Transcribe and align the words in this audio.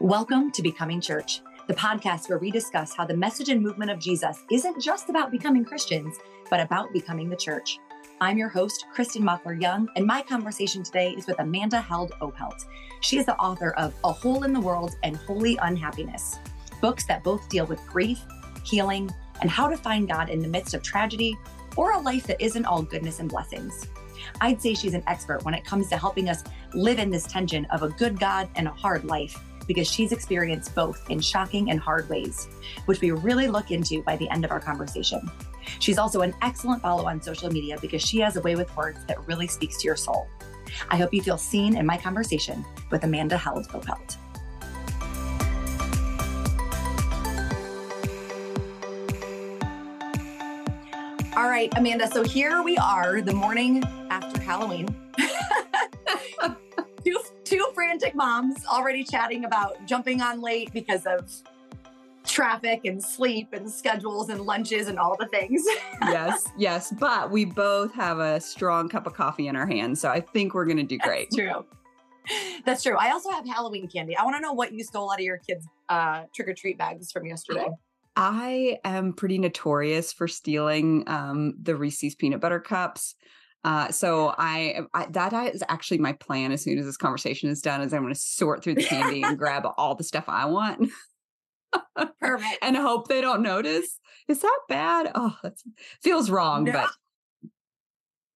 Welcome 0.00 0.50
to 0.52 0.62
Becoming 0.62 1.02
Church, 1.02 1.42
the 1.66 1.74
podcast 1.74 2.30
where 2.30 2.38
we 2.38 2.50
discuss 2.50 2.94
how 2.94 3.04
the 3.04 3.14
message 3.14 3.50
and 3.50 3.60
movement 3.60 3.90
of 3.90 3.98
Jesus 3.98 4.44
isn't 4.50 4.80
just 4.80 5.10
about 5.10 5.30
becoming 5.30 5.62
Christians, 5.62 6.16
but 6.48 6.58
about 6.58 6.90
becoming 6.94 7.28
the 7.28 7.36
church. 7.36 7.78
I'm 8.18 8.38
your 8.38 8.48
host, 8.48 8.86
Kristin 8.96 9.20
Mockler 9.20 9.60
Young, 9.60 9.90
and 9.96 10.06
my 10.06 10.22
conversation 10.22 10.82
today 10.82 11.10
is 11.10 11.26
with 11.26 11.38
Amanda 11.38 11.82
Held 11.82 12.12
Opelt. 12.22 12.64
She 13.02 13.18
is 13.18 13.26
the 13.26 13.36
author 13.36 13.72
of 13.72 13.92
A 14.02 14.10
Hole 14.10 14.44
in 14.44 14.54
the 14.54 14.60
World 14.60 14.96
and 15.02 15.16
Holy 15.16 15.58
Unhappiness, 15.60 16.38
books 16.80 17.04
that 17.04 17.22
both 17.22 17.46
deal 17.50 17.66
with 17.66 17.86
grief, 17.86 18.22
healing, 18.64 19.10
and 19.42 19.50
how 19.50 19.68
to 19.68 19.76
find 19.76 20.08
God 20.08 20.30
in 20.30 20.40
the 20.40 20.48
midst 20.48 20.72
of 20.72 20.82
tragedy 20.82 21.36
or 21.76 21.92
a 21.92 22.00
life 22.00 22.26
that 22.26 22.40
isn't 22.40 22.64
all 22.64 22.80
goodness 22.80 23.20
and 23.20 23.28
blessings. 23.28 23.86
I'd 24.40 24.62
say 24.62 24.72
she's 24.72 24.94
an 24.94 25.04
expert 25.06 25.44
when 25.44 25.52
it 25.52 25.66
comes 25.66 25.90
to 25.90 25.98
helping 25.98 26.30
us 26.30 26.42
live 26.72 26.98
in 26.98 27.10
this 27.10 27.26
tension 27.26 27.66
of 27.66 27.82
a 27.82 27.90
good 27.90 28.18
God 28.18 28.48
and 28.54 28.66
a 28.66 28.72
hard 28.72 29.04
life 29.04 29.38
because 29.70 29.88
she's 29.88 30.10
experienced 30.10 30.74
both 30.74 31.08
in 31.10 31.20
shocking 31.20 31.70
and 31.70 31.78
hard 31.78 32.08
ways, 32.08 32.48
which 32.86 33.00
we 33.00 33.12
really 33.12 33.46
look 33.46 33.70
into 33.70 34.02
by 34.02 34.16
the 34.16 34.28
end 34.30 34.44
of 34.44 34.50
our 34.50 34.58
conversation. 34.58 35.30
She's 35.78 35.96
also 35.96 36.22
an 36.22 36.34
excellent 36.42 36.82
follow 36.82 37.06
on 37.06 37.22
social 37.22 37.52
media 37.52 37.78
because 37.80 38.02
she 38.02 38.18
has 38.18 38.36
a 38.36 38.40
way 38.40 38.56
with 38.56 38.76
words 38.76 38.98
that 39.06 39.24
really 39.28 39.46
speaks 39.46 39.78
to 39.78 39.84
your 39.84 39.94
soul. 39.94 40.26
I 40.88 40.96
hope 40.96 41.14
you 41.14 41.22
feel 41.22 41.38
seen 41.38 41.76
in 41.76 41.86
my 41.86 41.96
conversation 41.96 42.64
with 42.90 43.04
Amanda 43.04 43.36
Held 43.36 43.68
Opelt. 43.68 44.16
All 51.36 51.48
right, 51.48 51.72
Amanda. 51.76 52.08
So 52.08 52.24
here 52.24 52.60
we 52.64 52.76
are, 52.76 53.20
the 53.20 53.32
morning 53.32 53.84
after 54.10 54.40
Halloween. 54.40 54.88
Frantic 57.80 58.14
moms 58.14 58.66
already 58.66 59.02
chatting 59.02 59.46
about 59.46 59.74
jumping 59.86 60.20
on 60.20 60.42
late 60.42 60.70
because 60.74 61.06
of 61.06 61.32
traffic 62.26 62.82
and 62.84 63.02
sleep 63.02 63.54
and 63.54 63.70
schedules 63.70 64.28
and 64.28 64.42
lunches 64.42 64.88
and 64.88 64.98
all 64.98 65.16
the 65.18 65.24
things. 65.28 65.62
yes, 66.02 66.46
yes. 66.58 66.92
But 67.00 67.30
we 67.30 67.46
both 67.46 67.94
have 67.94 68.18
a 68.18 68.38
strong 68.38 68.90
cup 68.90 69.06
of 69.06 69.14
coffee 69.14 69.48
in 69.48 69.56
our 69.56 69.64
hands. 69.64 69.98
So 69.98 70.10
I 70.10 70.20
think 70.20 70.52
we're 70.52 70.66
going 70.66 70.76
to 70.76 70.82
do 70.82 70.98
great. 70.98 71.30
That's 71.30 71.36
true. 71.36 71.64
That's 72.66 72.82
true. 72.82 72.98
I 72.98 73.12
also 73.12 73.30
have 73.30 73.46
Halloween 73.48 73.88
candy. 73.88 74.14
I 74.14 74.24
want 74.24 74.36
to 74.36 74.42
know 74.42 74.52
what 74.52 74.74
you 74.74 74.84
stole 74.84 75.10
out 75.10 75.18
of 75.18 75.24
your 75.24 75.38
kids' 75.38 75.66
uh, 75.88 76.24
trick 76.34 76.48
or 76.48 76.54
treat 76.54 76.76
bags 76.76 77.10
from 77.10 77.24
yesterday. 77.24 77.66
I 78.14 78.78
am 78.84 79.14
pretty 79.14 79.38
notorious 79.38 80.12
for 80.12 80.28
stealing 80.28 81.04
um, 81.06 81.54
the 81.62 81.74
Reese's 81.76 82.14
peanut 82.14 82.42
butter 82.42 82.60
cups. 82.60 83.14
Uh, 83.62 83.90
so 83.90 84.34
I, 84.38 84.80
I, 84.94 85.06
that 85.10 85.54
is 85.54 85.62
actually 85.68 85.98
my 85.98 86.12
plan. 86.14 86.52
As 86.52 86.62
soon 86.62 86.78
as 86.78 86.86
this 86.86 86.96
conversation 86.96 87.50
is 87.50 87.60
done, 87.60 87.82
is 87.82 87.92
I'm 87.92 88.02
going 88.02 88.14
to 88.14 88.18
sort 88.18 88.62
through 88.62 88.74
the 88.74 88.84
candy 88.84 89.22
and 89.22 89.38
grab 89.38 89.66
all 89.76 89.94
the 89.94 90.04
stuff 90.04 90.24
I 90.28 90.46
want. 90.46 90.90
Perfect. 92.20 92.58
and 92.62 92.76
hope 92.76 93.08
they 93.08 93.20
don't 93.20 93.42
notice. 93.42 93.98
Is 94.28 94.40
that 94.40 94.60
bad? 94.68 95.12
Oh, 95.14 95.36
that 95.42 95.54
feels 96.02 96.30
wrong, 96.30 96.64
no. 96.64 96.72
but 96.72 96.90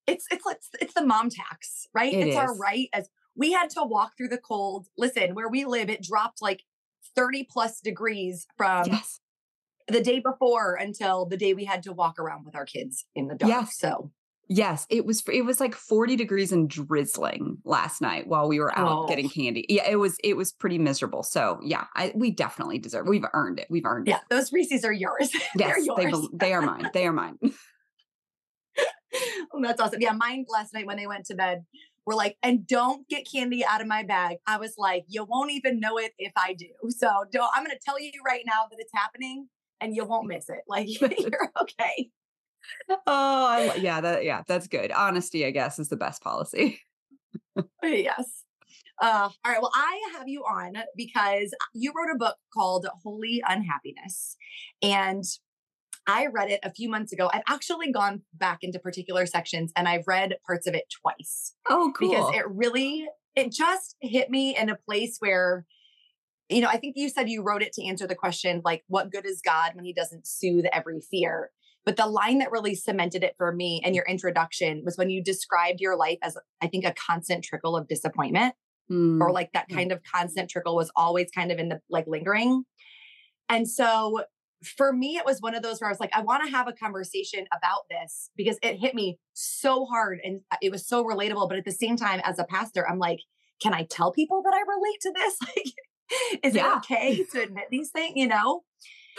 it's 0.07 0.27
it's 0.31 0.45
it's 0.47 0.69
it's 0.81 0.95
the 0.95 1.05
mom 1.05 1.31
tax, 1.31 1.87
right? 1.95 2.13
It 2.13 2.29
it's 2.29 2.37
is. 2.37 2.37
our 2.37 2.57
right 2.57 2.89
as 2.93 3.09
we 3.35 3.53
had 3.53 3.71
to 3.71 3.83
walk 3.83 4.13
through 4.17 4.29
the 4.29 4.39
cold. 4.39 4.89
Listen, 4.99 5.35
where 5.35 5.49
we 5.49 5.65
live, 5.65 5.89
it 5.89 6.03
dropped 6.03 6.43
like 6.43 6.63
30 7.17 7.49
plus 7.51 7.81
degrees 7.81 8.47
from 8.57 8.87
yes. 8.87 9.21
the 9.89 10.03
day 10.03 10.21
before 10.21 10.75
until 10.75 11.27
the 11.27 11.37
day 11.37 11.55
we 11.55 11.65
had 11.65 11.83
to 11.85 11.93
walk 11.93 12.19
around 12.19 12.45
with 12.45 12.55
our 12.55 12.67
kids 12.67 13.07
in 13.15 13.29
the 13.29 13.35
dark. 13.35 13.51
Yes. 13.51 13.79
So 13.79 14.11
Yes, 14.49 14.87
it 14.91 15.07
was 15.07 15.23
it 15.33 15.43
was 15.43 15.59
like 15.59 15.75
40 15.75 16.17
degrees 16.17 16.53
and 16.53 16.69
drizzling 16.69 17.59
last 17.65 18.03
night 18.03 18.27
while 18.27 18.47
we 18.47 18.61
were 18.61 18.77
out 18.77 19.05
oh. 19.05 19.07
getting 19.07 19.29
candy. 19.29 19.65
Yeah, 19.69 19.89
it 19.89 19.97
was 19.97 20.17
it 20.23 20.37
was 20.37 20.53
pretty 20.53 20.79
miserable. 20.79 21.23
So, 21.23 21.59
yeah, 21.63 21.85
I 21.95 22.13
we 22.15 22.31
definitely 22.31 22.79
deserve. 22.79 23.09
We've 23.09 23.25
earned 23.33 23.59
it. 23.59 23.67
We've 23.71 23.87
earned 23.87 24.07
yeah, 24.07 24.17
it. 24.17 24.23
Yeah, 24.31 24.37
those 24.37 24.53
Reese's 24.53 24.85
are 24.85 24.93
yours. 24.93 25.31
Yes, 25.57 25.87
yours. 25.87 25.97
they 25.97 26.47
they 26.47 26.53
are 26.53 26.61
mine. 26.61 26.91
They 26.93 27.07
are 27.07 27.13
mine. 27.13 27.39
well, 27.41 27.53
oh, 29.55 29.63
that's 29.63 29.81
awesome. 29.81 30.01
Yeah, 30.01 30.13
mine 30.13 30.45
last 30.49 30.75
night 30.75 30.87
when 30.87 30.97
they 30.97 31.07
went 31.07 31.27
to 31.27 31.35
bed 31.35 31.65
were 32.07 32.15
like, 32.15 32.37
and 32.43 32.67
don't 32.67 33.09
get 33.09 33.27
candy 33.33 33.65
out 33.65 33.81
of 33.81 33.87
my 33.87 34.03
bag. 34.03 34.37
I 34.47 34.59
was 34.59 34.75
like, 34.77 35.05
you 35.09 35.25
won't 35.25 35.53
even 35.53 35.81
know 35.81 35.97
it 35.97 36.13
if 36.19 36.33
I 36.37 36.55
do. 36.55 36.67
So 36.91 37.09
don't 37.33 37.49
I'm 37.55 37.65
gonna 37.65 37.77
tell 37.85 38.01
you 38.01 38.11
right 38.27 38.43
now 38.47 38.65
that 38.71 38.77
it's 38.79 38.93
happening 38.95 39.49
and 39.81 39.95
you 39.95 40.05
won't 40.05 40.27
miss 40.27 40.51
it. 40.51 40.65
Like 40.69 40.87
you're 41.01 41.51
okay 41.63 42.11
oh 42.91 42.99
I, 43.07 43.75
yeah 43.81 44.01
that 44.01 44.25
yeah 44.25 44.43
that's 44.47 44.69
good. 44.69 44.91
Honesty 44.93 45.45
i 45.47 45.51
guess 45.51 45.79
is 45.79 45.89
the 45.89 45.97
best 45.97 46.23
policy. 46.23 46.81
Yes. 47.83 48.45
Uh, 49.03 49.29
all 49.45 49.53
right 49.53 49.61
well 49.61 49.73
i 49.75 50.01
have 50.13 50.29
you 50.29 50.43
on 50.43 50.75
because 50.97 51.53
you 51.75 51.93
wrote 51.97 52.15
a 52.15 52.17
book 52.17 52.37
called 52.53 52.87
holy 53.03 53.43
unhappiness 53.47 54.37
and 54.83 55.25
i 56.07 56.27
read 56.27 56.49
it 56.51 56.61
a 56.63 56.73
few 56.73 56.89
months 56.89 57.13
ago. 57.13 57.29
I've 57.33 57.43
actually 57.49 57.91
gone 57.91 58.23
back 58.33 58.59
into 58.63 58.79
particular 58.79 59.27
sections 59.27 59.73
and 59.77 59.89
i've 59.89 60.05
read 60.07 60.37
parts 60.47 60.69
of 60.69 60.75
it 60.75 60.85
twice 61.03 61.55
oh 61.69 61.93
cool. 61.97 62.09
because 62.09 62.35
it 62.35 62.49
really 62.49 63.07
it 63.35 63.53
just 63.53 63.97
hit 64.01 64.31
me 64.31 64.57
in 64.57 64.71
a 64.71 64.77
place 64.89 65.17
where 65.19 65.67
you 66.49 66.61
know 66.61 66.69
i 66.69 66.77
think 66.77 66.95
you 66.97 67.09
said 67.09 67.29
you 67.29 67.43
wrote 67.43 67.63
it 67.63 67.73
to 67.73 67.85
answer 67.85 68.07
the 68.07 68.15
question 68.15 68.63
like 68.65 68.85
what 68.87 69.11
good 69.11 69.27
is 69.27 69.41
god 69.45 69.73
when 69.75 69.85
he 69.85 69.93
doesn't 69.93 70.27
soothe 70.27 70.67
every 70.73 71.01
fear 71.01 71.51
but 71.85 71.97
the 71.97 72.07
line 72.07 72.39
that 72.39 72.51
really 72.51 72.75
cemented 72.75 73.23
it 73.23 73.35
for 73.37 73.53
me 73.53 73.83
and 73.85 73.95
your 73.95 74.05
introduction 74.07 74.83
was 74.85 74.97
when 74.97 75.11
you 75.11 75.23
described 75.23 75.81
your 75.81 75.97
life 75.97 76.19
as, 76.23 76.37
I 76.63 76.67
think, 76.67 76.85
a 76.85 76.95
constant 76.95 77.45
trickle 77.45 77.77
of 77.77 77.89
disappointment, 77.89 78.55
mm. 78.91 79.21
or 79.21 79.33
like 79.33 79.53
that 79.53 79.69
kind 79.69 79.93
of 79.93 80.01
constant 80.03 80.51
trickle 80.51 80.77
was 80.77 80.91
always 80.97 81.31
kind 81.35 81.53
of 81.53 81.59
in 81.59 81.69
the 81.69 81.81
like 81.91 82.07
lingering. 82.07 82.65
And 83.49 83.69
so 83.69 84.23
for 84.65 84.93
me, 84.93 85.17
it 85.17 85.27
was 85.27 85.41
one 85.41 85.55
of 85.55 85.63
those 85.63 85.81
where 85.81 85.89
I 85.89 85.93
was 85.93 86.01
like, 86.01 86.17
I 86.17 86.23
want 86.23 86.45
to 86.45 86.51
have 86.51 86.69
a 86.69 86.73
conversation 86.73 87.47
about 87.55 87.83
this 87.91 88.31
because 88.37 88.59
it 88.63 88.79
hit 88.79 88.95
me 88.95 89.19
so 89.35 89.85
hard 89.85 90.21
and 90.25 90.41
uh, 90.51 90.57
it 90.63 90.73
was 90.73 90.87
so 90.87 91.05
relatable. 91.05 91.49
But 91.49 91.59
at 91.59 91.65
the 91.65 91.73
same 91.73 91.97
time, 91.97 92.21
as 92.25 92.39
a 92.39 92.45
pastor, 92.45 92.89
I'm 92.89 92.99
like, 92.99 93.21
can 93.63 93.75
I 93.75 93.87
tell 93.89 94.13
people 94.13 94.43
that 94.43 94.55
I 94.55 94.61
relate 94.61 95.01
to 95.03 95.13
this? 95.15 95.37
Like, 95.57 96.41
is 96.43 96.55
yeah. 96.55 96.75
it 96.75 96.77
okay 96.77 97.25
to 97.33 97.43
admit 97.43 97.65
these 97.71 97.91
things? 97.91 98.13
You 98.17 98.29
know? 98.29 98.63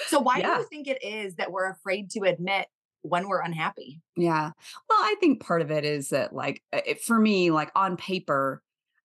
So 0.07 0.19
why 0.19 0.39
yeah. 0.39 0.55
do 0.55 0.61
you 0.61 0.67
think 0.67 0.87
it 0.87 1.03
is 1.03 1.35
that 1.35 1.51
we're 1.51 1.69
afraid 1.69 2.09
to 2.11 2.21
admit 2.21 2.67
when 3.01 3.27
we're 3.27 3.41
unhappy? 3.41 4.01
Yeah. 4.15 4.51
Well, 4.89 4.99
I 4.99 5.15
think 5.19 5.41
part 5.41 5.61
of 5.61 5.71
it 5.71 5.85
is 5.85 6.09
that 6.09 6.33
like 6.33 6.61
uh, 6.73 6.81
it, 6.85 7.01
for 7.01 7.19
me 7.19 7.51
like 7.51 7.71
on 7.75 7.97
paper 7.97 8.61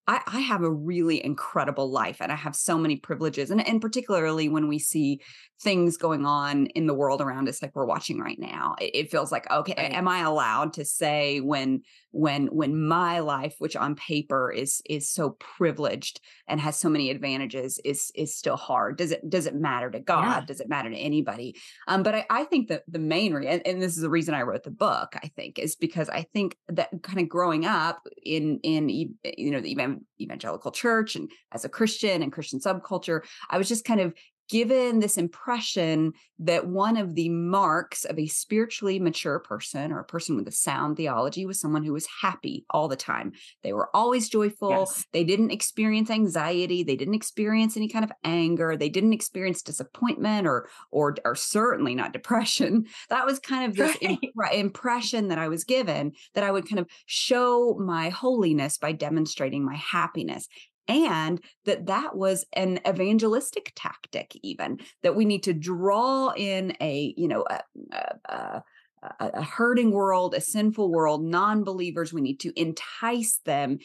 I, 0.06 0.21
I, 0.27 0.41
have 0.41 0.62
a 0.62 0.71
really 0.71 1.25
incredible 1.25 1.91
life 1.91 2.16
and 2.21 2.33
I 2.33 2.34
have 2.34 2.56
so 2.56 2.78
many 2.78 2.97
privileges. 2.97 3.50
And, 3.50 3.66
and 3.66 3.81
particularly 3.81 4.49
when 4.49 4.66
we 4.66 4.78
see 4.78 5.21
things 5.62 5.97
going 5.97 6.25
on 6.25 6.66
in 6.66 6.87
the 6.87 6.94
world 6.94 7.21
around 7.21 7.49
us, 7.49 7.62
like 7.62 7.75
we're 7.75 7.84
watching 7.84 8.19
right 8.19 8.39
now, 8.39 8.77
it, 8.81 8.91
it 8.94 9.10
feels 9.10 9.31
like, 9.31 9.50
okay, 9.50 9.75
right. 9.77 9.93
am 9.93 10.09
I 10.09 10.21
allowed 10.21 10.72
to 10.75 10.84
say 10.84 11.41
when, 11.41 11.83
when, 12.12 12.47
when 12.47 12.89
my 12.89 13.21
life, 13.21 13.55
which 13.59 13.77
on 13.77 13.94
paper 13.94 14.50
is, 14.50 14.81
is 14.89 15.10
so 15.10 15.37
privileged 15.39 16.21
and 16.49 16.60
has 16.60 16.78
so 16.78 16.89
many 16.89 17.10
advantages 17.10 17.78
is, 17.84 18.10
is 18.15 18.34
still 18.34 18.56
hard? 18.56 18.97
Does 18.97 19.12
it, 19.12 19.28
does 19.28 19.47
it 19.47 19.55
matter 19.55 19.91
to 19.91 20.00
God? 20.00 20.25
Yeah. 20.25 20.44
Does 20.47 20.60
it 20.60 20.69
matter 20.69 20.91
to 20.91 20.97
anybody? 20.97 21.56
Um, 21.87 22.03
but 22.03 22.15
I, 22.15 22.27
I 22.31 22.44
think 22.44 22.69
that 22.69 22.84
the 22.89 22.99
main 22.99 23.34
reason, 23.34 23.53
and, 23.53 23.66
and 23.66 23.83
this 23.83 23.97
is 23.97 24.03
the 24.03 24.10
reason 24.10 24.34
I 24.34 24.43
wrote 24.43 24.65
the 24.65 24.71
book, 24.71 25.15
I 25.22 25.28
think 25.37 25.59
is 25.59 25.77
because 25.77 26.09
I 26.09 26.22
think 26.33 26.56
that 26.69 26.91
kind 27.03 27.21
of 27.21 27.28
growing 27.28 27.66
up 27.66 28.06
in, 28.25 28.60
in, 28.62 28.89
you 28.89 29.50
know, 29.50 29.60
the 29.60 29.72
event 29.72 29.90
evangelical 30.21 30.71
church 30.71 31.17
and 31.17 31.31
as 31.53 31.65
a 31.65 31.69
Christian 31.69 32.23
and 32.23 32.33
Christian 32.33 32.61
subculture, 32.61 33.21
I 33.49 33.59
was 33.59 33.69
just 33.69 33.84
kind 33.84 34.01
of 34.01 34.15
given 34.50 34.99
this 34.99 35.16
impression 35.16 36.12
that 36.41 36.66
one 36.66 36.97
of 36.97 37.15
the 37.15 37.28
marks 37.28 38.04
of 38.04 38.19
a 38.19 38.27
spiritually 38.27 38.98
mature 38.98 39.39
person 39.39 39.92
or 39.92 40.01
a 40.01 40.04
person 40.04 40.36
with 40.36 40.48
a 40.48 40.53
sound 40.53 40.97
theology 40.97 41.47
was 41.47 41.60
someone 41.60 41.84
who 41.84 41.92
was 41.92 42.09
happy 42.21 42.65
all 42.71 42.89
the 42.89 42.97
time. 42.97 43.33
They 43.63 43.72
were 43.72 43.95
always 43.95 44.28
joyful. 44.28 44.71
Yes. 44.71 45.07
They 45.13 45.22
didn't 45.22 45.53
experience 45.53 46.10
anxiety. 46.10 46.83
They 46.83 46.97
didn't 46.97 47.15
experience 47.15 47.77
any 47.77 47.89
kind 47.89 48.04
of 48.04 48.10
anger. 48.25 48.77
They 48.77 48.89
didn't 48.89 49.13
experience 49.13 49.63
disappointment 49.63 50.47
or 50.47 50.69
or 50.91 51.15
or 51.25 51.34
certainly 51.36 51.95
not 51.95 52.13
depression. 52.13 52.86
That 53.09 53.27
was 53.27 53.39
kind 53.39 53.69
of 53.69 53.77
this 53.77 53.97
right. 54.03 54.19
imp- 54.22 54.53
impression 54.53 55.28
that 55.28 55.39
I 55.39 55.48
was 55.48 55.65
given 55.65 56.13
that 56.34 56.45
I 56.45 56.51
would 56.51 56.69
kind 56.69 56.78
of 56.78 56.86
show 57.07 57.77
my 57.80 58.09
holiness 58.09 58.78
by 58.78 58.92
demonstrating 58.92 59.65
my 59.65 59.75
happiness 59.75 60.47
and 60.88 61.41
that 61.65 61.86
that 61.86 62.16
was 62.16 62.44
an 62.53 62.80
evangelistic 62.88 63.72
tactic 63.74 64.36
even 64.42 64.78
that 65.03 65.16
we 65.16 65.24
need 65.24 65.42
to 65.42 65.53
draw 65.53 66.32
in 66.36 66.77
a 66.80 67.15
you 67.16 67.28
know 67.28 67.44
a, 67.50 67.60
a, 68.28 68.62
a, 69.03 69.30
a 69.34 69.42
hurting 69.42 69.91
world 69.92 70.34
a 70.34 70.41
sinful 70.41 70.91
world 70.91 71.22
non-believers 71.22 72.12
we 72.12 72.21
need 72.21 72.41
to 72.41 72.53
entice 72.60 73.41
them 73.44 73.78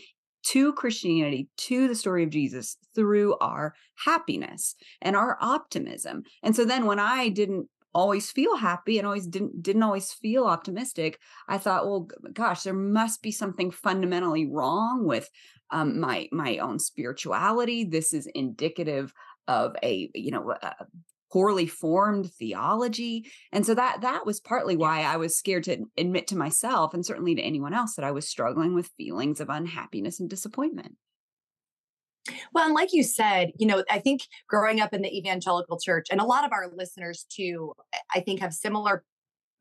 to 0.45 0.74
Christianity, 0.74 1.50
to 1.57 1.88
the 1.88 1.95
story 1.95 2.24
of 2.24 2.30
Jesus 2.30 2.77
through 2.94 3.36
our 3.39 3.74
happiness 3.95 4.75
and 5.01 5.15
our 5.15 5.39
optimism. 5.42 6.24
And 6.44 6.56
so 6.56 6.65
then 6.65 6.86
when 6.86 7.00
I 7.00 7.30
didn't 7.30 7.68
always 7.95 8.30
feel 8.30 8.57
happy 8.57 8.97
and 8.97 9.07
always 9.07 9.25
didn't 9.25 9.63
didn't 9.63 9.81
always 9.81 10.12
feel 10.12 10.44
optimistic 10.44 11.18
i 11.47 11.57
thought 11.57 11.86
well 11.86 12.09
gosh 12.33 12.63
there 12.63 12.74
must 12.74 13.21
be 13.21 13.31
something 13.31 13.71
fundamentally 13.71 14.45
wrong 14.45 15.06
with 15.06 15.30
um, 15.72 16.00
my 16.00 16.28
my 16.32 16.58
own 16.58 16.80
spirituality 16.80 17.84
this 17.84 18.14
is 18.14 18.28
indicative 18.28 19.14
of 19.48 19.76
a 19.84 20.10
you 20.14 20.32
know 20.32 20.52
a 20.52 20.76
poorly 21.32 21.68
formed 21.68 22.32
theology 22.34 23.30
and 23.52 23.66
so 23.66 23.74
that 23.74 24.02
that 24.02 24.26
was 24.26 24.40
partly 24.40 24.78
why 24.78 25.02
i 25.02 25.18
was 25.18 25.38
scared 25.38 25.64
to 25.64 25.86
admit 25.98 26.28
to 26.28 26.38
myself 26.38 26.94
and 26.94 27.06
certainly 27.06 27.36
to 27.36 27.42
anyone 27.42 27.74
else 27.74 27.96
that 27.96 28.06
i 28.06 28.12
was 28.12 28.28
struggling 28.28 28.74
with 28.74 28.92
feelings 28.98 29.40
of 29.40 29.50
unhappiness 29.50 30.20
and 30.20 30.30
disappointment 30.30 30.96
well, 32.54 32.66
and 32.66 32.74
like 32.74 32.92
you 32.92 33.04
said, 33.04 33.52
you 33.58 33.68
know, 33.68 33.84
I 33.90 34.00
think 34.00 34.22
growing 34.50 34.82
up 34.82 34.94
in 34.94 35.04
the 35.04 35.16
evangelical 35.16 35.80
church, 35.80 36.08
and 36.10 36.20
a 36.20 36.26
lot 36.26 36.44
of 36.44 36.52
our 36.52 36.72
listeners 36.74 37.26
too, 37.30 37.74
I 38.16 38.22
think 38.22 38.40
have 38.40 38.52
similar 38.52 39.04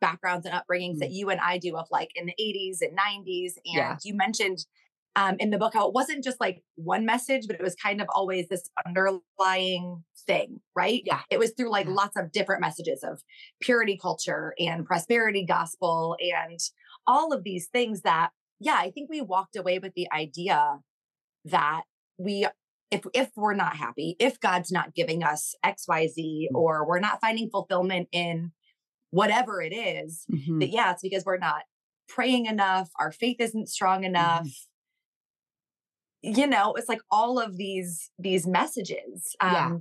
backgrounds 0.01 0.47
and 0.47 0.55
upbringings 0.55 0.93
mm-hmm. 0.93 1.01
that 1.01 1.11
you 1.11 1.31
and 1.31 1.41
I 1.41 1.59
do 1.59 1.77
of 1.77 1.87
like 1.91 2.11
in 2.15 2.27
the 2.27 2.35
80s 2.41 2.79
and 2.83 2.97
90s. 2.97 3.53
And 3.65 3.75
yeah. 3.75 3.97
you 4.05 4.15
mentioned 4.15 4.59
um, 5.17 5.37
in 5.39 5.51
the 5.51 5.59
book 5.59 5.75
how 5.75 5.87
it 5.87 5.95
wasn't 5.95 6.25
just 6.25 6.41
like 6.41 6.63
one 6.75 7.07
message, 7.07 7.47
but 7.47 7.57
it 7.57 7.63
was 7.63 7.75
kind 7.77 8.01
of 8.01 8.09
always 8.13 8.49
this 8.49 8.69
underlying 8.87 10.03
thing, 10.27 10.61
right? 10.75 11.03
Yeah. 11.05 11.21
It 11.31 11.39
was 11.39 11.53
through 11.57 11.71
like 11.71 11.87
yeah. 11.87 11.95
lots 11.95 12.17
of 12.17 12.33
different 12.33 12.61
messages 12.61 13.05
of 13.05 13.23
purity 13.61 13.99
culture 14.01 14.55
and 14.59 14.85
prosperity 14.85 15.45
gospel 15.47 16.17
and 16.21 16.59
all 17.07 17.33
of 17.33 17.45
these 17.45 17.69
things 17.69 18.03
that, 18.03 18.31
yeah, 18.61 18.77
I 18.79 18.91
think 18.91 19.11
we 19.11 19.21
walked 19.21 19.57
away 19.57 19.79
with 19.79 19.93
the 19.95 20.09
idea 20.13 20.79
that 21.45 21.83
we 22.19 22.47
if 22.91 23.03
if 23.13 23.31
we're 23.37 23.55
not 23.55 23.77
happy, 23.77 24.17
if 24.19 24.39
God's 24.41 24.71
not 24.71 24.95
giving 24.95 25.23
us 25.23 25.55
XYZ 25.65 26.17
mm-hmm. 26.17 26.57
or 26.57 26.87
we're 26.87 27.01
not 27.01 27.21
finding 27.21 27.51
fulfillment 27.51 28.09
in 28.13 28.53
whatever 29.11 29.61
it 29.61 29.73
is, 29.73 30.25
mm-hmm. 30.33 30.61
that 30.61 30.71
yeah, 30.71 30.93
it's 30.93 31.03
because 31.03 31.25
we're 31.25 31.39
not 31.39 31.63
praying 32.09 32.47
enough, 32.47 32.91
our 32.99 33.11
faith 33.13 33.37
isn't 33.41 33.69
strong 33.69 33.99
mm-hmm. 33.99 34.15
enough. 34.17 34.47
Mm-hmm. 34.47 34.74
You 36.25 36.47
know, 36.47 36.75
it's 36.75 36.89
like 36.89 37.01
all 37.11 37.39
of 37.39 37.57
these 37.57 38.11
these 38.19 38.47
messages. 38.47 39.37
Um, 39.41 39.53
yeah. 39.53 39.77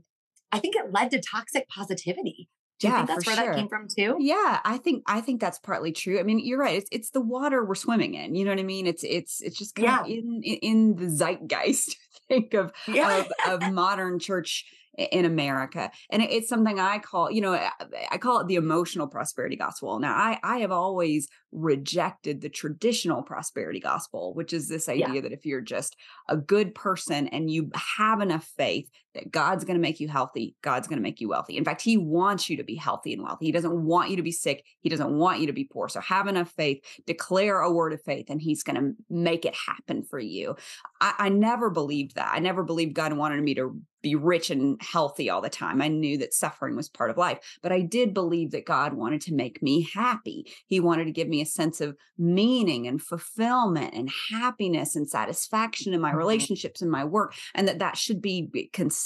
I 0.52 0.60
think 0.60 0.76
it 0.76 0.92
led 0.92 1.12
to 1.12 1.22
toxic 1.22 1.68
positivity. 1.68 2.50
Do 2.80 2.88
you 2.88 2.94
yeah, 2.94 2.98
think 2.98 3.08
that's 3.08 3.26
where 3.26 3.36
sure. 3.36 3.46
that 3.46 3.56
came 3.56 3.70
from 3.70 3.88
too? 3.88 4.18
Yeah, 4.20 4.60
I 4.66 4.78
think 4.78 5.04
I 5.08 5.22
think 5.22 5.40
that's 5.40 5.60
partly 5.60 5.92
true. 5.92 6.20
I 6.20 6.24
mean, 6.24 6.40
you're 6.40 6.60
right. 6.60 6.78
It's 6.78 6.90
it's 6.92 7.12
the 7.12 7.22
water 7.22 7.64
we're 7.64 7.76
swimming 7.76 8.16
in. 8.16 8.36
You 8.36 8.44
know 8.44 8.52
what 8.52 8.60
I 8.60 8.64
mean? 8.64 8.88
It's 8.88 9.04
it's 9.04 9.42
it's 9.42 9.58
just 9.58 9.76
kind 9.76 9.88
yeah. 9.88 10.02
of 10.02 10.08
in 10.08 10.42
in 10.44 10.96
the 10.96 11.06
zeitgeist 11.06 11.96
think 12.28 12.54
of, 12.54 12.72
yeah. 12.88 13.24
of, 13.46 13.62
of 13.64 13.72
modern 13.72 14.20
church 14.20 14.66
in 14.98 15.26
America. 15.26 15.92
And 16.12 16.22
it's 16.22 16.48
something 16.48 16.80
I 16.80 17.00
call, 17.00 17.32
you 17.32 17.42
know, 17.42 17.54
I 17.54 18.18
call 18.18 18.40
it 18.40 18.48
the 18.48 18.56
emotional 18.56 19.08
prosperity 19.08 19.56
gospel. 19.56 20.00
Now, 20.00 20.14
I, 20.16 20.40
I 20.44 20.58
have 20.60 20.72
always 20.72 21.28
rejected 21.52 22.42
the 22.42 22.50
traditional 22.50 23.24
prosperity 23.24 23.80
gospel, 23.80 24.34
which 24.34 24.54
is 24.54 24.68
this 24.68 24.90
idea 24.90 25.16
yeah. 25.16 25.22
that 25.22 25.32
if 25.32 25.46
you're 25.46 25.62
just 25.62 25.96
a 26.30 26.38
good 26.38 26.76
person 26.76 27.28
and 27.28 27.50
you 27.50 27.72
have 27.98 28.22
enough 28.22 28.46
faith 28.56 28.90
God's 29.32 29.64
going 29.64 29.76
to 29.76 29.82
make 29.82 30.00
you 30.00 30.08
healthy, 30.08 30.56
God's 30.62 30.88
going 30.88 31.00
to 31.00 31.04
make 31.04 31.22
you 31.22 31.30
wealthy. 31.30 31.58
In 31.58 31.66
fact, 31.66 31.82
He 31.82 31.98
wants 31.98 32.50
you 32.50 32.58
to 32.58 32.64
be 32.64 32.76
healthy 32.76 33.14
and 33.14 33.24
wealthy. 33.24 33.46
He 33.46 33.52
doesn't 33.52 33.86
want 33.86 34.10
you 34.10 34.18
to 34.18 34.24
be 34.24 34.32
sick. 34.32 34.66
He 34.82 34.90
doesn't 34.90 35.16
want 35.16 35.40
you 35.40 35.48
to 35.48 35.54
be 35.54 35.66
poor. 35.66 35.90
So 35.90 36.00
have 36.02 36.28
enough 36.28 36.52
faith, 36.52 36.84
declare 37.06 37.60
a 37.60 37.72
word 37.72 37.94
of 37.94 38.02
faith, 38.02 38.30
and 38.30 38.42
He's 38.42 38.64
going 38.64 38.76
to 38.76 38.94
make 39.10 39.46
it 39.46 39.56
happen 39.56 40.04
for 40.04 40.20
you. 40.20 40.56
I, 41.00 41.14
I 41.20 41.30
never 41.30 41.70
believed 41.70 42.16
that. 42.16 42.32
I 42.34 42.40
never 42.40 42.64
believed 42.64 42.94
God 42.94 43.14
wanted 43.14 43.42
me 43.44 43.56
to 43.56 43.80
be 44.02 44.16
rich 44.16 44.50
and 44.50 44.78
healthy 44.82 45.30
all 45.30 45.42
the 45.42 45.50
time. 45.50 45.82
I 45.82 45.88
knew 45.88 46.18
that 46.18 46.34
suffering 46.34 46.76
was 46.76 46.90
part 46.90 47.10
of 47.10 47.18
life, 47.18 47.40
but 47.62 47.72
I 47.72 47.80
did 47.80 48.14
believe 48.14 48.52
that 48.52 48.66
God 48.66 48.94
wanted 48.94 49.22
to 49.22 49.34
make 49.34 49.64
me 49.64 49.88
happy. 49.94 50.52
He 50.68 50.82
wanted 50.82 51.06
to 51.06 51.12
give 51.12 51.30
me 51.30 51.40
a 51.42 51.46
sense 51.46 51.80
of 51.80 51.96
meaning 52.18 52.86
and 52.86 53.02
fulfillment 53.02 53.94
and 53.94 54.12
happiness 54.30 54.98
and 54.98 55.10
satisfaction 55.10 55.94
in 55.94 56.02
my 56.02 56.10
mm-hmm. 56.10 56.18
relationships 56.18 56.82
and 56.82 56.92
my 56.92 57.06
work 57.06 57.34
and 57.56 57.68
that 57.68 57.80
that 57.80 57.98
should 57.98 58.22
be 58.22 58.70
consistent 58.74 59.03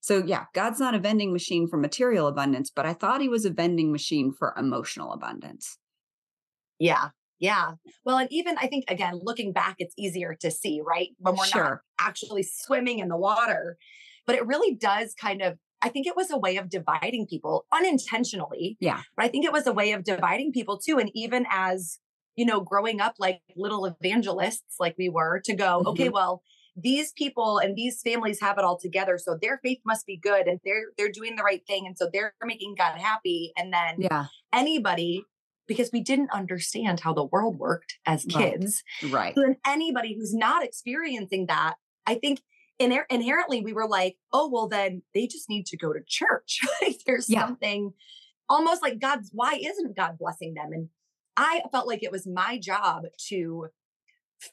so 0.00 0.22
yeah 0.24 0.44
god's 0.54 0.80
not 0.80 0.94
a 0.94 0.98
vending 0.98 1.32
machine 1.32 1.68
for 1.68 1.76
material 1.76 2.26
abundance 2.26 2.70
but 2.70 2.86
i 2.86 2.92
thought 2.92 3.20
he 3.20 3.28
was 3.28 3.44
a 3.44 3.50
vending 3.50 3.92
machine 3.92 4.32
for 4.32 4.54
emotional 4.56 5.12
abundance 5.12 5.78
yeah 6.78 7.08
yeah. 7.40 7.72
Well, 8.04 8.18
and 8.18 8.28
even 8.30 8.56
I 8.58 8.66
think 8.66 8.84
again, 8.88 9.18
looking 9.22 9.52
back, 9.52 9.76
it's 9.78 9.94
easier 9.96 10.36
to 10.40 10.50
see, 10.50 10.82
right? 10.86 11.08
When 11.18 11.36
we're 11.36 11.46
sure. 11.46 11.62
not 11.62 11.78
actually 11.98 12.42
swimming 12.42 12.98
in 12.98 13.08
the 13.08 13.16
water. 13.16 13.78
But 14.26 14.36
it 14.36 14.46
really 14.46 14.74
does 14.74 15.14
kind 15.14 15.40
of 15.40 15.56
I 15.82 15.88
think 15.88 16.06
it 16.06 16.16
was 16.16 16.30
a 16.30 16.38
way 16.38 16.56
of 16.58 16.68
dividing 16.68 17.26
people 17.26 17.66
unintentionally. 17.72 18.76
Yeah. 18.80 19.00
But 19.16 19.24
I 19.24 19.28
think 19.28 19.46
it 19.46 19.52
was 19.52 19.66
a 19.66 19.72
way 19.72 19.92
of 19.92 20.04
dividing 20.04 20.52
people 20.52 20.78
too. 20.78 20.98
And 20.98 21.10
even 21.14 21.46
as, 21.50 21.98
you 22.36 22.44
know, 22.44 22.60
growing 22.60 23.00
up 23.00 23.14
like 23.18 23.40
little 23.56 23.86
evangelists 23.86 24.76
like 24.78 24.94
we 24.98 25.08
were 25.08 25.40
to 25.46 25.54
go, 25.54 25.78
mm-hmm. 25.78 25.88
okay, 25.88 26.08
well, 26.10 26.42
these 26.82 27.12
people 27.12 27.58
and 27.58 27.76
these 27.76 28.02
families 28.02 28.40
have 28.40 28.58
it 28.58 28.64
all 28.64 28.78
together. 28.78 29.18
So 29.18 29.38
their 29.40 29.58
faith 29.58 29.80
must 29.84 30.06
be 30.06 30.16
good 30.16 30.46
and 30.46 30.60
they're 30.64 30.86
they're 30.96 31.10
doing 31.10 31.36
the 31.36 31.42
right 31.42 31.64
thing. 31.66 31.86
And 31.86 31.96
so 31.96 32.08
they're 32.12 32.34
making 32.44 32.74
God 32.76 32.98
happy. 32.98 33.52
And 33.56 33.72
then 33.72 33.96
yeah, 33.98 34.26
anybody 34.52 35.24
because 35.70 35.90
we 35.92 36.00
didn't 36.00 36.32
understand 36.32 36.98
how 36.98 37.12
the 37.12 37.24
world 37.24 37.56
worked 37.56 37.98
as 38.04 38.24
kids. 38.24 38.82
Right. 39.04 39.12
right. 39.12 39.34
So 39.36 39.42
then 39.42 39.56
anybody 39.64 40.16
who's 40.16 40.34
not 40.34 40.64
experiencing 40.64 41.46
that, 41.46 41.74
I 42.06 42.16
think 42.16 42.40
inher- 42.82 43.04
inherently 43.08 43.60
we 43.60 43.72
were 43.72 43.86
like, 43.86 44.16
oh, 44.32 44.50
well, 44.50 44.66
then 44.66 45.02
they 45.14 45.28
just 45.28 45.48
need 45.48 45.66
to 45.66 45.76
go 45.76 45.92
to 45.92 46.00
church. 46.04 46.58
like 46.82 46.96
there's 47.06 47.30
yeah. 47.30 47.46
something 47.46 47.92
almost 48.48 48.82
like 48.82 48.98
God's, 48.98 49.30
why 49.32 49.60
isn't 49.62 49.96
God 49.96 50.18
blessing 50.18 50.54
them? 50.54 50.72
And 50.72 50.88
I 51.36 51.62
felt 51.70 51.86
like 51.86 52.02
it 52.02 52.10
was 52.10 52.26
my 52.26 52.58
job 52.58 53.04
to 53.28 53.68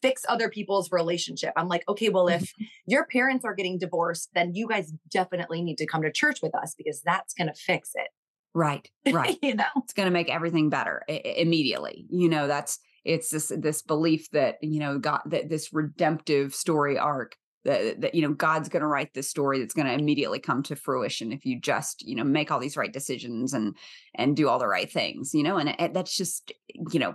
fix 0.02 0.24
other 0.28 0.50
people's 0.50 0.92
relationship. 0.92 1.54
I'm 1.56 1.68
like, 1.68 1.84
okay, 1.88 2.10
well, 2.10 2.28
if 2.28 2.54
your 2.86 3.06
parents 3.06 3.46
are 3.46 3.56
getting 3.56 3.78
divorced, 3.78 4.30
then 4.34 4.54
you 4.54 4.68
guys 4.68 4.94
definitely 5.10 5.62
need 5.62 5.78
to 5.78 5.86
come 5.86 6.02
to 6.02 6.12
church 6.12 6.40
with 6.42 6.56
us 6.56 6.76
because 6.78 7.02
that's 7.02 7.34
going 7.34 7.48
to 7.48 7.54
fix 7.54 7.92
it. 7.96 8.10
Right. 8.54 8.90
Right. 9.12 9.38
you 9.42 9.56
know, 9.56 9.64
it's 9.78 9.94
going 9.94 10.08
to 10.08 10.12
make 10.12 10.30
everything 10.30 10.70
better 10.70 11.04
I- 11.10 11.22
immediately. 11.38 12.06
You 12.10 12.30
know, 12.30 12.48
that's, 12.48 12.80
it's 13.06 13.30
this, 13.30 13.52
this 13.56 13.82
belief 13.82 14.30
that, 14.32 14.58
you 14.62 14.80
know, 14.80 15.00
God, 15.00 15.22
that 15.28 15.50
this 15.50 15.72
redemptive 15.72 16.54
story 16.54 16.98
arc 16.98 17.38
that, 17.68 18.00
that 18.02 18.16
you 18.16 18.22
know 18.22 18.34
god's 18.34 18.70
going 18.70 18.82
to 18.82 18.88
write 18.88 19.14
this 19.14 19.30
story 19.30 19.60
that's 19.60 19.74
going 19.74 19.86
to 19.86 19.94
immediately 19.94 20.40
come 20.40 20.64
to 20.64 20.76
fruition 20.76 21.34
if 21.34 21.46
you 21.46 21.60
just 21.60 22.02
you 22.08 22.16
know 22.16 22.24
make 22.24 22.50
all 22.50 22.60
these 22.60 22.78
right 22.78 22.94
decisions 22.94 23.54
and 23.54 23.76
and 24.16 24.36
do 24.36 24.48
all 24.48 24.58
the 24.58 24.68
right 24.68 24.92
things 24.92 25.34
you 25.34 25.44
know 25.44 25.58
and 25.58 25.76
it, 25.78 25.94
that's 25.94 26.16
just 26.16 26.54
you 26.92 27.00
know 27.00 27.14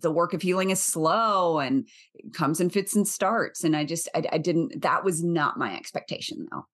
the 0.00 0.10
work 0.10 0.34
of 0.34 0.42
healing 0.42 0.70
is 0.70 0.82
slow 0.82 1.58
and 1.60 1.88
comes 2.34 2.60
in 2.60 2.68
fits 2.68 2.94
and 2.94 3.06
starts 3.08 3.64
and 3.64 3.76
i 3.76 3.84
just 3.84 4.08
I, 4.14 4.24
I 4.32 4.38
didn't 4.38 4.82
that 4.82 5.04
was 5.04 5.22
not 5.22 5.58
my 5.58 5.74
expectation 5.74 6.46
though 6.50 6.66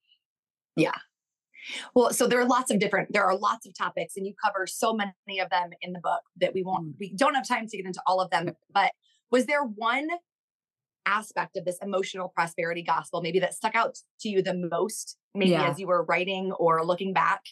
yeah 0.76 0.96
well, 1.94 2.10
so 2.10 2.26
there 2.26 2.40
are 2.40 2.46
lots 2.46 2.70
of 2.70 2.80
different, 2.80 3.12
there 3.12 3.24
are 3.24 3.36
lots 3.36 3.66
of 3.66 3.76
topics, 3.76 4.16
and 4.16 4.26
you 4.26 4.32
cover 4.42 4.66
so 4.66 4.94
many 4.94 5.40
of 5.40 5.50
them 5.50 5.70
in 5.82 5.92
the 5.92 6.00
book 6.00 6.22
that 6.40 6.54
we 6.54 6.62
won't, 6.62 6.88
mm. 6.88 6.94
we 6.98 7.12
don't 7.14 7.34
have 7.34 7.46
time 7.46 7.66
to 7.66 7.76
get 7.76 7.84
into 7.84 8.00
all 8.06 8.20
of 8.20 8.30
them. 8.30 8.52
But 8.72 8.92
was 9.30 9.44
there 9.44 9.62
one 9.62 10.08
aspect 11.06 11.56
of 11.56 11.64
this 11.64 11.78
emotional 11.82 12.28
prosperity 12.28 12.82
gospel 12.82 13.22
maybe 13.22 13.38
that 13.40 13.54
stuck 13.54 13.74
out 13.74 13.96
to 14.20 14.28
you 14.28 14.42
the 14.42 14.54
most 14.54 15.16
maybe 15.34 15.50
yeah. 15.52 15.68
as 15.68 15.78
you 15.78 15.86
were 15.86 16.04
writing 16.04 16.52
or 16.52 16.84
looking 16.84 17.12
back 17.12 17.42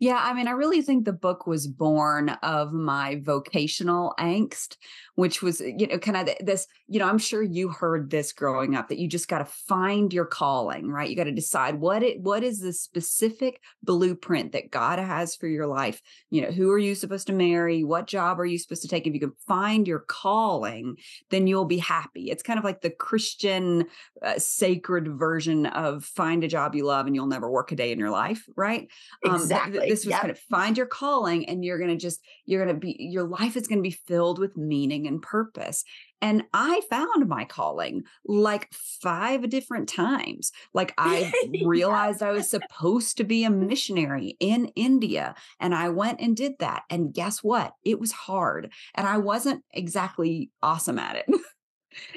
yeah, 0.00 0.20
I 0.22 0.32
mean, 0.32 0.46
I 0.46 0.52
really 0.52 0.80
think 0.80 1.04
the 1.04 1.12
book 1.12 1.46
was 1.46 1.66
born 1.66 2.28
of 2.42 2.72
my 2.72 3.20
vocational 3.24 4.14
angst, 4.18 4.76
which 5.16 5.42
was, 5.42 5.60
you 5.60 5.88
know, 5.88 5.98
kind 5.98 6.16
of 6.16 6.28
this, 6.46 6.68
you 6.86 7.00
know, 7.00 7.08
I'm 7.08 7.18
sure 7.18 7.42
you 7.42 7.68
heard 7.68 8.08
this 8.08 8.32
growing 8.32 8.76
up 8.76 8.88
that 8.88 8.98
you 8.98 9.08
just 9.08 9.26
got 9.26 9.38
to 9.38 9.44
find 9.44 10.12
your 10.12 10.24
calling, 10.24 10.88
right? 10.88 11.10
You 11.10 11.16
got 11.16 11.24
to 11.24 11.32
decide 11.32 11.80
what 11.80 12.04
it 12.04 12.20
what 12.20 12.44
is 12.44 12.60
the 12.60 12.72
specific 12.72 13.60
blueprint 13.82 14.52
that 14.52 14.70
God 14.70 15.00
has 15.00 15.34
for 15.34 15.48
your 15.48 15.66
life. 15.66 16.00
You 16.30 16.42
know, 16.42 16.52
who 16.52 16.70
are 16.70 16.78
you 16.78 16.94
supposed 16.94 17.26
to 17.26 17.32
marry? 17.32 17.82
What 17.82 18.06
job 18.06 18.38
are 18.38 18.46
you 18.46 18.58
supposed 18.58 18.82
to 18.82 18.88
take? 18.88 19.06
If 19.06 19.14
you 19.14 19.20
can 19.20 19.32
find 19.48 19.88
your 19.88 20.00
calling, 20.00 20.96
then 21.30 21.48
you'll 21.48 21.64
be 21.64 21.78
happy. 21.78 22.30
It's 22.30 22.44
kind 22.44 22.58
of 22.58 22.64
like 22.64 22.82
the 22.82 22.90
Christian 22.90 23.86
uh, 24.22 24.38
sacred 24.38 25.08
version 25.18 25.66
of 25.66 26.04
find 26.04 26.44
a 26.44 26.48
job 26.48 26.76
you 26.76 26.84
love 26.84 27.06
and 27.06 27.16
you'll 27.16 27.26
never 27.26 27.50
work 27.50 27.72
a 27.72 27.76
day 27.76 27.90
in 27.90 27.98
your 27.98 28.10
life, 28.10 28.44
right? 28.54 28.88
Exactly. 29.24 29.80
Um, 29.80 29.87
this 29.88 30.04
was 30.04 30.10
yep. 30.10 30.20
kind 30.20 30.30
of 30.30 30.38
find 30.38 30.76
your 30.76 30.86
calling 30.86 31.48
and 31.48 31.64
you're 31.64 31.78
going 31.78 31.90
to 31.90 31.96
just 31.96 32.20
you're 32.46 32.64
going 32.64 32.74
to 32.74 32.80
be 32.80 32.96
your 32.98 33.24
life 33.24 33.56
is 33.56 33.66
going 33.66 33.78
to 33.78 33.88
be 33.88 33.90
filled 33.90 34.38
with 34.38 34.56
meaning 34.56 35.06
and 35.06 35.22
purpose. 35.22 35.84
And 36.20 36.44
i 36.52 36.80
found 36.90 37.28
my 37.28 37.44
calling 37.44 38.02
like 38.24 38.68
five 38.72 39.48
different 39.48 39.88
times. 39.88 40.52
Like 40.74 40.94
i 40.98 41.32
realized 41.64 42.22
i 42.22 42.32
was 42.32 42.50
supposed 42.50 43.16
to 43.18 43.24
be 43.24 43.44
a 43.44 43.50
missionary 43.50 44.36
in 44.40 44.66
india 44.76 45.34
and 45.60 45.74
i 45.74 45.88
went 45.88 46.20
and 46.20 46.36
did 46.36 46.54
that 46.60 46.82
and 46.90 47.14
guess 47.14 47.42
what? 47.42 47.72
It 47.84 48.00
was 48.00 48.12
hard 48.12 48.72
and 48.94 49.06
i 49.06 49.18
wasn't 49.18 49.64
exactly 49.72 50.50
awesome 50.62 50.98
at 50.98 51.16
it 51.16 51.26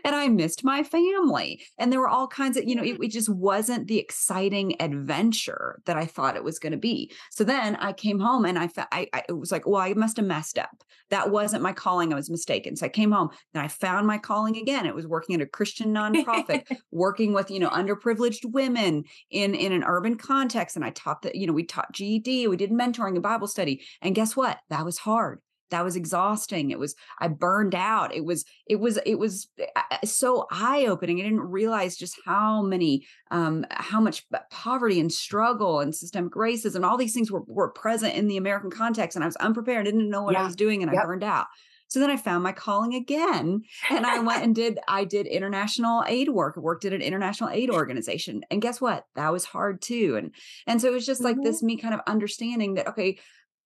and 0.03 0.15
I 0.15 0.27
missed 0.27 0.63
my 0.63 0.83
family. 0.83 1.63
And 1.77 1.91
there 1.91 1.99
were 1.99 2.09
all 2.09 2.27
kinds 2.27 2.57
of, 2.57 2.65
you 2.65 2.75
know, 2.75 2.83
it, 2.83 2.99
mm. 2.99 3.05
it 3.05 3.11
just 3.11 3.29
wasn't 3.29 3.87
the 3.87 3.99
exciting 3.99 4.75
adventure 4.81 5.79
that 5.85 5.97
I 5.97 6.05
thought 6.05 6.35
it 6.35 6.43
was 6.43 6.59
going 6.59 6.71
to 6.71 6.77
be. 6.77 7.11
So 7.31 7.43
then 7.43 7.75
I 7.77 7.93
came 7.93 8.19
home 8.19 8.45
and 8.45 8.57
I, 8.57 8.69
I, 8.91 9.07
I 9.13 9.23
it 9.29 9.33
was 9.33 9.51
like, 9.51 9.67
well, 9.67 9.81
I 9.81 9.93
must 9.93 10.17
have 10.17 10.25
messed 10.25 10.57
up. 10.57 10.83
That 11.09 11.29
wasn't 11.29 11.63
my 11.63 11.73
calling. 11.73 12.13
I 12.13 12.15
was 12.15 12.29
mistaken. 12.29 12.75
So 12.75 12.85
I 12.85 12.89
came 12.89 13.11
home 13.11 13.29
and 13.53 13.63
I 13.63 13.67
found 13.67 14.07
my 14.07 14.17
calling 14.17 14.57
again. 14.57 14.85
It 14.85 14.95
was 14.95 15.07
working 15.07 15.35
at 15.35 15.41
a 15.41 15.45
Christian 15.45 15.93
nonprofit, 15.93 16.65
working 16.91 17.33
with, 17.33 17.51
you 17.51 17.59
know, 17.59 17.69
underprivileged 17.69 18.51
women 18.51 19.03
in, 19.29 19.53
in 19.55 19.71
an 19.71 19.83
urban 19.83 20.15
context. 20.15 20.75
And 20.75 20.85
I 20.85 20.91
taught 20.91 21.23
that, 21.23 21.35
you 21.35 21.47
know, 21.47 21.53
we 21.53 21.63
taught 21.63 21.91
GED, 21.91 22.47
we 22.47 22.57
did 22.57 22.71
mentoring 22.71 23.13
and 23.13 23.21
Bible 23.21 23.47
study. 23.47 23.83
And 24.01 24.15
guess 24.15 24.35
what? 24.35 24.59
That 24.69 24.85
was 24.85 24.97
hard 24.97 25.41
that 25.71 25.83
was 25.83 25.95
exhausting 25.95 26.69
it 26.69 26.79
was 26.79 26.95
i 27.19 27.27
burned 27.27 27.73
out 27.73 28.13
it 28.13 28.23
was 28.23 28.45
it 28.67 28.77
was 28.77 28.99
it 29.05 29.17
was 29.17 29.47
eh, 29.57 29.97
so 30.05 30.45
eye-opening 30.51 31.19
i 31.19 31.23
didn't 31.23 31.39
realize 31.39 31.97
just 31.97 32.15
how 32.25 32.61
many 32.61 33.05
um 33.31 33.65
how 33.71 33.99
much 33.99 34.25
poverty 34.51 34.99
and 34.99 35.11
struggle 35.11 35.79
and 35.79 35.95
systemic 35.95 36.33
racism 36.33 36.85
all 36.85 36.97
these 36.97 37.13
things 37.13 37.31
were, 37.31 37.43
were 37.47 37.69
present 37.69 38.15
in 38.15 38.27
the 38.27 38.37
american 38.37 38.69
context 38.69 39.15
and 39.15 39.23
i 39.23 39.27
was 39.27 39.35
unprepared 39.37 39.87
I 39.87 39.91
didn't 39.91 40.09
know 40.09 40.23
what 40.23 40.33
yeah. 40.33 40.41
i 40.41 40.45
was 40.45 40.55
doing 40.55 40.83
and 40.83 40.91
yep. 40.91 41.03
i 41.03 41.05
burned 41.05 41.23
out 41.23 41.47
so 41.91 41.99
then 41.99 42.09
I 42.09 42.15
found 42.15 42.41
my 42.41 42.53
calling 42.53 42.93
again 42.93 43.63
and 43.89 44.05
I 44.05 44.19
went 44.19 44.45
and 44.45 44.55
did 44.55 44.79
I 44.87 45.03
did 45.03 45.27
international 45.27 46.05
aid 46.07 46.29
work, 46.29 46.55
worked 46.55 46.85
at 46.85 46.93
an 46.93 47.01
international 47.01 47.49
aid 47.49 47.69
organization. 47.81 48.43
And 48.49 48.61
guess 48.61 48.79
what? 48.79 49.05
That 49.15 49.33
was 49.33 49.43
hard 49.43 49.81
too. 49.81 50.15
And 50.17 50.33
and 50.65 50.79
so 50.79 50.87
it 50.87 50.93
was 50.93 51.05
just 51.05 51.21
like 51.21 51.35
mm-hmm. 51.35 51.43
this 51.43 51.61
me 51.61 51.75
kind 51.75 51.93
of 51.93 51.99
understanding 52.07 52.75
that 52.75 52.87
okay, 52.87 53.19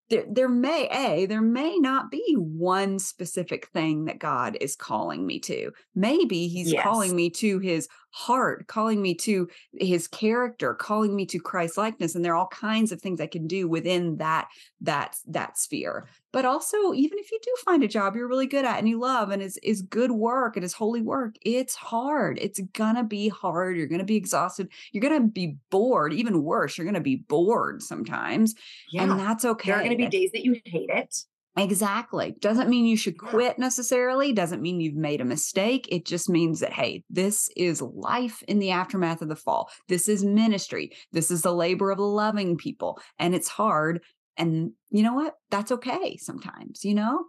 there, 0.10 0.26
there 0.30 0.50
may 0.50 0.88
a 0.92 1.26
there 1.26 1.42
may 1.42 1.78
not 1.78 2.12
be 2.12 2.36
one 2.38 3.00
specific 3.00 3.68
thing 3.70 4.06
that 4.06 4.20
god 4.20 4.58
is 4.62 4.76
calling 4.76 5.26
me 5.26 5.40
to 5.40 5.72
maybe 5.96 6.48
he's 6.48 6.72
yes. 6.72 6.84
calling 6.84 7.16
me 7.16 7.30
to 7.30 7.60
his 7.60 7.88
heart 8.18 8.66
calling 8.68 9.02
me 9.02 9.14
to 9.14 9.48
his 9.74 10.08
character 10.08 10.74
calling 10.74 11.14
me 11.14 11.26
to 11.26 11.38
christ 11.38 11.78
likeness 11.78 12.16
and 12.16 12.24
there 12.24 12.32
are 12.32 12.38
all 12.38 12.48
kinds 12.48 12.94
of 12.94 13.02
things 13.02 13.20
i 13.20 13.28
can 13.28 13.46
do 13.46 13.68
within 13.68 14.16
that 14.18 14.48
that 14.86 15.18
that 15.28 15.58
sphere. 15.58 16.08
But 16.32 16.46
also 16.46 16.94
even 16.94 17.18
if 17.18 17.32
you 17.32 17.40
do 17.42 17.54
find 17.64 17.84
a 17.84 17.88
job 17.88 18.16
you're 18.16 18.28
really 18.28 18.48
good 18.48 18.66
at 18.66 18.78
and 18.78 18.90
you 18.90 19.00
love 19.00 19.30
and 19.30 19.42
is 19.42 19.58
is 19.58 19.82
good 19.82 20.12
work 20.12 20.56
and 20.56 20.66
is 20.66 20.74
holy 20.74 21.02
work 21.02 21.36
it's 21.42 21.76
hard. 21.76 22.38
It's 22.42 22.60
gonna 22.74 23.04
be 23.04 23.30
hard. 23.30 23.78
You're 23.78 23.88
gonna 23.88 24.04
be 24.04 24.16
exhausted. 24.16 24.70
You're 24.92 25.02
gonna 25.02 25.28
be 25.28 25.58
bored 25.70 26.14
even 26.14 26.44
worse 26.44 26.78
you're 26.78 26.86
gonna 26.86 27.02
be 27.02 27.18
bored 27.18 27.82
sometimes 27.82 28.56
yeah. 28.92 29.04
and 29.04 29.20
that's 29.20 29.46
okay 29.46 29.72
there 29.72 29.80
are 29.80 29.84
gonna 29.84 29.96
be 29.96 30.08
days 30.08 30.32
that 30.32 30.44
you 30.44 30.60
hate 30.66 30.90
it 30.90 31.16
Exactly. 31.58 32.36
Doesn't 32.40 32.70
mean 32.70 32.86
you 32.86 32.98
should 32.98 33.18
quit 33.18 33.58
necessarily. 33.58 34.34
Doesn't 34.34 34.62
mean 34.62 34.82
you've 34.82 34.96
made 34.96 35.22
a 35.22 35.26
mistake. 35.26 35.88
It 35.90 36.06
just 36.06 36.30
means 36.30 36.60
that, 36.60 36.74
hey, 36.74 37.04
this 37.10 37.50
is 37.56 37.82
life 37.82 38.44
in 38.48 38.60
the 38.60 38.72
aftermath 38.72 39.22
of 39.22 39.30
the 39.30 39.38
fall. 39.38 39.70
This 39.88 40.10
is 40.10 40.24
ministry. 40.26 40.92
This 41.14 41.32
is 41.32 41.44
the 41.44 41.54
labor 41.54 41.92
of 41.92 42.00
loving 42.00 42.58
people. 42.58 43.00
And 43.20 43.34
it's 43.34 43.48
hard. 43.48 44.02
And 44.36 44.72
you 44.90 45.02
know 45.02 45.14
what? 45.14 45.36
That's 45.50 45.72
okay 45.72 46.18
sometimes, 46.18 46.84
you 46.84 46.94
know? 46.94 47.24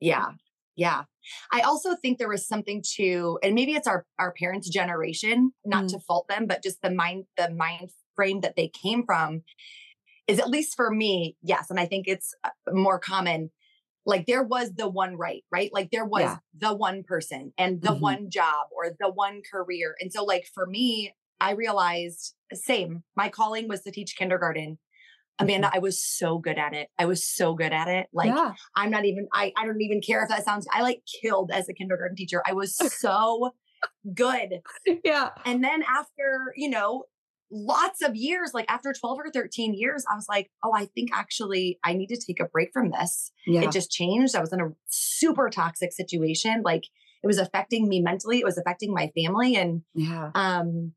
Yeah. 0.00 0.32
Yeah. 0.76 1.04
I 1.50 1.60
also 1.60 1.96
think 1.96 2.18
there 2.18 2.28
was 2.28 2.46
something 2.46 2.82
to, 2.96 3.38
and 3.42 3.54
maybe 3.54 3.72
it's 3.72 3.88
our, 3.88 4.04
our 4.18 4.34
parents' 4.38 4.68
generation, 4.68 5.52
not 5.64 5.84
mm. 5.84 5.88
to 5.92 6.00
fault 6.00 6.28
them, 6.28 6.46
but 6.46 6.62
just 6.62 6.82
the 6.82 6.90
mind, 6.90 7.24
the 7.38 7.50
mind 7.50 7.88
frame 8.16 8.40
that 8.42 8.56
they 8.56 8.68
came 8.68 9.04
from 9.06 9.44
is 10.28 10.38
at 10.38 10.50
least 10.50 10.76
for 10.76 10.90
me, 10.90 11.36
yes. 11.42 11.70
And 11.70 11.80
I 11.80 11.86
think 11.86 12.06
it's 12.06 12.34
uh, 12.44 12.50
more 12.70 12.98
common 12.98 13.50
like 14.04 14.26
there 14.26 14.42
was 14.42 14.72
the 14.74 14.88
one 14.88 15.16
right 15.16 15.44
right 15.50 15.70
like 15.72 15.90
there 15.90 16.04
was 16.04 16.22
yeah. 16.22 16.36
the 16.58 16.74
one 16.74 17.02
person 17.02 17.52
and 17.58 17.80
the 17.82 17.88
mm-hmm. 17.88 18.00
one 18.00 18.30
job 18.30 18.66
or 18.76 18.90
the 18.98 19.10
one 19.10 19.40
career 19.50 19.94
and 20.00 20.12
so 20.12 20.24
like 20.24 20.46
for 20.52 20.66
me 20.66 21.14
i 21.40 21.52
realized 21.52 22.34
same 22.52 23.02
my 23.16 23.28
calling 23.28 23.68
was 23.68 23.82
to 23.82 23.90
teach 23.90 24.16
kindergarten 24.16 24.78
amanda 25.38 25.68
mm-hmm. 25.68 25.76
i 25.76 25.80
was 25.80 26.02
so 26.02 26.38
good 26.38 26.58
at 26.58 26.74
it 26.74 26.88
i 26.98 27.04
was 27.04 27.26
so 27.26 27.54
good 27.54 27.72
at 27.72 27.88
it 27.88 28.06
like 28.12 28.28
yeah. 28.28 28.52
i'm 28.76 28.90
not 28.90 29.04
even 29.04 29.28
I, 29.32 29.52
I 29.56 29.64
don't 29.64 29.80
even 29.80 30.00
care 30.00 30.22
if 30.22 30.28
that 30.28 30.44
sounds 30.44 30.66
i 30.72 30.82
like 30.82 31.02
killed 31.22 31.50
as 31.52 31.68
a 31.68 31.74
kindergarten 31.74 32.16
teacher 32.16 32.42
i 32.46 32.52
was 32.52 32.76
so 33.00 33.50
good 34.14 34.60
yeah 35.04 35.30
and 35.44 35.62
then 35.62 35.82
after 35.82 36.52
you 36.56 36.70
know 36.70 37.04
lots 37.52 38.02
of 38.02 38.16
years, 38.16 38.52
like 38.54 38.64
after 38.68 38.92
12 38.92 39.18
or 39.18 39.30
13 39.30 39.74
years, 39.74 40.04
I 40.10 40.14
was 40.14 40.26
like, 40.28 40.50
oh, 40.64 40.72
I 40.74 40.86
think 40.86 41.10
actually 41.12 41.78
I 41.84 41.92
need 41.92 42.08
to 42.08 42.16
take 42.16 42.40
a 42.40 42.46
break 42.46 42.70
from 42.72 42.90
this. 42.90 43.30
Yeah. 43.46 43.62
It 43.62 43.72
just 43.72 43.90
changed. 43.90 44.34
I 44.34 44.40
was 44.40 44.52
in 44.52 44.60
a 44.60 44.70
super 44.88 45.50
toxic 45.50 45.92
situation. 45.92 46.62
Like 46.64 46.84
it 47.22 47.26
was 47.26 47.38
affecting 47.38 47.88
me 47.88 48.00
mentally, 48.00 48.38
it 48.38 48.44
was 48.44 48.58
affecting 48.58 48.92
my 48.92 49.12
family. 49.14 49.54
And 49.54 49.82
yeah. 49.94 50.30
um, 50.34 50.94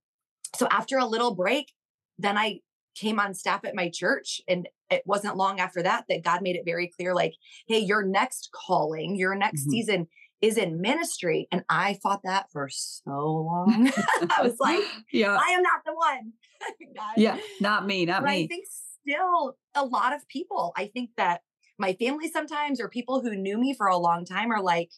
so 0.55 0.67
after 0.71 0.97
a 0.97 1.05
little 1.05 1.35
break, 1.35 1.73
then 2.17 2.37
I 2.37 2.61
came 2.95 3.19
on 3.19 3.33
staff 3.33 3.65
at 3.65 3.75
my 3.75 3.91
church. 3.93 4.39
And 4.47 4.69
it 4.89 5.03
wasn't 5.05 5.35
long 5.35 5.59
after 5.59 5.83
that 5.83 6.05
that 6.07 6.23
God 6.23 6.41
made 6.41 6.55
it 6.55 6.63
very 6.65 6.89
clear 6.95 7.13
like, 7.13 7.33
hey, 7.67 7.79
your 7.79 8.05
next 8.05 8.49
calling, 8.53 9.15
your 9.17 9.35
next 9.35 9.63
mm-hmm. 9.63 9.71
season 9.71 10.07
is 10.41 10.57
in 10.57 10.81
ministry. 10.81 11.47
And 11.51 11.63
I 11.69 11.97
fought 12.01 12.21
that 12.23 12.51
for 12.51 12.69
so 12.69 13.11
long. 13.11 13.91
I 14.37 14.41
was 14.41 14.55
like, 14.59 14.83
yeah, 15.11 15.37
I 15.37 15.51
am 15.51 15.61
not 15.61 15.81
the 15.85 15.93
one. 15.93 16.33
yeah, 17.17 17.37
not 17.61 17.85
me, 17.85 18.05
not 18.05 18.21
but 18.21 18.31
me. 18.31 18.43
I 18.43 18.47
think 18.47 18.65
still 18.67 19.57
a 19.73 19.85
lot 19.85 20.13
of 20.13 20.27
people, 20.27 20.73
I 20.75 20.87
think 20.87 21.11
that 21.17 21.41
my 21.77 21.93
family 21.93 22.29
sometimes 22.29 22.79
or 22.79 22.89
people 22.89 23.21
who 23.21 23.35
knew 23.35 23.57
me 23.57 23.73
for 23.73 23.87
a 23.87 23.97
long 23.97 24.25
time 24.25 24.51
are 24.51 24.61
like, 24.61 24.91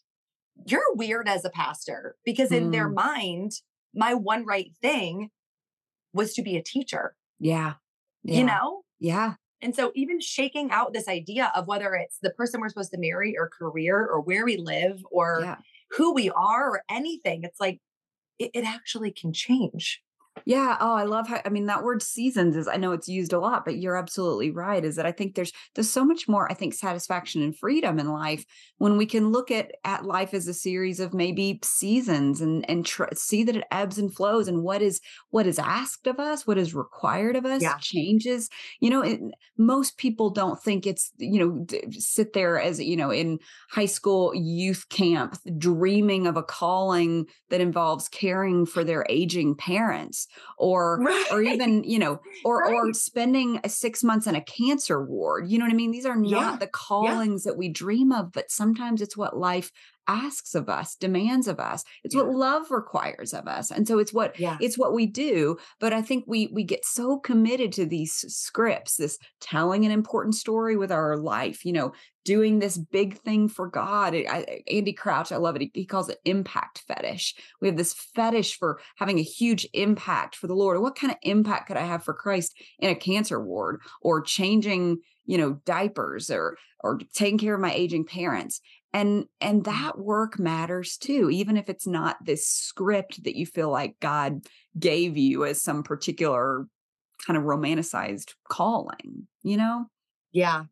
you're 0.65 0.96
weird 0.96 1.27
as 1.27 1.46
a 1.46 1.50
pastor 1.50 2.15
because 2.25 2.51
in 2.51 2.70
mm. 2.70 2.72
their 2.72 2.89
mind, 2.89 3.51
my 3.94 4.13
one 4.13 4.46
right 4.46 4.72
thing 4.82 5.29
was 6.13 6.34
to 6.34 6.41
be 6.41 6.58
a 6.58 6.63
teacher. 6.63 7.15
Yeah. 7.39 7.74
yeah. 8.24 8.38
You 8.38 8.44
know? 8.46 8.82
Yeah. 9.00 9.34
And 9.62 9.76
so, 9.76 9.92
even 9.96 10.20
shaking 10.20 10.72
out 10.72 10.94
this 10.94 11.08
idea 11.08 11.52
of 11.56 11.68
whether 11.68 11.96
it's 11.96 12.20
the 12.22 12.30
person 12.32 12.62
we're 12.62 12.70
supposed 12.70 12.92
to 12.92 13.00
marry 13.00 13.36
or 13.38 13.50
career 13.50 14.06
or 14.06 14.22
where 14.22 14.46
we 14.46 14.58
live 14.58 15.04
or 15.12 15.42
yeah. 15.44 15.56
who 15.92 16.14
we 16.14 16.30
are 16.30 16.70
or 16.70 16.84
anything, 16.90 17.44
it's 17.44 17.60
like 17.60 17.80
it, 18.40 18.52
it 18.54 18.66
actually 18.66 19.12
can 19.12 19.34
change. 19.34 20.02
Yeah. 20.46 20.77
Oh, 20.79 20.94
I 20.94 21.03
love 21.03 21.27
how 21.27 21.41
I 21.46 21.50
mean 21.50 21.65
that 21.65 21.84
word 21.84 22.01
seasons 22.01 22.56
is 22.56 22.67
I 22.67 22.77
know 22.77 22.91
it's 22.91 23.08
used 23.08 23.34
a 23.34 23.39
lot, 23.39 23.65
but 23.65 23.77
you're 23.77 23.98
absolutely 23.98 24.51
right. 24.51 24.84
Is 24.84 24.96
that 24.96 25.06
I 25.06 25.12
think 25.12 25.36
there's 25.36 25.51
there's 25.75 25.89
so 25.89 26.06
much 26.06 26.27
more, 26.27 26.50
I 26.51 26.53
think, 26.53 26.74
satisfaction 26.74 27.41
and 27.41 27.58
freedom 27.58 28.00
in 28.00 28.12
life 28.12 28.46
when 28.77 28.98
we 28.98 29.06
can 29.06 29.29
look 29.32 29.51
at 29.51 29.72
at 29.84 30.06
life 30.06 30.34
as 30.34 30.48
a 30.48 30.53
series 30.53 31.00
of 31.00 31.13
maybe 31.13 31.60
seasons 31.63 32.41
and 32.41 32.70
and 32.70 32.86
tr- 32.86 33.13
see 33.13 33.44
that 33.44 33.56
it 33.56 33.65
ebbs 33.72 33.98
and 33.98 34.13
flows 34.13 34.48
and 34.48 34.63
what 34.63 34.82
is 34.82 35.01
what 35.29 35.48
is 35.48 35.60
asked 35.60 36.08
of 36.08 36.20
us, 36.20 36.48
what 36.48 36.58
is 36.58 36.74
required 36.74 37.36
of 37.36 37.46
us 37.46 37.62
yeah. 37.62 37.77
changes. 37.79 38.50
You 38.79 38.89
know, 38.89 39.01
it, 39.01 39.20
most 39.58 39.98
people 39.98 40.29
don't 40.29 40.62
think 40.62 40.86
it's, 40.86 41.12
you 41.17 41.39
know, 41.39 41.65
sit 41.91 42.34
there 42.34 42.60
as, 42.60 42.79
you 42.79 42.96
know, 42.96 43.12
in 43.12 43.39
high 43.72 43.86
school 43.86 44.34
youth 44.36 44.88
camp 44.89 45.38
dreaming 45.58 46.27
of 46.27 46.38
a 46.38 46.44
calling 46.44 47.25
that 47.50 47.62
involves 47.62 48.08
caring 48.08 48.65
for 48.65 48.84
their 48.84 49.06
aging 49.10 49.56
parents 49.56 50.26
or 50.57 51.00
right. 51.01 51.25
or 51.31 51.41
even 51.41 51.84
you 51.84 52.00
know 52.00 52.19
or 52.43 52.62
right. 52.62 52.74
or 52.74 52.93
spending 52.93 53.60
uh, 53.63 53.67
six 53.67 54.03
months 54.03 54.27
in 54.27 54.36
a 54.36 54.41
cancer 54.41 55.03
ward 55.03 55.50
you 55.50 55.57
know 55.57 55.65
what 55.65 55.72
i 55.72 55.75
mean 55.75 55.91
these 55.91 56.05
are 56.05 56.15
not 56.15 56.29
yeah. 56.29 56.57
the 56.57 56.67
callings 56.67 57.46
yeah. 57.46 57.51
that 57.51 57.57
we 57.57 57.69
dream 57.69 58.12
of 58.12 58.31
but 58.31 58.51
sometimes 58.51 59.01
it's 59.01 59.17
what 59.17 59.38
life 59.38 59.72
asks 60.08 60.56
of 60.56 60.70
us 60.70 60.96
demands 60.96 61.48
of 61.48 61.60
us. 61.60 61.84
It's 62.04 62.16
yeah. 62.16 62.24
what 62.24 62.36
love 62.36 62.72
requires 62.72 63.34
of 63.34 63.48
us 63.48 63.72
and 63.72 63.88
so 63.88 64.00
it's 64.00 64.14
what 64.14 64.40
yeah. 64.40 64.58
it's 64.60 64.78
what 64.78 64.94
we 64.94 65.06
do 65.06 65.58
but 65.80 65.94
i 65.94 66.02
think 66.02 66.26
we 66.28 66.50
we 66.54 66.64
get 66.64 66.84
so 66.86 67.18
committed 67.20 67.72
to 67.74 67.86
these 67.86 68.14
scripts 68.28 68.98
this 68.98 69.18
telling 69.40 69.86
an 69.86 69.92
important 69.92 70.36
story 70.36 70.76
with 70.76 70.92
our 70.92 71.18
life 71.18 71.64
you 71.66 71.74
know 71.74 71.94
doing 72.26 72.60
this 72.60 72.78
big 72.78 73.18
thing 73.20 73.48
for 73.48 73.68
god. 73.68 74.14
I, 74.14 74.62
andy 74.70 74.94
crouch 74.94 75.32
i 75.32 75.38
love 75.38 75.56
it. 75.56 75.62
He, 75.62 75.72
he 75.74 75.86
calls 75.86 76.10
it 76.10 76.20
impact 76.26 76.84
fetish. 76.88 77.36
We 77.62 77.68
have 77.68 77.78
this 77.78 77.94
fetish 77.94 78.58
for 78.58 78.80
having 78.98 79.20
a 79.20 79.24
huge 79.24 79.68
impact 79.74 80.36
for 80.36 80.48
the 80.48 80.56
lord 80.56 80.82
what 80.82 80.98
kind 80.98 81.12
of 81.12 81.18
impact 81.22 81.68
could 81.68 81.78
i 81.78 81.86
have 81.86 82.04
for 82.04 82.14
christ 82.14 82.56
in 82.80 82.90
a 82.90 82.96
cancer 82.96 83.42
ward 83.42 83.82
or 84.02 84.22
changing 84.22 84.98
you 85.26 85.38
know 85.38 85.54
diapers 85.66 86.30
or 86.30 86.58
or 86.84 87.00
taking 87.14 87.38
care 87.38 87.56
of 87.56 87.62
my 87.62 87.74
aging 87.74 88.06
parents 88.06 88.62
and 88.94 89.25
and 89.41 89.63
mm-hmm. 89.63 89.72
that 89.72 89.98
work 89.98 90.39
matters 90.39 90.98
too 90.98 91.29
even 91.29 91.58
if 91.58 91.70
it's 91.70 91.88
not 91.88 92.17
this 92.24 92.48
script 92.48 93.24
that 93.24 93.36
you 93.36 93.46
feel 93.46 93.70
like 93.70 93.96
god 94.00 94.41
gave 94.79 95.17
you 95.17 95.46
as 95.46 95.62
some 95.62 95.84
particular 95.84 96.65
kind 97.25 97.38
of 97.38 97.44
romanticized 97.44 98.34
calling 98.50 99.27
you 99.44 99.58
know 99.58 99.86
yeah 100.32 100.63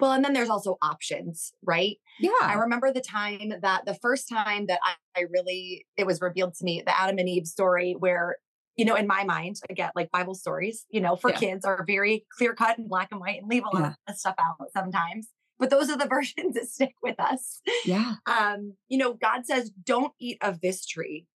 well 0.00 0.12
and 0.12 0.24
then 0.24 0.32
there's 0.32 0.50
also 0.50 0.76
options 0.82 1.52
right 1.64 1.96
yeah 2.18 2.30
i 2.42 2.54
remember 2.54 2.92
the 2.92 3.00
time 3.00 3.52
that 3.62 3.84
the 3.86 3.94
first 3.94 4.28
time 4.28 4.66
that 4.66 4.80
i, 4.84 4.94
I 5.16 5.24
really 5.30 5.86
it 5.96 6.06
was 6.06 6.20
revealed 6.20 6.54
to 6.54 6.64
me 6.64 6.82
the 6.84 6.98
adam 6.98 7.18
and 7.18 7.28
eve 7.28 7.46
story 7.46 7.94
where 7.98 8.36
you 8.76 8.86
know, 8.86 8.94
in 8.94 9.06
my 9.06 9.24
mind, 9.24 9.56
again, 9.68 9.90
like 9.94 10.10
Bible 10.10 10.34
stories, 10.34 10.86
you 10.88 11.02
know, 11.02 11.14
for 11.14 11.28
yeah. 11.28 11.36
kids 11.36 11.66
are 11.66 11.84
very 11.86 12.24
clear 12.38 12.54
cut 12.54 12.78
and 12.78 12.88
black 12.88 13.08
and 13.10 13.20
white 13.20 13.42
and 13.42 13.50
leave 13.50 13.62
a 13.64 13.76
lot 13.76 13.82
yeah. 13.82 14.12
of 14.12 14.16
stuff 14.16 14.36
out 14.38 14.56
sometimes 14.72 15.28
but 15.60 15.70
those 15.70 15.88
are 15.90 15.96
the 15.98 16.06
versions 16.10 16.54
that 16.54 16.66
stick 16.68 16.94
with 17.02 17.20
us. 17.20 17.60
Yeah. 17.84 18.14
Um, 18.26 18.74
you 18.88 18.98
know, 18.98 19.12
God 19.14 19.46
says, 19.46 19.70
don't 19.84 20.12
eat 20.18 20.38
of 20.40 20.60
this 20.60 20.84
tree, 20.86 21.26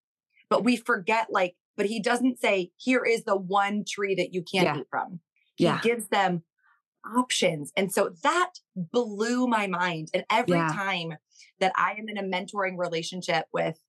but 0.49 0.63
we 0.65 0.75
forget, 0.75 1.27
like, 1.29 1.55
but 1.77 1.85
he 1.85 2.01
doesn't 2.01 2.39
say, 2.39 2.71
here 2.77 3.03
is 3.05 3.23
the 3.23 3.37
one 3.37 3.85
tree 3.87 4.15
that 4.15 4.33
you 4.33 4.41
can't 4.43 4.65
Yeah. 4.65 4.77
eat 4.79 4.87
from. 4.89 5.19
He 5.55 5.65
Yeah. 5.65 5.79
gives 5.81 6.07
them 6.09 6.43
options. 7.05 7.71
And 7.77 7.93
so 7.93 8.09
that 8.23 8.53
blew 8.75 9.47
my 9.47 9.67
mind. 9.67 10.09
And 10.13 10.25
every 10.29 10.57
Yeah. 10.57 10.69
time 10.73 11.17
that 11.59 11.71
I 11.75 11.93
am 11.93 12.09
in 12.09 12.17
a 12.17 12.23
mentoring 12.23 12.77
relationship 12.77 13.45
with 13.53 13.79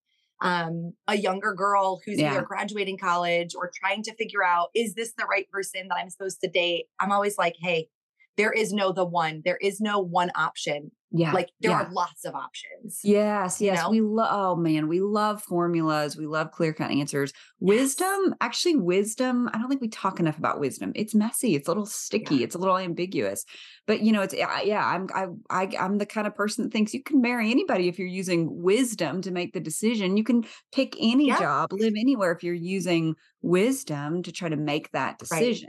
um, 0.42 0.92
a 1.08 1.16
younger 1.16 1.54
girl 1.54 2.02
who's 2.04 2.20
Yeah. 2.20 2.32
either 2.32 2.42
graduating 2.42 2.98
college 2.98 3.54
or 3.54 3.70
trying 3.74 4.02
to 4.02 4.14
figure 4.16 4.44
out, 4.44 4.68
is 4.74 4.92
this 4.92 5.14
the 5.14 5.24
right 5.24 5.50
person 5.50 5.88
that 5.88 5.96
I'm 5.96 6.10
supposed 6.10 6.42
to 6.42 6.46
date? 6.50 6.88
I'm 7.00 7.10
always 7.10 7.38
like, 7.38 7.56
hey, 7.58 7.88
there 8.36 8.52
is 8.52 8.72
no 8.72 8.92
the 8.92 9.04
one. 9.04 9.42
There 9.44 9.58
is 9.60 9.80
no 9.80 9.98
one 9.98 10.30
option. 10.36 10.90
Yeah. 11.12 11.32
Like 11.32 11.50
there 11.60 11.70
yeah. 11.70 11.84
are 11.84 11.92
lots 11.92 12.24
of 12.24 12.34
options. 12.34 13.00
Yes, 13.02 13.60
you 13.60 13.68
yes. 13.68 13.82
know? 13.82 13.90
We 13.90 14.00
love 14.00 14.28
oh 14.30 14.56
man, 14.56 14.88
we 14.88 15.00
love 15.00 15.40
formulas. 15.42 16.16
We 16.16 16.26
love 16.26 16.50
clear 16.50 16.72
cut 16.74 16.90
answers. 16.90 17.32
Wisdom, 17.60 18.34
actually, 18.40 18.76
wisdom. 18.76 19.48
I 19.52 19.58
don't 19.58 19.68
think 19.68 19.80
we 19.80 19.88
talk 19.88 20.20
enough 20.20 20.36
about 20.36 20.60
wisdom. 20.60 20.92
It's 20.94 21.14
messy, 21.14 21.54
it's 21.54 21.68
a 21.68 21.70
little 21.70 21.86
sticky, 21.86 22.42
it's 22.42 22.54
a 22.54 22.58
little 22.58 22.76
ambiguous. 22.76 23.44
But 23.86 24.02
you 24.02 24.12
know, 24.12 24.22
it's 24.22 24.34
yeah, 24.34 24.60
yeah, 24.62 24.84
I'm 24.84 25.06
I, 25.14 25.26
I 25.48 25.70
I'm 25.78 25.98
the 25.98 26.06
kind 26.06 26.26
of 26.26 26.34
person 26.34 26.64
that 26.64 26.72
thinks 26.72 26.92
you 26.92 27.02
can 27.02 27.20
marry 27.20 27.50
anybody 27.50 27.88
if 27.88 27.98
you're 27.98 28.08
using 28.08 28.48
wisdom 28.62 29.22
to 29.22 29.30
make 29.30 29.52
the 29.54 29.60
decision. 29.60 30.16
You 30.16 30.24
can 30.24 30.44
pick 30.72 30.96
any 31.00 31.28
Yeah. 31.28 31.38
job, 31.38 31.72
live 31.72 31.94
anywhere 31.96 32.32
if 32.32 32.42
you're 32.42 32.52
using 32.52 33.14
wisdom 33.42 34.22
to 34.24 34.32
try 34.32 34.48
to 34.48 34.56
make 34.56 34.90
that 34.90 35.18
Right. 35.30 35.64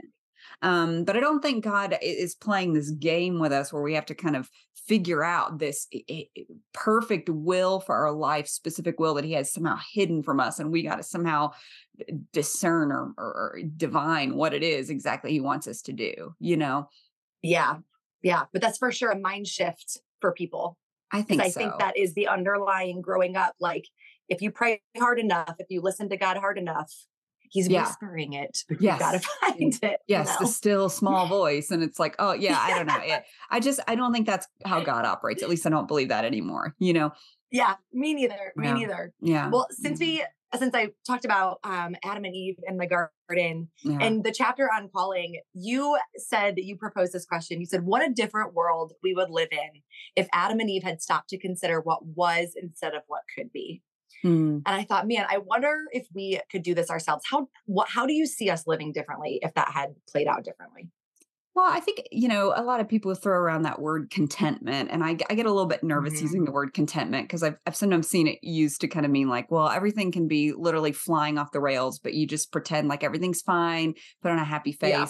Um, 0.62 1.04
but 1.04 1.16
I 1.16 1.20
don't 1.20 1.40
think 1.40 1.64
God 1.64 1.96
is 2.02 2.34
playing 2.34 2.72
this 2.72 2.90
game 2.90 3.38
with 3.38 3.52
us 3.52 3.72
where 3.72 3.82
we 3.82 3.94
have 3.94 4.06
to 4.06 4.14
kind 4.14 4.36
of 4.36 4.50
figure 4.88 5.22
out 5.22 5.58
this 5.58 5.86
perfect 6.72 7.28
will 7.28 7.78
for 7.78 7.94
our 7.94 8.12
life, 8.12 8.48
specific 8.48 8.98
will 8.98 9.14
that 9.14 9.24
He 9.24 9.32
has 9.32 9.52
somehow 9.52 9.78
hidden 9.92 10.22
from 10.22 10.40
us, 10.40 10.58
and 10.58 10.72
we 10.72 10.82
got 10.82 10.96
to 10.96 11.02
somehow 11.02 11.52
discern 12.32 12.90
or, 12.90 13.12
or, 13.18 13.60
divine 13.76 14.34
what 14.34 14.54
it 14.54 14.62
is 14.62 14.88
exactly 14.88 15.30
He 15.32 15.40
wants 15.40 15.68
us 15.68 15.82
to 15.82 15.92
do. 15.92 16.34
You 16.40 16.56
know, 16.56 16.88
Yeah. 17.42 17.76
Yeah. 18.22 18.44
But 18.52 18.62
that's 18.62 18.78
for 18.78 18.90
sure 18.90 19.10
a 19.10 19.18
mind 19.18 19.46
shift 19.46 19.98
for 20.20 20.32
people. 20.32 20.76
I 21.12 21.22
think 21.22 21.42
I 21.42 21.50
so. 21.50 21.60
think 21.60 21.78
that 21.78 21.96
is 21.96 22.14
the 22.14 22.28
underlying 22.28 23.00
growing 23.00 23.36
up. 23.36 23.54
Like 23.60 23.86
if 24.28 24.42
you 24.42 24.50
pray 24.50 24.80
hard 24.96 25.18
enough, 25.18 25.54
if 25.58 25.66
you 25.70 25.80
listen 25.80 26.08
to 26.10 26.16
God 26.16 26.36
hard 26.36 26.58
enough, 26.58 26.92
He's 27.50 27.68
Yeah. 27.68 27.82
whispering 27.84 28.32
it, 28.34 28.64
but 28.68 28.80
you 28.80 28.88
gotta 28.88 29.18
Yes. 29.18 29.26
find 29.40 29.74
it. 29.82 30.00
you 30.06 30.16
yes, 30.16 30.36
the 30.38 30.46
still 30.46 30.88
small 30.88 31.26
voice, 31.40 31.70
and 31.70 31.82
it's 31.82 31.98
like, 31.98 32.14
oh 32.18 32.32
yeah, 32.32 32.58
I 32.60 32.74
don't 32.76 32.86
know. 32.86 32.98
It, 33.02 33.24
I 33.50 33.60
just 33.60 33.80
I 33.88 33.94
don't 33.94 34.12
think 34.12 34.26
that's 34.26 34.46
how 34.64 34.80
God 34.80 35.04
operates. 35.04 35.42
At 35.42 35.48
least 35.48 35.66
I 35.66 35.70
don't 35.70 35.88
believe 35.88 36.08
that 36.08 36.24
anymore. 36.24 36.74
You 36.78 36.92
know, 36.92 37.12
yeah. 37.50 37.74
Me 37.92 38.14
neither. 38.14 38.52
Me 38.56 38.66
Yeah. 38.68 38.74
neither. 38.74 39.12
yeah. 39.20 39.50
Well, 39.50 39.66
since 39.70 39.98
we 40.00 40.24
since 40.56 40.74
I 40.74 40.88
talked 41.06 41.26
about 41.26 41.58
um, 41.62 41.94
Adam 42.02 42.24
and 42.24 42.34
Eve 42.34 42.56
in 42.66 42.78
the 42.78 42.86
garden 42.86 43.68
yeah. 43.84 43.98
and 44.00 44.24
the 44.24 44.32
chapter 44.32 44.66
on 44.72 44.88
calling, 44.88 45.38
you 45.52 45.98
said 46.16 46.56
that 46.56 46.64
you 46.64 46.74
proposed 46.78 47.12
this 47.12 47.26
question. 47.26 47.60
You 47.60 47.66
said, 47.66 47.84
"What 47.84 48.02
a 48.02 48.10
different 48.10 48.54
world 48.54 48.94
we 49.02 49.12
would 49.12 49.28
live 49.28 49.48
in 49.52 49.82
if 50.16 50.26
Adam 50.32 50.58
and 50.60 50.70
Eve 50.70 50.84
had 50.84 51.02
stopped 51.02 51.28
to 51.30 51.38
consider 51.38 51.80
what 51.82 52.06
was 52.06 52.54
instead 52.56 52.94
of 52.94 53.02
what 53.08 53.22
could 53.36 53.52
be." 53.52 53.82
Hmm. 54.22 54.58
And 54.66 54.76
I 54.76 54.84
thought, 54.84 55.08
man, 55.08 55.26
I 55.28 55.38
wonder 55.38 55.84
if 55.92 56.06
we 56.14 56.40
could 56.50 56.62
do 56.62 56.74
this 56.74 56.90
ourselves. 56.90 57.24
How 57.30 57.48
what 57.66 57.88
how 57.88 58.06
do 58.06 58.12
you 58.12 58.26
see 58.26 58.50
us 58.50 58.66
living 58.66 58.92
differently 58.92 59.38
if 59.42 59.54
that 59.54 59.72
had 59.72 59.94
played 60.10 60.26
out 60.28 60.44
differently? 60.44 60.90
Well, 61.54 61.66
I 61.68 61.80
think, 61.80 62.02
you 62.12 62.28
know, 62.28 62.52
a 62.54 62.62
lot 62.62 62.78
of 62.78 62.88
people 62.88 63.12
throw 63.16 63.36
around 63.36 63.62
that 63.62 63.80
word 63.80 64.10
contentment. 64.10 64.90
And 64.92 65.02
I 65.02 65.14
get 65.14 65.30
a 65.46 65.50
little 65.50 65.66
bit 65.66 65.82
nervous 65.82 66.20
Mhm. 66.20 66.20
using 66.20 66.44
the 66.44 66.52
word 66.52 66.72
contentment 66.72 67.24
because 67.26 67.42
I've, 67.42 67.56
I've 67.66 67.74
sometimes 67.74 68.06
seen 68.08 68.28
it 68.28 68.38
used 68.42 68.80
to 68.82 68.88
kind 68.88 69.04
of 69.04 69.10
mean 69.10 69.28
like, 69.28 69.50
well, 69.50 69.68
everything 69.68 70.12
can 70.12 70.28
be 70.28 70.52
literally 70.52 70.92
flying 70.92 71.36
off 71.36 71.50
the 71.50 71.60
rails, 71.60 71.98
but 71.98 72.14
you 72.14 72.28
just 72.28 72.52
pretend 72.52 72.86
like 72.86 73.02
everything's 73.02 73.42
fine, 73.42 73.94
put 74.22 74.30
on 74.30 74.38
a 74.38 74.44
happy 74.44 74.72
Yeah. 74.80 75.08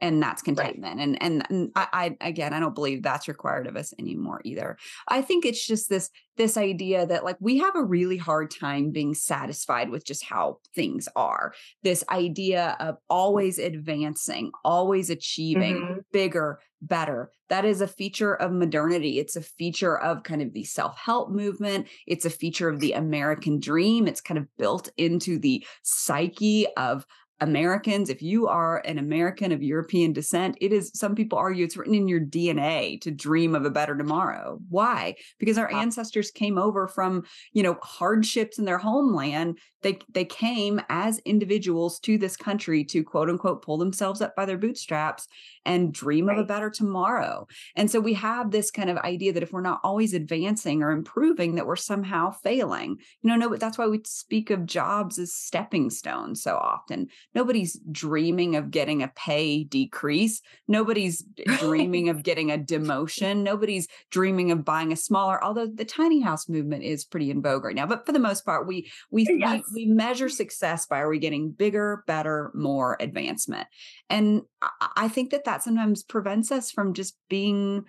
And 0.00 0.22
that's 0.22 0.42
contentment. 0.42 1.00
And, 1.00 1.20
and 1.20 1.44
and 1.50 1.70
I, 1.74 2.16
I 2.20 2.28
again 2.28 2.54
I 2.54 2.60
don't 2.60 2.74
believe 2.74 3.02
that's 3.02 3.26
required 3.28 3.66
of 3.66 3.76
us 3.76 3.92
anymore 3.98 4.40
either. 4.44 4.78
I 5.08 5.22
think 5.22 5.44
it's 5.44 5.66
just 5.66 5.88
this 5.88 6.10
this 6.36 6.56
idea 6.56 7.04
that 7.06 7.24
like 7.24 7.36
we 7.40 7.58
have 7.58 7.74
a 7.74 7.82
really 7.82 8.16
hard 8.16 8.50
time 8.52 8.90
being 8.92 9.12
satisfied 9.12 9.90
with 9.90 10.04
just 10.04 10.24
how 10.24 10.58
things 10.74 11.08
are. 11.16 11.52
This 11.82 12.04
idea 12.10 12.76
of 12.78 12.96
always 13.10 13.58
advancing, 13.58 14.52
always 14.64 15.10
achieving, 15.10 15.76
Mhm. 15.78 16.04
bigger, 16.12 16.60
better. 16.80 17.32
That 17.48 17.64
is 17.64 17.80
a 17.80 17.88
feature 17.88 18.34
of 18.34 18.52
modernity. 18.52 19.18
It's 19.18 19.34
a 19.34 19.42
feature 19.42 19.98
of 19.98 20.22
kind 20.22 20.42
of 20.42 20.52
the 20.52 20.62
self 20.64 20.96
help 20.96 21.30
movement. 21.30 21.88
It's 22.06 22.24
a 22.24 22.30
feature 22.30 22.68
of 22.68 22.78
the 22.78 22.92
American 22.92 23.58
dream. 23.58 24.06
It's 24.06 24.20
kind 24.20 24.38
of 24.38 24.46
built 24.56 24.90
into 24.96 25.38
the 25.40 25.66
psyche 25.82 26.66
of 26.76 27.04
Americans. 27.40 28.10
If 28.10 28.22
you 28.22 28.48
are 28.48 28.78
an 28.84 28.98
American 28.98 29.52
of 29.52 29.62
European 29.62 30.12
descent, 30.12 30.56
it 30.60 30.72
is, 30.72 30.90
some 30.94 31.14
people 31.14 31.38
argue 31.38 31.64
it's 31.64 31.76
written 31.76 31.94
in 31.94 32.08
your 32.08 32.20
DNA 32.20 33.00
to 33.02 33.10
dream 33.10 33.54
of 33.54 33.64
a 33.64 33.70
better 33.70 33.96
tomorrow. 33.96 34.58
Why? 34.68 35.14
Because 35.38 35.58
our 35.58 35.72
ancestors 35.72 36.30
came 36.30 36.58
over 36.58 36.88
from, 36.88 37.24
you 37.52 37.62
know, 37.62 37.78
hardships 37.82 38.58
in 38.58 38.64
their 38.64 38.78
homeland 38.78 39.58
they 39.82 39.98
they 40.12 40.24
came 40.24 40.80
as 40.88 41.18
individuals 41.20 42.00
to 42.00 42.18
this 42.18 42.36
country 42.36 42.84
to 42.84 43.04
quote 43.04 43.30
unquote 43.30 43.62
pull 43.62 43.78
themselves 43.78 44.20
up 44.20 44.34
by 44.34 44.44
their 44.44 44.58
bootstraps 44.58 45.28
and 45.68 45.92
dream 45.92 46.28
of 46.30 46.38
a 46.38 46.44
better 46.44 46.70
tomorrow. 46.70 47.46
And 47.76 47.90
so 47.90 48.00
we 48.00 48.14
have 48.14 48.50
this 48.50 48.70
kind 48.70 48.88
of 48.88 48.96
idea 48.98 49.32
that 49.34 49.42
if 49.42 49.52
we're 49.52 49.60
not 49.60 49.80
always 49.84 50.14
advancing 50.14 50.82
or 50.82 50.90
improving 50.90 51.54
that 51.54 51.66
we're 51.66 51.76
somehow 51.76 52.30
failing. 52.30 52.96
You 53.22 53.30
know 53.30 53.36
no 53.36 53.50
but 53.50 53.60
that's 53.60 53.76
why 53.76 53.86
we 53.86 54.00
speak 54.04 54.50
of 54.50 54.64
jobs 54.64 55.18
as 55.18 55.34
stepping 55.34 55.90
stones 55.90 56.42
so 56.42 56.56
often. 56.56 57.08
Nobody's 57.34 57.78
dreaming 57.92 58.56
of 58.56 58.70
getting 58.70 59.02
a 59.02 59.08
pay 59.08 59.64
decrease. 59.64 60.40
Nobody's 60.66 61.22
dreaming 61.58 62.08
of 62.08 62.22
getting 62.22 62.50
a 62.50 62.58
demotion. 62.58 63.42
Nobody's 63.42 63.88
dreaming 64.10 64.50
of 64.50 64.64
buying 64.64 64.92
a 64.92 64.96
smaller 64.96 65.42
although 65.44 65.66
the 65.66 65.84
tiny 65.84 66.20
house 66.20 66.48
movement 66.48 66.82
is 66.82 67.04
pretty 67.04 67.30
in 67.30 67.42
vogue 67.42 67.64
right 67.64 67.76
now 67.76 67.86
but 67.86 68.06
for 68.06 68.12
the 68.12 68.18
most 68.18 68.44
part 68.46 68.66
we 68.66 68.90
we 69.10 69.26
uh, 69.26 69.32
Yes. 69.32 69.62
we, 69.74 69.86
we 69.86 69.92
measure 69.92 70.30
success 70.30 70.86
by 70.86 70.98
are 71.00 71.10
we 71.10 71.18
getting 71.18 71.50
bigger 71.50 72.04
better 72.06 72.50
more 72.54 72.96
advancement? 73.00 73.68
And 74.08 74.42
I, 74.62 74.88
I 74.96 75.08
think 75.08 75.30
that 75.30 75.44
that 75.44 75.57
sometimes 75.62 76.02
prevents 76.02 76.50
us 76.52 76.70
from 76.70 76.94
just 76.94 77.16
being 77.28 77.84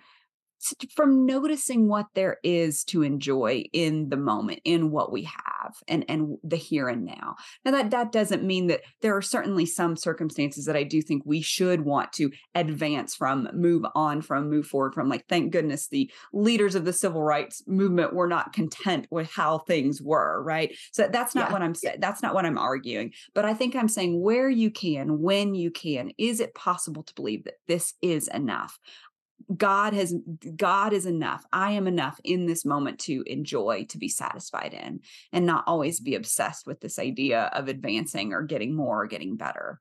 from 0.94 1.26
noticing 1.26 1.88
what 1.88 2.06
there 2.14 2.38
is 2.42 2.84
to 2.84 3.02
enjoy 3.02 3.64
in 3.72 4.08
the 4.08 4.16
moment 4.16 4.60
in 4.64 4.90
what 4.90 5.12
we 5.12 5.22
have 5.22 5.74
and 5.88 6.04
and 6.08 6.36
the 6.42 6.56
here 6.56 6.88
and 6.88 7.04
now. 7.04 7.36
Now 7.64 7.72
that 7.72 7.90
that 7.90 8.12
doesn't 8.12 8.44
mean 8.44 8.66
that 8.68 8.80
there 9.02 9.16
are 9.16 9.22
certainly 9.22 9.66
some 9.66 9.96
circumstances 9.96 10.64
that 10.64 10.76
i 10.76 10.82
do 10.82 11.00
think 11.02 11.22
we 11.24 11.40
should 11.40 11.82
want 11.82 12.12
to 12.12 12.30
advance 12.54 13.14
from 13.14 13.48
move 13.52 13.84
on 13.94 14.22
from 14.22 14.50
move 14.50 14.66
forward 14.66 14.94
from 14.94 15.08
like 15.08 15.26
thank 15.28 15.52
goodness 15.52 15.88
the 15.88 16.10
leaders 16.32 16.74
of 16.74 16.84
the 16.84 16.92
civil 16.92 17.22
rights 17.22 17.62
movement 17.66 18.12
were 18.14 18.28
not 18.28 18.52
content 18.52 19.06
with 19.10 19.30
how 19.30 19.58
things 19.58 20.00
were 20.02 20.42
right? 20.42 20.76
So 20.92 21.08
that's 21.10 21.34
not 21.34 21.48
Yeah, 21.48 21.52
what 21.52 21.62
i'm 21.62 21.74
saying 21.74 21.96
that's 22.00 22.22
not 22.22 22.34
what 22.34 22.46
i'm 22.46 22.58
arguing 22.58 23.12
but 23.34 23.44
i 23.44 23.54
think 23.54 23.74
i'm 23.74 23.88
saying 23.88 24.20
where 24.20 24.48
you 24.48 24.70
can 24.70 25.20
when 25.20 25.54
you 25.54 25.70
can 25.70 26.10
is 26.18 26.40
it 26.40 26.54
possible 26.54 27.02
to 27.02 27.14
believe 27.14 27.44
that 27.44 27.54
this 27.66 27.94
is 28.02 28.28
enough 28.28 28.78
God 29.56 29.94
has 29.94 30.14
God 30.56 30.92
is 30.92 31.06
enough. 31.06 31.44
I 31.52 31.72
am 31.72 31.86
enough 31.86 32.20
in 32.24 32.46
this 32.46 32.64
moment 32.64 32.98
to 33.00 33.22
enjoy, 33.26 33.86
to 33.90 33.98
be 33.98 34.08
satisfied 34.08 34.74
in, 34.74 35.00
and 35.32 35.46
not 35.46 35.64
always 35.66 36.00
be 36.00 36.14
obsessed 36.14 36.66
with 36.66 36.80
this 36.80 36.98
idea 36.98 37.50
of 37.54 37.68
advancing 37.68 38.32
or 38.32 38.42
getting 38.42 38.74
more 38.74 39.02
or 39.02 39.06
getting 39.06 39.36
better. 39.36 39.80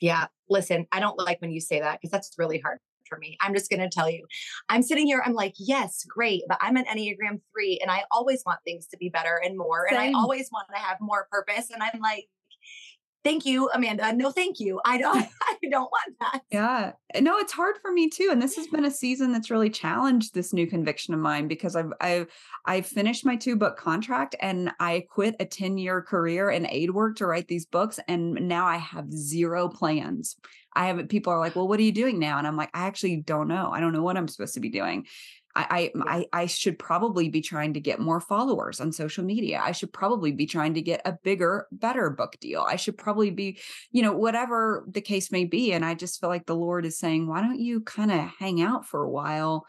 Yeah. 0.00 0.26
Listen, 0.48 0.86
I 0.92 1.00
don't 1.00 1.18
like 1.18 1.40
when 1.40 1.50
you 1.50 1.60
say 1.60 1.80
that 1.80 2.00
because 2.00 2.10
that's 2.10 2.34
really 2.38 2.58
hard 2.58 2.78
for 3.08 3.18
me. 3.18 3.36
I'm 3.40 3.54
just 3.54 3.70
going 3.70 3.80
to 3.80 3.88
tell 3.88 4.10
you, 4.10 4.26
I'm 4.68 4.82
sitting 4.82 5.06
here, 5.06 5.22
I'm 5.24 5.32
like, 5.32 5.54
yes, 5.58 6.04
great. 6.08 6.42
But 6.48 6.58
I'm 6.60 6.76
an 6.76 6.84
Enneagram 6.84 7.40
three 7.52 7.78
and 7.80 7.90
I 7.90 8.04
always 8.10 8.42
want 8.44 8.60
things 8.64 8.86
to 8.88 8.96
be 8.96 9.08
better 9.08 9.40
and 9.42 9.56
more. 9.56 9.86
And 9.88 9.96
I 9.96 10.12
always 10.12 10.50
want 10.52 10.66
to 10.74 10.78
have 10.78 10.98
more 11.00 11.28
purpose. 11.30 11.70
And 11.72 11.82
I'm 11.82 12.00
like, 12.00 12.26
thank 13.26 13.44
you, 13.44 13.68
Amanda. 13.74 14.12
No, 14.12 14.30
thank 14.30 14.60
you. 14.60 14.80
I 14.84 14.98
don't, 14.98 15.16
I 15.42 15.56
don't 15.68 15.90
want 15.90 16.14
that. 16.20 16.42
Yeah. 16.50 16.92
Eh, 17.12 17.20
no, 17.20 17.38
it's 17.38 17.52
hard 17.52 17.76
for 17.82 17.92
me 17.92 18.08
too. 18.08 18.28
And 18.30 18.40
this 18.40 18.56
has 18.56 18.68
been 18.68 18.84
a 18.84 18.90
season 18.90 19.32
that's 19.32 19.50
really 19.50 19.70
challenged 19.70 20.32
this 20.32 20.52
new 20.52 20.66
conviction 20.66 21.12
of 21.12 21.20
mine 21.20 21.48
because 21.48 21.74
I've 21.74 21.92
I've 22.00 22.28
I 22.64 22.80
finished 22.82 23.26
my 23.26 23.36
two 23.36 23.56
book 23.56 23.76
contract 23.76 24.36
and 24.40 24.70
I 24.78 25.06
quit 25.10 25.34
a 25.40 25.44
10-year 25.44 26.02
career 26.02 26.50
in 26.50 26.66
aid 26.70 26.90
work 26.90 27.16
to 27.16 27.26
write 27.26 27.48
these 27.48 27.66
books. 27.66 27.98
And 28.06 28.48
now 28.48 28.66
I 28.66 28.76
have 28.76 29.12
zero 29.12 29.68
plans. 29.68 30.36
I 30.76 30.86
have 30.86 31.08
people 31.08 31.32
are 31.32 31.40
like, 31.40 31.56
well, 31.56 31.66
what 31.66 31.80
are 31.80 31.84
you 31.84 31.92
doing 31.92 32.18
now? 32.18 32.38
And 32.38 32.46
I'm 32.46 32.56
like, 32.56 32.70
I 32.74 32.86
actually 32.86 33.16
don't 33.16 33.48
know. 33.48 33.70
I 33.72 33.80
don't 33.80 33.94
know 33.94 34.02
what 34.02 34.16
I'm 34.16 34.28
supposed 34.28 34.54
to 34.54 34.60
be 34.60 34.68
doing. 34.68 35.06
I, 35.56 35.92
I 36.06 36.26
I 36.32 36.46
should 36.46 36.78
probably 36.78 37.28
be 37.28 37.40
trying 37.40 37.74
to 37.74 37.80
get 37.80 37.98
more 37.98 38.20
followers 38.20 38.80
on 38.80 38.92
social 38.92 39.24
media. 39.24 39.60
I 39.62 39.72
should 39.72 39.92
probably 39.92 40.32
be 40.32 40.46
trying 40.46 40.74
to 40.74 40.82
get 40.82 41.00
a 41.04 41.16
bigger, 41.24 41.66
better 41.72 42.10
book 42.10 42.36
deal. 42.40 42.66
I 42.68 42.76
should 42.76 42.98
probably 42.98 43.30
be, 43.30 43.58
you 43.90 44.02
know, 44.02 44.12
whatever 44.12 44.84
the 44.88 45.00
case 45.00 45.32
may 45.32 45.44
be. 45.44 45.72
And 45.72 45.84
I 45.84 45.94
just 45.94 46.20
feel 46.20 46.28
like 46.28 46.46
the 46.46 46.54
Lord 46.54 46.84
is 46.84 46.98
saying, 46.98 47.26
why 47.26 47.40
don't 47.40 47.58
you 47.58 47.80
kind 47.80 48.12
of 48.12 48.30
hang 48.38 48.60
out 48.60 48.86
for 48.86 49.02
a 49.02 49.10
while 49.10 49.66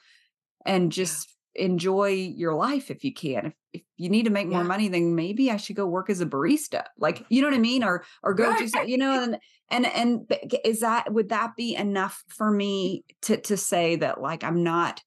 and 0.65 0.91
just 0.91 1.33
yeah. 1.55 1.65
enjoy 1.65 2.09
your 2.09 2.53
life 2.53 2.91
if 2.91 3.03
you 3.03 3.13
can. 3.13 3.47
If, 3.47 3.53
if 3.73 3.81
you 3.95 4.09
need 4.09 4.23
to 4.23 4.31
make 4.31 4.47
more 4.47 4.61
yeah. 4.61 4.67
money, 4.67 4.89
then 4.89 5.15
maybe 5.15 5.49
I 5.51 5.57
should 5.57 5.77
go 5.77 5.87
work 5.87 6.09
as 6.09 6.19
a 6.19 6.25
barista. 6.25 6.83
Like, 6.99 7.25
you 7.29 7.41
know 7.41 7.47
what 7.47 7.55
I 7.55 7.59
mean? 7.59 7.83
Or 7.83 8.03
or 8.23 8.33
go 8.33 8.49
right. 8.49 8.71
do 8.71 8.91
you 8.91 8.97
know, 8.97 9.23
and 9.23 9.37
and 9.69 9.85
and 9.85 10.59
is 10.65 10.81
that 10.81 11.13
would 11.13 11.29
that 11.29 11.55
be 11.55 11.75
enough 11.75 12.23
for 12.27 12.51
me 12.51 13.03
to 13.23 13.37
to 13.41 13.57
say 13.57 13.95
that 13.97 14.21
like 14.21 14.43
I'm 14.43 14.63
not 14.63 15.01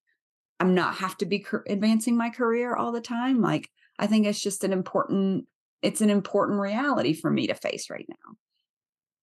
I'm 0.61 0.75
not 0.75 0.96
have 0.96 1.16
to 1.18 1.27
be 1.27 1.44
advancing 1.68 2.16
my 2.16 2.31
career 2.31 2.77
all 2.77 2.92
the 2.92 3.01
time? 3.01 3.40
Like, 3.40 3.70
I 3.99 4.07
think 4.07 4.27
it's 4.27 4.40
just 4.40 4.62
an 4.62 4.73
important 4.73 5.46
it's 5.83 6.01
an 6.01 6.11
important 6.11 6.61
reality 6.61 7.14
for 7.14 7.31
me 7.31 7.46
to 7.46 7.55
face 7.55 7.88
right 7.90 8.07
now. 8.09 8.37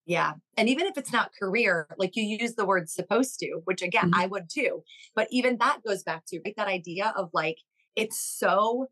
Yeah. 0.05 0.33
And 0.55 0.69
even 0.69 0.87
if 0.87 0.97
it's 0.97 1.11
not 1.11 1.31
career, 1.37 1.87
like 1.97 2.15
you 2.15 2.23
use 2.23 2.55
the 2.55 2.65
word 2.65 2.89
supposed 2.89 3.39
to, 3.39 3.61
which 3.65 3.81
again, 3.81 4.11
mm-hmm. 4.11 4.21
I 4.21 4.27
would 4.27 4.49
too. 4.49 4.83
But 5.15 5.27
even 5.31 5.57
that 5.57 5.79
goes 5.85 6.03
back 6.03 6.25
to 6.27 6.39
right, 6.45 6.55
that 6.57 6.67
idea 6.67 7.13
of 7.15 7.29
like, 7.33 7.57
it's 7.95 8.19
so 8.19 8.87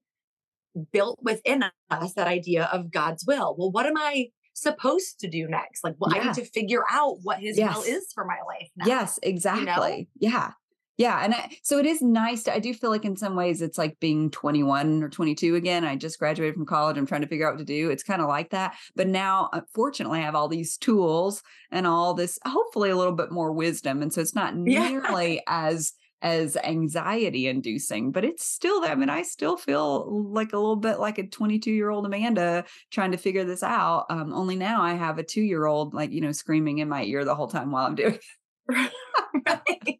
built 0.91 1.19
within 1.23 1.63
us, 1.89 2.13
that 2.13 2.27
idea 2.27 2.65
of 2.65 2.91
God's 2.91 3.25
will. 3.25 3.55
Well, 3.57 3.71
what 3.71 3.85
am 3.85 3.97
I 3.97 4.27
supposed 4.53 5.21
to 5.21 5.29
do 5.29 5.47
next? 5.47 5.85
Like, 5.85 5.95
well, 5.99 6.13
yeah. 6.13 6.21
I 6.21 6.25
need 6.25 6.35
to 6.35 6.45
figure 6.45 6.83
out 6.91 7.19
what 7.23 7.39
his 7.39 7.57
yes. 7.57 7.75
will 7.75 7.83
is 7.83 8.11
for 8.13 8.25
my 8.25 8.39
life. 8.45 8.69
Now, 8.75 8.85
yes, 8.85 9.17
exactly. 9.23 10.09
You 10.19 10.29
know? 10.29 10.35
Yeah. 10.37 10.51
Yeah. 10.97 11.23
And 11.23 11.33
I, 11.33 11.57
so 11.61 11.77
it 11.77 11.85
is 11.85 12.01
nice. 12.01 12.43
To, 12.43 12.53
I 12.53 12.59
do 12.59 12.73
feel 12.73 12.89
like 12.89 13.03
in 13.03 13.17
some 13.17 13.35
ways 13.35 13.61
it's 13.61 13.77
like 13.77 13.99
being 13.99 14.31
21 14.31 15.03
or 15.03 15.09
22 15.09 15.55
again. 15.55 15.83
I 15.83 15.95
just 15.95 16.19
graduated 16.19 16.55
from 16.55 16.65
college. 16.65 16.97
I'm 16.97 17.05
trying 17.05 17.21
to 17.21 17.27
figure 17.27 17.47
out 17.47 17.55
what 17.55 17.59
to 17.59 17.65
do. 17.65 17.89
It's 17.89 18.03
kind 18.03 18.21
of 18.21 18.29
like 18.29 18.51
that. 18.51 18.75
But 18.95 19.07
now, 19.07 19.49
fortunately, 19.73 20.19
I 20.19 20.23
have 20.23 20.35
all 20.35 20.47
these 20.47 20.77
tools 20.77 21.43
and 21.69 21.85
all 21.85 22.13
this, 22.13 22.39
hopefully, 22.45 22.91
a 22.91 22.95
little 22.95 23.13
bit 23.13 23.31
more 23.31 23.51
wisdom. 23.51 24.01
And 24.01 24.13
so 24.13 24.21
it's 24.21 24.35
not 24.35 24.55
nearly 24.55 25.35
yeah. 25.35 25.41
as 25.47 25.93
as 26.21 26.57
anxiety 26.57 27.47
inducing, 27.47 28.11
but 28.11 28.25
it's 28.25 28.43
still, 28.43 28.83
I 28.83 28.95
mean, 28.95 29.11
I 29.11 29.21
still 29.21 29.57
feel 29.57 30.31
like 30.31 30.53
a 30.53 30.57
little 30.57 30.75
bit 30.77 30.99
like 30.99 31.19
a 31.19 31.27
22 31.27 31.71
year 31.71 31.91
old 31.91 32.05
Amanda 32.05 32.65
trying 32.89 33.11
to 33.11 33.17
figure 33.17 33.43
this 33.43 33.61
out. 33.61 34.05
Um, 34.09 34.33
only 34.33 34.55
now 34.55 34.81
I 34.81 34.93
have 34.93 35.19
a 35.19 35.23
two 35.23 35.43
year 35.43 35.65
old, 35.65 35.93
like, 35.93 36.11
you 36.11 36.21
know, 36.21 36.31
screaming 36.31 36.79
in 36.79 36.89
my 36.89 37.03
ear 37.03 37.25
the 37.25 37.35
whole 37.35 37.47
time 37.47 37.69
while 37.69 37.85
I'm 37.85 37.93
doing 37.93 38.15
it. 38.15 38.23
right. 39.45 39.99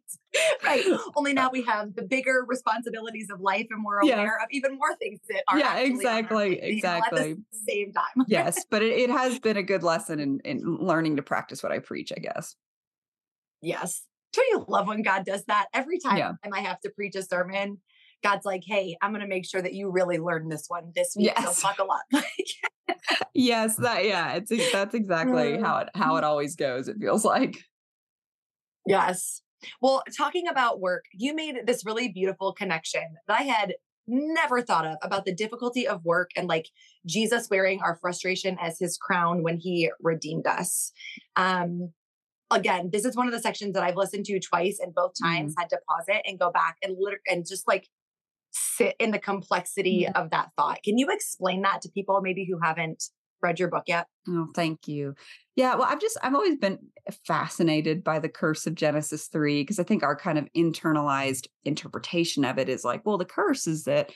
right. 0.64 0.84
Only 1.16 1.32
now 1.32 1.50
we 1.52 1.62
have 1.62 1.94
the 1.94 2.02
bigger 2.02 2.44
responsibilities 2.46 3.28
of 3.30 3.40
life 3.40 3.66
and 3.70 3.84
we're 3.84 4.00
aware 4.00 4.16
yeah. 4.16 4.44
of 4.44 4.48
even 4.50 4.76
more 4.76 4.94
things 4.96 5.20
that 5.28 5.42
are 5.48 5.58
Yeah, 5.58 5.78
exactly. 5.78 6.58
exactly. 6.60 7.32
At 7.32 7.36
the 7.52 7.58
same 7.68 7.92
time. 7.92 8.04
yes. 8.28 8.64
But 8.70 8.82
it, 8.82 8.98
it 8.98 9.10
has 9.10 9.38
been 9.38 9.56
a 9.56 9.62
good 9.62 9.82
lesson 9.82 10.20
in, 10.20 10.40
in 10.44 10.78
learning 10.78 11.16
to 11.16 11.22
practice 11.22 11.62
what 11.62 11.72
I 11.72 11.78
preach, 11.78 12.12
I 12.16 12.20
guess. 12.20 12.56
Yes. 13.62 14.02
Do 14.32 14.42
you 14.50 14.64
love 14.68 14.88
when 14.88 15.02
God 15.02 15.24
does 15.24 15.44
that? 15.46 15.66
Every 15.72 15.98
time 15.98 16.18
yeah. 16.18 16.32
I 16.52 16.60
have 16.60 16.80
to 16.80 16.90
preach 16.90 17.14
a 17.14 17.22
sermon, 17.22 17.78
God's 18.22 18.44
like, 18.44 18.62
hey, 18.66 18.96
I'm 19.00 19.12
going 19.12 19.22
to 19.22 19.28
make 19.28 19.46
sure 19.46 19.62
that 19.62 19.74
you 19.74 19.90
really 19.90 20.18
learn 20.18 20.48
this 20.48 20.64
one 20.68 20.92
this 20.94 21.14
week. 21.16 21.32
Yes. 21.36 21.58
So 21.58 21.68
a 21.78 21.84
lot. 21.84 22.24
yes, 23.34 23.76
that 23.76 24.04
yeah, 24.04 24.34
it's 24.34 24.72
that's 24.72 24.94
exactly 24.94 25.58
mm. 25.58 25.64
how 25.64 25.78
it 25.78 25.90
how 25.94 26.16
it 26.16 26.24
always 26.24 26.56
goes. 26.56 26.88
It 26.88 26.96
feels 27.00 27.24
like. 27.24 27.62
Yes. 28.86 29.42
Well, 29.80 30.02
talking 30.16 30.48
about 30.48 30.80
work, 30.80 31.04
you 31.12 31.34
made 31.34 31.56
this 31.66 31.84
really 31.84 32.08
beautiful 32.08 32.52
connection 32.52 33.02
that 33.26 33.40
I 33.40 33.42
had 33.42 33.74
never 34.06 34.62
thought 34.62 34.86
of 34.86 34.96
about 35.02 35.24
the 35.24 35.34
difficulty 35.34 35.86
of 35.86 36.04
work 36.04 36.30
and 36.36 36.46
like 36.46 36.68
Jesus 37.06 37.48
wearing 37.50 37.80
our 37.82 37.96
frustration 37.96 38.56
as 38.60 38.78
his 38.78 38.96
crown 38.96 39.42
when 39.42 39.58
he 39.58 39.90
redeemed 40.00 40.46
us. 40.46 40.92
Um, 41.34 41.92
again, 42.50 42.90
this 42.92 43.04
is 43.04 43.16
one 43.16 43.26
of 43.26 43.32
the 43.32 43.40
sections 43.40 43.74
that 43.74 43.82
I've 43.82 43.96
listened 43.96 44.26
to 44.26 44.38
twice 44.38 44.78
and 44.80 44.94
both 44.94 45.12
times 45.20 45.54
mm. 45.54 45.60
had 45.60 45.70
to 45.70 45.80
pause 45.88 46.04
it 46.08 46.22
and 46.24 46.38
go 46.38 46.50
back 46.52 46.76
and 46.82 46.96
literally 46.98 47.22
and 47.26 47.46
just 47.46 47.66
like 47.66 47.88
sit 48.52 48.94
in 48.98 49.10
the 49.10 49.18
complexity 49.18 50.08
of 50.08 50.30
that 50.30 50.50
thought. 50.56 50.82
Can 50.82 50.98
you 50.98 51.08
explain 51.10 51.62
that 51.62 51.82
to 51.82 51.90
people 51.90 52.20
maybe 52.22 52.46
who 52.48 52.58
haven't 52.62 53.04
read 53.42 53.58
your 53.58 53.68
book 53.68 53.84
yet? 53.86 54.06
Oh, 54.28 54.48
thank 54.54 54.88
you. 54.88 55.14
Yeah, 55.54 55.74
well, 55.74 55.86
I've 55.88 56.00
just 56.00 56.18
I've 56.22 56.34
always 56.34 56.56
been 56.56 56.78
fascinated 57.26 58.04
by 58.04 58.18
the 58.18 58.28
curse 58.28 58.66
of 58.66 58.74
Genesis 58.74 59.26
3 59.28 59.62
because 59.62 59.78
I 59.78 59.84
think 59.84 60.02
our 60.02 60.16
kind 60.16 60.38
of 60.38 60.48
internalized 60.56 61.46
interpretation 61.64 62.44
of 62.44 62.58
it 62.58 62.68
is 62.68 62.84
like, 62.84 63.04
well, 63.04 63.18
the 63.18 63.24
curse 63.24 63.66
is 63.66 63.84
that 63.84 64.10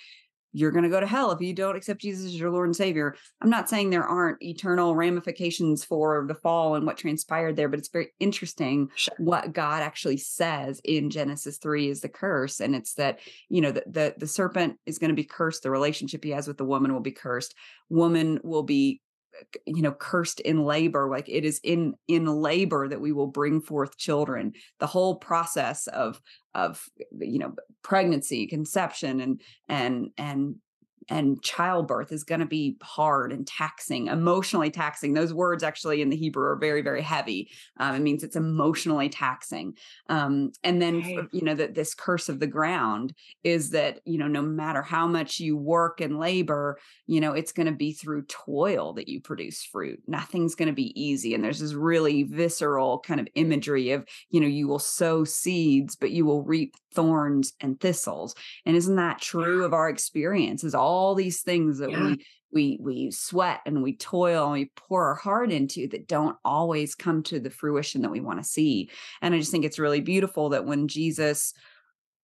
you're 0.52 0.72
going 0.72 0.84
to 0.84 0.90
go 0.90 1.00
to 1.00 1.06
hell 1.06 1.30
if 1.30 1.40
you 1.40 1.52
don't 1.52 1.76
accept 1.76 2.00
Jesus 2.00 2.26
as 2.26 2.38
your 2.38 2.50
Lord 2.50 2.68
and 2.68 2.76
Savior. 2.76 3.14
I'm 3.40 3.50
not 3.50 3.68
saying 3.68 3.90
there 3.90 4.04
aren't 4.04 4.42
eternal 4.42 4.96
ramifications 4.96 5.84
for 5.84 6.24
the 6.26 6.34
fall 6.34 6.74
and 6.74 6.84
what 6.86 6.96
transpired 6.96 7.56
there, 7.56 7.68
but 7.68 7.78
it's 7.78 7.88
very 7.88 8.08
interesting 8.18 8.90
sure. 8.96 9.14
what 9.18 9.52
God 9.52 9.82
actually 9.82 10.16
says 10.16 10.80
in 10.84 11.10
Genesis 11.10 11.58
3 11.58 11.88
is 11.88 12.00
the 12.00 12.08
curse. 12.08 12.60
And 12.60 12.74
it's 12.74 12.94
that, 12.94 13.20
you 13.48 13.60
know, 13.60 13.70
the, 13.70 13.84
the, 13.86 14.14
the 14.18 14.26
serpent 14.26 14.76
is 14.86 14.98
going 14.98 15.10
to 15.10 15.14
be 15.14 15.24
cursed. 15.24 15.62
The 15.62 15.70
relationship 15.70 16.24
he 16.24 16.30
has 16.30 16.48
with 16.48 16.58
the 16.58 16.64
woman 16.64 16.92
will 16.92 17.00
be 17.00 17.12
cursed. 17.12 17.54
Woman 17.88 18.40
will 18.42 18.64
be 18.64 19.00
you 19.66 19.82
know 19.82 19.92
cursed 19.92 20.40
in 20.40 20.64
labor 20.64 21.08
like 21.08 21.28
it 21.28 21.44
is 21.44 21.60
in 21.62 21.94
in 22.08 22.26
labor 22.26 22.88
that 22.88 23.00
we 23.00 23.12
will 23.12 23.26
bring 23.26 23.60
forth 23.60 23.96
children. 23.96 24.52
The 24.78 24.86
whole 24.86 25.16
process 25.16 25.86
of 25.88 26.20
of 26.54 26.84
you 27.18 27.38
know 27.38 27.54
pregnancy 27.82 28.46
conception 28.46 29.20
and 29.20 29.40
and 29.68 30.10
and 30.18 30.56
and 31.10 31.42
childbirth 31.42 32.12
is 32.12 32.24
going 32.24 32.40
to 32.40 32.46
be 32.46 32.76
hard 32.80 33.32
and 33.32 33.46
taxing, 33.46 34.06
emotionally 34.06 34.70
taxing. 34.70 35.12
Those 35.12 35.34
words 35.34 35.64
actually 35.64 36.00
in 36.00 36.08
the 36.08 36.16
Hebrew 36.16 36.44
are 36.44 36.56
very, 36.56 36.82
very 36.82 37.02
heavy. 37.02 37.50
Um, 37.78 37.96
it 37.96 38.00
means 38.00 38.22
it's 38.22 38.36
emotionally 38.36 39.08
taxing. 39.08 39.74
Um, 40.08 40.52
and 40.62 40.80
then, 40.80 41.00
right. 41.00 41.28
you 41.32 41.42
know, 41.42 41.54
that 41.54 41.74
this 41.74 41.94
curse 41.94 42.28
of 42.28 42.38
the 42.38 42.46
ground 42.46 43.12
is 43.42 43.70
that, 43.70 44.00
you 44.04 44.18
know, 44.18 44.28
no 44.28 44.40
matter 44.40 44.82
how 44.82 45.08
much 45.08 45.40
you 45.40 45.56
work 45.56 46.00
and 46.00 46.18
labor, 46.18 46.78
you 47.06 47.20
know, 47.20 47.32
it's 47.32 47.52
going 47.52 47.66
to 47.66 47.72
be 47.72 47.92
through 47.92 48.22
toil 48.26 48.92
that 48.94 49.08
you 49.08 49.20
produce 49.20 49.64
fruit. 49.64 50.00
Nothing's 50.06 50.54
going 50.54 50.68
to 50.68 50.74
be 50.74 50.98
easy. 51.00 51.34
And 51.34 51.42
there's 51.42 51.58
this 51.58 51.74
really 51.74 52.22
visceral 52.22 53.00
kind 53.00 53.20
of 53.20 53.26
imagery 53.34 53.90
of, 53.90 54.06
you 54.30 54.40
know, 54.40 54.46
you 54.46 54.68
will 54.68 54.78
sow 54.78 55.24
seeds, 55.24 55.96
but 55.96 56.12
you 56.12 56.24
will 56.24 56.44
reap 56.44 56.76
thorns 56.94 57.52
and 57.60 57.78
thistles. 57.80 58.34
And 58.66 58.76
isn't 58.76 58.96
that 58.96 59.20
true 59.20 59.64
of 59.64 59.72
our 59.72 59.88
experiences 59.88 60.74
all 60.74 61.14
these 61.14 61.42
things 61.42 61.78
that 61.78 61.90
yeah. 61.90 62.04
we 62.04 62.26
we 62.52 62.78
we 62.80 63.10
sweat 63.10 63.60
and 63.64 63.82
we 63.82 63.96
toil 63.96 64.44
and 64.44 64.52
we 64.54 64.72
pour 64.74 65.06
our 65.06 65.14
heart 65.14 65.52
into 65.52 65.86
that 65.88 66.08
don't 66.08 66.36
always 66.44 66.94
come 66.94 67.22
to 67.24 67.38
the 67.38 67.50
fruition 67.50 68.02
that 68.02 68.10
we 68.10 68.20
want 68.20 68.40
to 68.40 68.48
see. 68.48 68.90
And 69.22 69.34
I 69.34 69.38
just 69.38 69.50
think 69.50 69.64
it's 69.64 69.78
really 69.78 70.00
beautiful 70.00 70.50
that 70.50 70.64
when 70.64 70.88
Jesus 70.88 71.54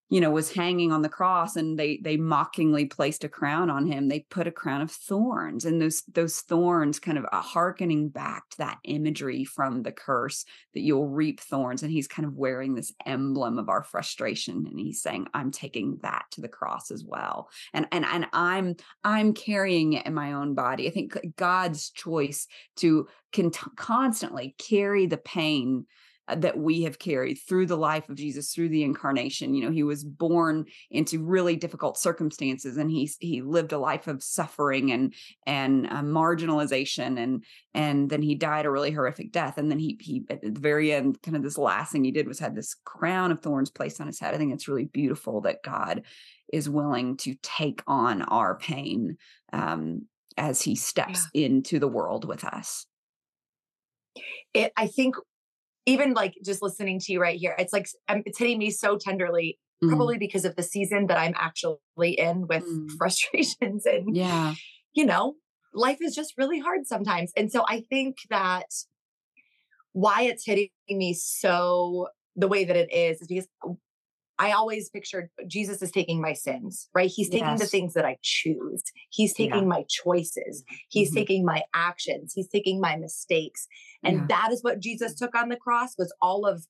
you 0.09 0.21
know 0.21 0.31
was 0.31 0.53
hanging 0.53 0.93
on 0.93 1.03
the 1.03 1.09
cross 1.09 1.57
and 1.57 1.79
they 1.79 1.99
they 2.03 2.17
mockingly 2.17 2.87
placed 2.87 3.25
a 3.25 3.29
crown 3.29 3.71
on 3.71 3.87
him. 3.87 4.09
They 4.09 4.21
put 4.31 4.47
a 4.47 4.53
crown 4.53 4.81
of 4.81 4.91
thorns 4.91 5.65
and 5.65 5.81
those 5.81 6.03
those 6.13 6.41
thorns 6.41 7.01
kind 7.01 7.19
of 7.19 7.27
a 7.33 7.41
harkening 7.41 8.09
back 8.09 8.49
to 8.51 8.59
that 8.59 8.79
imagery 8.85 9.45
from 9.45 9.83
the 9.83 9.93
curse 9.93 10.45
that 10.75 10.81
you'll 10.81 11.09
reap 11.09 11.41
thorns 11.41 11.83
and 11.83 11.91
he's 11.91 12.07
kind 12.07 12.27
of 12.27 12.35
wearing 12.35 12.75
this 12.75 12.93
emblem 13.05 13.59
of 13.59 13.69
our 13.69 13.83
frustration 13.83 14.67
and 14.69 14.79
he's 14.79 15.03
saying 15.03 15.27
i'm 15.35 15.51
taking 15.51 15.99
that 16.03 16.25
to 16.31 16.41
the 16.41 16.49
cross 16.49 16.91
as 16.91 17.05
well. 17.05 17.49
And 17.73 17.89
and 17.91 18.05
and 18.05 18.27
i'm 18.33 18.77
i'm 19.03 19.35
carrying 19.35 19.95
it 19.95 20.07
in 20.07 20.15
my 20.15 20.35
own 20.35 20.55
body. 20.55 20.87
I 20.87 20.91
think 20.91 21.17
god's 21.37 21.91
choice 21.91 22.47
to 22.77 23.09
can 23.33 23.51
constantly 23.77 24.55
carry 24.59 25.07
the 25.07 25.19
pain 25.19 25.87
uh, 25.87 26.06
that 26.29 26.59
we 26.59 26.83
have 26.83 26.99
carried 26.99 27.37
through 27.37 27.67
the 27.67 27.77
life 27.77 28.09
of 28.09 28.17
Jesus, 28.17 28.53
through 28.53 28.69
the 28.69 28.83
incarnation. 28.83 29.55
You 29.55 29.65
know, 29.65 29.71
he 29.71 29.83
was 29.83 30.05
born 30.05 30.67
into 30.91 31.23
really 31.23 31.57
difficult 31.57 31.99
circumstances, 31.99 32.77
and 32.77 32.91
he 32.91 33.11
he 33.21 33.43
lived 33.43 33.73
a 33.73 33.79
life 33.79 34.07
of 34.09 34.23
suffering 34.23 34.91
and 34.93 35.15
and 35.47 35.87
uh, 35.87 36.03
marginalization, 36.03 37.19
and 37.19 37.45
and 37.75 38.11
then 38.11 38.23
he 38.23 38.35
died 38.35 38.67
a 38.67 38.71
really 38.71 38.91
horrific 38.91 39.33
death. 39.33 39.59
And 39.59 39.71
then 39.71 39.79
he 39.79 39.99
he 40.01 40.25
at 40.31 40.43
the 40.43 40.61
very 40.61 40.93
end, 40.93 41.21
kind 41.23 41.37
of 41.37 41.43
this 41.43 41.59
last 41.59 41.93
thing 41.93 42.05
he 42.05 42.11
did 42.11 42.29
was 42.29 42.39
had 42.39 42.55
this 42.55 42.75
crown 42.85 43.31
of 43.31 43.41
thorns 43.41 43.71
placed 43.71 44.01
on 44.01 44.07
his 44.07 44.19
head. 44.19 44.35
I 44.35 44.39
think 44.39 44.53
it's 44.53 44.69
really 44.69 44.87
beautiful 44.87 45.43
that 45.43 45.63
God 45.63 46.03
is 46.53 46.69
willing 46.69 47.17
to 47.19 47.35
take 47.43 47.83
on 47.87 48.23
our 48.23 48.57
pain 48.57 49.17
um, 49.53 50.07
as 50.37 50.63
he 50.63 50.75
steps 50.75 51.29
yeah. 51.33 51.47
into 51.47 51.79
the 51.79 51.89
world 51.89 52.25
with 52.25 52.45
us. 52.45 52.87
It, 54.55 54.73
I 54.77 54.87
think 54.87 55.17
even 55.87 56.13
like 56.13 56.35
just 56.45 56.63
listening 56.63 56.99
to 57.01 57.13
you 57.13 57.21
right 57.21 57.39
here, 57.39 57.55
it's 57.59 57.73
like 57.73 57.89
um, 58.09 58.23
it's 58.27 58.39
hitting 58.39 58.59
me 58.59 58.71
so 58.71 58.99
tenderly, 58.99 59.59
mm. 59.83 59.89
probably 59.89 60.19
because 60.19 60.45
of 60.45 60.57
the 60.57 60.63
season 60.63 61.07
that 61.07 61.19
I'm 61.19 61.35
actually 61.37 61.79
in 62.19 62.47
with 62.47 62.65
mm. 62.69 62.91
frustrations 62.99 63.87
and 63.87 64.15
yeah, 64.15 64.55
you 64.93 65.07
know, 65.07 65.35
life 65.73 65.99
is 66.01 66.15
just 66.15 66.35
really 66.37 66.59
hard 66.59 66.87
sometimes. 66.87 67.33
And 67.37 67.51
so 67.51 67.65
I 67.69 67.85
think 67.89 68.17
that 68.31 68.67
why 69.93 70.23
it's 70.23 70.45
hitting 70.45 70.71
me 70.89 71.15
so 71.15 72.09
the 72.35 72.49
way 72.49 72.65
that 72.65 72.77
it 72.77 72.93
is 72.93 73.23
is 73.23 73.27
because 73.27 73.49
I 74.39 74.53
always 74.53 74.91
pictured 74.91 75.31
Jesus 75.47 75.81
is 75.81 75.91
taking 75.91 76.21
my 76.21 76.35
sins, 76.35 76.89
right? 76.95 77.11
He's 77.11 77.31
taking 77.31 77.49
yes. 77.49 77.61
the 77.61 77.67
things 77.67 77.95
that 77.95 78.05
I 78.05 78.19
choose. 78.23 78.83
He's 79.11 79.33
taking 79.33 79.63
yeah. 79.63 79.69
my 79.69 79.85
choices. 79.89 80.63
He's 80.89 81.09
mm-hmm. 81.09 81.17
taking 81.17 81.45
my 81.45 81.63
actions. 81.73 82.33
He's 82.35 82.49
taking 82.49 82.81
my 82.81 82.97
mistakes. 82.97 83.67
And 84.05 84.17
yeah. 84.19 84.27
that 84.29 84.53
is 84.53 84.63
what 84.63 84.81
Jesus 84.81 85.15
took 85.15 85.35
on 85.35 85.49
the 85.49 85.57
cross 85.57 85.95
was 85.97 86.13
all 86.21 86.47
of 86.47 86.67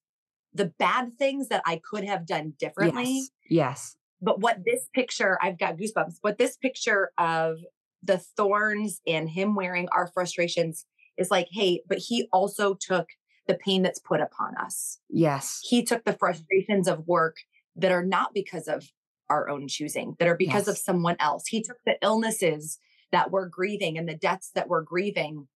the 0.55 0.67
bad 0.79 1.19
things 1.19 1.49
that 1.49 1.63
I 1.67 1.81
could 1.91 2.05
have 2.05 2.27
done 2.27 2.55
differently. 2.59 3.15
Yes. 3.15 3.31
yes. 3.51 3.97
but 4.23 4.41
what 4.41 4.65
this 4.65 4.89
picture, 4.95 5.39
I've 5.43 5.59
got 5.59 5.77
goosebumps, 5.77 6.17
what 6.23 6.39
this 6.39 6.57
picture 6.57 7.11
of 7.19 7.59
the 8.03 8.19
thorns 8.19 9.01
and 9.07 9.29
him 9.29 9.55
wearing 9.55 9.89
our 9.91 10.07
frustrations 10.07 10.87
is 11.19 11.31
like, 11.31 11.49
hey, 11.51 11.83
but 11.89 11.99
he 11.99 12.29
also 12.33 12.75
took 12.75 13.09
the 13.49 13.55
pain 13.55 13.83
that's 13.83 13.99
put 13.99 14.21
upon 14.21 14.57
us. 14.57 14.99
Yes. 15.09 15.61
He 15.63 15.83
took 15.85 16.05
the 16.05 16.13
frustrations 16.13 16.89
of 16.89 17.07
work 17.07 17.37
that 17.77 17.93
are 17.93 18.05
not 18.05 18.33
because 18.35 18.69
of 18.69 18.91
our 19.29 19.49
own 19.49 19.69
choosing, 19.69 20.17
that 20.19 20.29
are 20.29 20.37
because 20.37 20.67
yes. 20.67 20.69
of 20.69 20.79
someone 20.79 21.17
else. 21.21 21.47
He 21.47 21.63
took 21.63 21.79
the 21.85 21.97
illnesses 22.03 22.79
that 23.13 23.31
we're 23.31 23.49
grieving 23.49 23.99
and 23.99 24.09
the 24.09 24.17
deaths 24.17 24.51
that 24.55 24.69
we're 24.69 24.83
grieving 24.83 25.49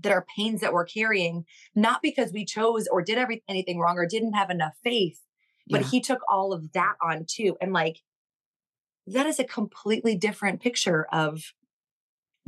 that 0.00 0.12
are 0.12 0.26
pains 0.36 0.60
that 0.60 0.72
we're 0.72 0.84
carrying, 0.84 1.44
not 1.74 2.02
because 2.02 2.32
we 2.32 2.44
chose 2.44 2.86
or 2.90 3.02
did 3.02 3.18
every, 3.18 3.42
anything 3.48 3.78
wrong 3.78 3.96
or 3.96 4.06
didn't 4.06 4.34
have 4.34 4.50
enough 4.50 4.74
faith, 4.84 5.20
but 5.68 5.82
yeah. 5.82 5.86
he 5.88 6.00
took 6.00 6.20
all 6.30 6.52
of 6.52 6.72
that 6.72 6.94
on 7.02 7.24
too. 7.26 7.56
And 7.60 7.72
like, 7.72 8.00
that 9.06 9.26
is 9.26 9.38
a 9.38 9.44
completely 9.44 10.16
different 10.16 10.60
picture 10.60 11.06
of 11.12 11.40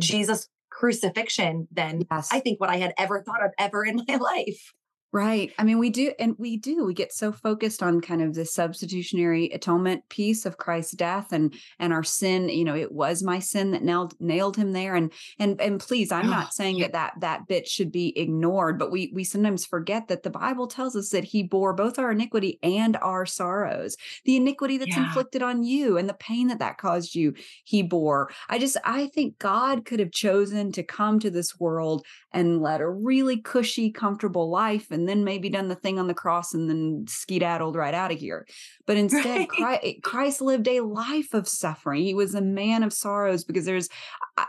Jesus 0.00 0.48
crucifixion 0.70 1.68
than 1.72 2.02
yes. 2.10 2.28
I 2.32 2.40
think 2.40 2.60
what 2.60 2.70
I 2.70 2.76
had 2.76 2.94
ever 2.98 3.22
thought 3.22 3.44
of 3.44 3.52
ever 3.58 3.84
in 3.84 4.02
my 4.08 4.16
life. 4.16 4.72
Right. 5.10 5.52
I 5.58 5.64
mean, 5.64 5.78
we 5.78 5.88
do, 5.88 6.12
and 6.18 6.34
we 6.36 6.58
do. 6.58 6.84
We 6.84 6.92
get 6.92 7.14
so 7.14 7.32
focused 7.32 7.82
on 7.82 8.02
kind 8.02 8.20
of 8.20 8.34
the 8.34 8.44
substitutionary 8.44 9.46
atonement 9.46 10.06
piece 10.10 10.44
of 10.44 10.58
Christ's 10.58 10.92
death 10.92 11.32
and 11.32 11.54
and 11.78 11.94
our 11.94 12.04
sin. 12.04 12.50
You 12.50 12.64
know, 12.64 12.76
it 12.76 12.92
was 12.92 13.22
my 13.22 13.38
sin 13.38 13.70
that 13.70 13.82
nailed 13.82 14.12
nailed 14.20 14.56
him 14.56 14.72
there. 14.72 14.94
And 14.94 15.10
and 15.38 15.58
and 15.62 15.80
please, 15.80 16.12
I'm 16.12 16.26
ah, 16.26 16.30
not 16.30 16.52
saying 16.52 16.76
yeah. 16.76 16.88
that 16.88 16.92
that 16.92 17.12
that 17.20 17.46
bit 17.48 17.66
should 17.66 17.90
be 17.90 18.18
ignored, 18.18 18.78
but 18.78 18.90
we 18.90 19.10
we 19.14 19.24
sometimes 19.24 19.64
forget 19.64 20.08
that 20.08 20.24
the 20.24 20.30
Bible 20.30 20.66
tells 20.66 20.94
us 20.94 21.08
that 21.10 21.24
He 21.24 21.42
bore 21.42 21.72
both 21.72 21.98
our 21.98 22.12
iniquity 22.12 22.58
and 22.62 22.96
our 22.98 23.24
sorrows. 23.24 23.96
The 24.26 24.36
iniquity 24.36 24.76
that's 24.76 24.94
yeah. 24.94 25.06
inflicted 25.06 25.42
on 25.42 25.62
you 25.62 25.96
and 25.96 26.06
the 26.06 26.14
pain 26.14 26.48
that 26.48 26.58
that 26.58 26.76
caused 26.76 27.14
you, 27.14 27.32
He 27.64 27.82
bore. 27.82 28.30
I 28.50 28.58
just 28.58 28.76
I 28.84 29.06
think 29.06 29.38
God 29.38 29.86
could 29.86 30.00
have 30.00 30.12
chosen 30.12 30.70
to 30.72 30.82
come 30.82 31.18
to 31.20 31.30
this 31.30 31.58
world 31.58 32.04
and 32.32 32.60
led 32.60 32.80
a 32.80 32.88
really 32.88 33.38
cushy, 33.38 33.90
comfortable 33.90 34.50
life 34.50 34.90
and 34.90 35.08
then 35.08 35.24
maybe 35.24 35.48
done 35.48 35.68
the 35.68 35.74
thing 35.74 35.98
on 35.98 36.06
the 36.06 36.14
cross 36.14 36.52
and 36.52 36.68
then 36.68 37.04
skedaddled 37.08 37.76
right 37.76 37.94
out 37.94 38.12
of 38.12 38.18
here. 38.18 38.46
But 38.86 38.96
instead, 38.98 39.48
right. 39.60 39.80
Christ, 39.80 40.02
Christ, 40.02 40.40
lived 40.40 40.68
a 40.68 40.80
life 40.80 41.34
of 41.34 41.48
suffering. 41.48 42.02
He 42.02 42.14
was 42.14 42.34
a 42.34 42.42
man 42.42 42.82
of 42.82 42.92
sorrows 42.92 43.44
because 43.44 43.64
there's, 43.64 43.88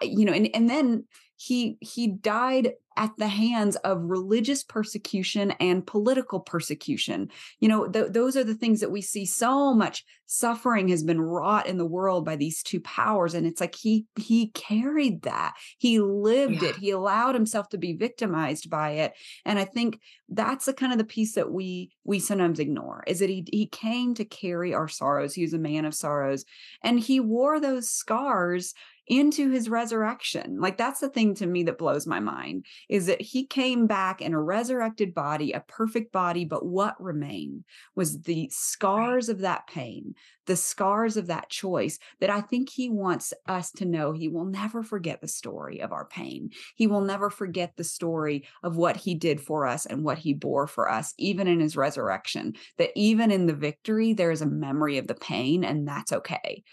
you 0.02 0.26
know, 0.26 0.34
and, 0.34 0.54
and 0.54 0.70
then 0.70 1.06
he 1.38 1.78
he 1.80 2.08
died 2.08 2.74
at 2.98 3.12
the 3.18 3.28
hands 3.28 3.76
of 3.78 4.02
religious 4.04 4.64
persecution 4.64 5.52
and 5.60 5.86
political 5.86 6.40
persecution 6.40 7.30
you 7.60 7.68
know 7.68 7.88
th- 7.88 8.12
those 8.12 8.36
are 8.36 8.44
the 8.44 8.56
things 8.56 8.80
that 8.80 8.92
we 8.92 9.02
see 9.02 9.26
so 9.26 9.74
much 9.74 10.04
suffering 10.26 10.88
has 10.88 11.04
been 11.04 11.22
wrought 11.22 11.66
in 11.66 11.78
the 11.78 11.86
world 11.86 12.26
by 12.26 12.36
these 12.36 12.62
two 12.62 12.80
powers 12.82 13.34
and 13.34 13.48
it's 13.48 13.62
like 13.62 13.76
he 13.76 14.06
he 14.18 14.48
carried 14.50 15.22
that 15.24 15.54
he 15.78 16.00
lived 16.00 16.62
yeah. 16.62 16.70
it 16.70 16.76
he 16.76 16.92
allowed 16.92 17.36
himself 17.36 17.70
to 17.70 17.78
be 17.78 17.94
victimized 17.94 18.70
by 18.70 18.92
it 18.92 19.14
and 19.46 19.58
i 19.58 19.66
think 19.66 20.00
that's 20.30 20.66
the 20.66 20.74
kind 20.74 20.92
of 20.92 20.98
the 20.98 21.04
piece 21.04 21.36
that 21.36 21.52
we 21.52 21.92
we 22.04 22.20
sometimes 22.20 22.60
ignore 22.60 23.04
is 23.08 23.20
that 23.20 23.30
he 23.30 23.46
he 23.52 23.66
came 23.66 24.14
to 24.14 24.26
carry 24.26 24.74
our 24.74 24.88
sorrows 24.88 25.34
he 25.34 25.44
was 25.44 25.54
a 25.54 25.60
man 25.60 25.86
of 25.86 25.96
sorrows 25.96 26.46
and 26.84 27.00
he 27.00 27.20
wore 27.20 27.60
those 27.60 27.90
scars 27.90 28.74
into 29.10 29.50
his 29.50 29.70
resurrection. 29.70 30.62
Like 30.62 30.78
that's 30.78 31.00
the 31.00 31.10
thing 31.10 31.34
to 31.36 31.48
me 31.48 31.64
that 31.64 31.80
blows 31.80 32.06
my 32.06 32.20
mind 32.20 32.66
is 32.90 33.06
that 33.06 33.22
he 33.22 33.46
came 33.46 33.88
back 33.88 34.20
in 34.20 34.34
a 34.34 34.42
resurrected 34.42 35.14
body, 35.14 35.52
a 35.52 35.60
perfect 35.62 36.12
body, 36.12 36.44
but 36.44 36.66
what 36.66 37.02
remained 37.02 37.64
was 37.96 38.24
the 38.24 38.50
scars 38.52 39.30
of 39.30 39.40
that 39.40 39.68
pain, 39.68 40.16
the 40.48 40.56
scars 40.56 41.16
of 41.16 41.28
that 41.28 41.50
choice 41.50 42.00
that 42.20 42.32
I 42.32 42.42
think 42.42 42.70
he 42.70 42.90
wants 42.90 43.32
us 43.48 43.72
to 43.74 43.86
know 43.86 44.12
he 44.12 44.28
will 44.28 44.46
never 44.46 44.82
forget 44.82 45.22
the 45.22 45.28
story 45.28 45.82
of 45.82 45.92
our 45.92 46.06
pain. 46.06 46.50
He 46.76 46.88
will 46.88 47.02
never 47.02 47.30
forget 47.30 47.78
the 47.78 47.84
story 47.84 48.48
of 48.64 48.76
what 48.76 48.98
he 48.98 49.14
did 49.14 49.40
for 49.40 49.68
us 49.68 49.86
and 49.86 50.04
what 50.04 50.18
he 50.18 50.34
bore 50.34 50.66
for 50.66 50.92
us, 50.92 51.14
even 51.18 51.48
in 51.48 51.60
his 51.60 51.78
resurrection, 51.78 52.56
that 52.80 52.90
even 52.96 53.30
in 53.30 53.46
the 53.46 53.54
victory, 53.54 54.14
there 54.14 54.32
is 54.32 54.42
a 54.42 54.48
memory 54.48 54.98
of 54.98 55.08
the 55.08 55.16
pain, 55.16 55.64
and 55.64 55.88
that's 55.88 56.12
okay. 56.12 56.64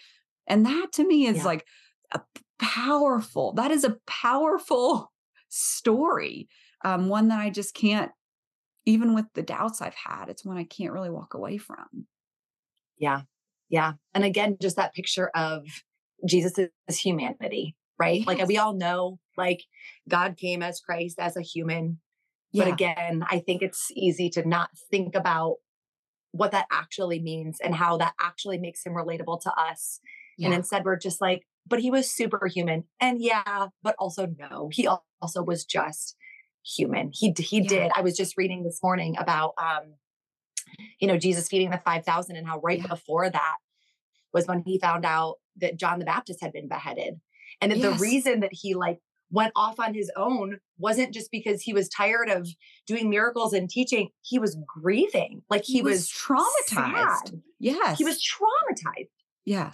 And 0.47 0.65
that 0.65 0.93
to 0.95 1.07
me 1.07 1.27
is 1.27 1.39
yeah. 1.39 1.45
like, 1.45 1.67
a 2.13 2.21
powerful, 2.59 3.53
that 3.55 3.71
is 3.73 3.83
a 3.85 3.97
powerful 4.07 5.13
story. 5.49 6.49
Um, 6.85 7.09
one 7.09 7.29
that 7.29 7.41
I 7.41 7.51
just 7.51 7.75
can't, 7.75 8.11
even 8.85 9.15
with 9.15 9.27
the 9.35 9.43
doubts 9.43 9.83
I've 9.83 9.95
had, 9.95 10.29
it's 10.29 10.45
one 10.45 10.57
I 10.57 10.65
can't 10.65 10.93
really 10.93 11.11
walk 11.11 11.35
away 11.35 11.59
from. 11.59 12.07
Yeah. 12.99 13.23
Yeah. 13.69 13.95
And 14.15 14.25
again, 14.25 14.57
just 14.61 14.77
that 14.77 14.95
picture 14.95 15.31
of 15.35 15.65
Jesus' 16.27 16.69
humanity, 16.89 17.75
right? 17.99 18.19
Yes. 18.19 18.27
Like 18.27 18.47
we 18.47 18.59
all 18.59 18.75
know, 18.75 19.19
like 19.37 19.65
God 20.09 20.37
came 20.37 20.63
as 20.63 20.81
Christ 20.81 21.19
as 21.19 21.37
a 21.37 21.43
human. 21.43 22.01
Yeah. 22.53 22.65
But 22.65 22.73
again, 22.75 23.25
I 23.29 23.41
think 23.41 23.63
it's 23.63 23.91
easy 23.95 24.31
to 24.31 24.49
not 24.49 24.71
think 24.91 25.15
about 25.15 25.57
what 26.31 26.53
that 26.53 26.67
actually 26.71 27.21
means 27.21 27.59
and 27.61 27.75
how 27.75 27.97
that 27.97 28.15
actually 28.21 28.59
makes 28.59 28.85
him 28.85 28.93
relatable 28.93 29.41
to 29.43 29.53
us. 29.53 30.01
Yeah. 30.39 30.47
And 30.47 30.55
instead, 30.55 30.85
we're 30.85 30.97
just 30.97 31.21
like, 31.21 31.47
but 31.67 31.81
he 31.81 31.91
was 31.91 32.11
superhuman. 32.11 32.85
And 33.01 33.21
yeah, 33.21 33.67
but 33.83 33.95
also 33.99 34.27
no, 34.39 34.71
he 34.73 34.89
also 35.21 35.43
was 35.43 35.65
just 35.65 36.17
human. 36.65 37.11
He 37.13 37.35
he 37.39 37.61
yeah. 37.61 37.69
did. 37.69 37.93
I 37.95 38.01
was 38.01 38.17
just 38.17 38.37
reading 38.37 38.65
this 38.65 38.81
morning 38.83 39.17
about 39.19 39.55
um 39.59 39.95
you 40.99 41.09
know 41.09 41.17
Jesus 41.17 41.49
feeding 41.49 41.71
the 41.71 41.81
5000 41.85 42.37
and 42.37 42.47
how 42.47 42.61
right 42.61 42.81
yeah. 42.81 42.87
before 42.87 43.31
that 43.31 43.55
was 44.33 44.47
when 44.47 44.63
he 44.65 44.79
found 44.79 45.05
out 45.05 45.37
that 45.57 45.77
John 45.77 45.99
the 45.99 46.05
Baptist 46.05 46.41
had 46.41 46.53
been 46.53 46.69
beheaded. 46.69 47.21
And 47.61 47.73
that 47.73 47.79
yes. 47.79 47.99
the 47.99 48.03
reason 48.03 48.41
that 48.41 48.53
he 48.53 48.75
like 48.75 48.99
went 49.31 49.53
off 49.57 49.81
on 49.81 49.95
his 49.95 50.11
own 50.17 50.59
wasn't 50.79 51.13
just 51.13 51.31
because 51.31 51.63
he 51.63 51.73
was 51.73 51.89
tired 51.89 52.29
of 52.29 52.49
doing 52.87 53.09
miracles 53.09 53.53
and 53.53 53.69
teaching. 53.69 54.11
He 54.23 54.39
was 54.39 54.57
grieving. 54.67 55.43
Like 55.49 55.65
he, 55.65 55.75
he 55.75 55.83
was, 55.83 56.01
was, 56.01 56.11
traumatized. 56.11 57.29
Sad. 57.29 57.43
Yes. 57.59 57.99
He 57.99 58.05
was 58.05 58.23
traumatized. 58.23 59.09
Yeah. 59.45 59.73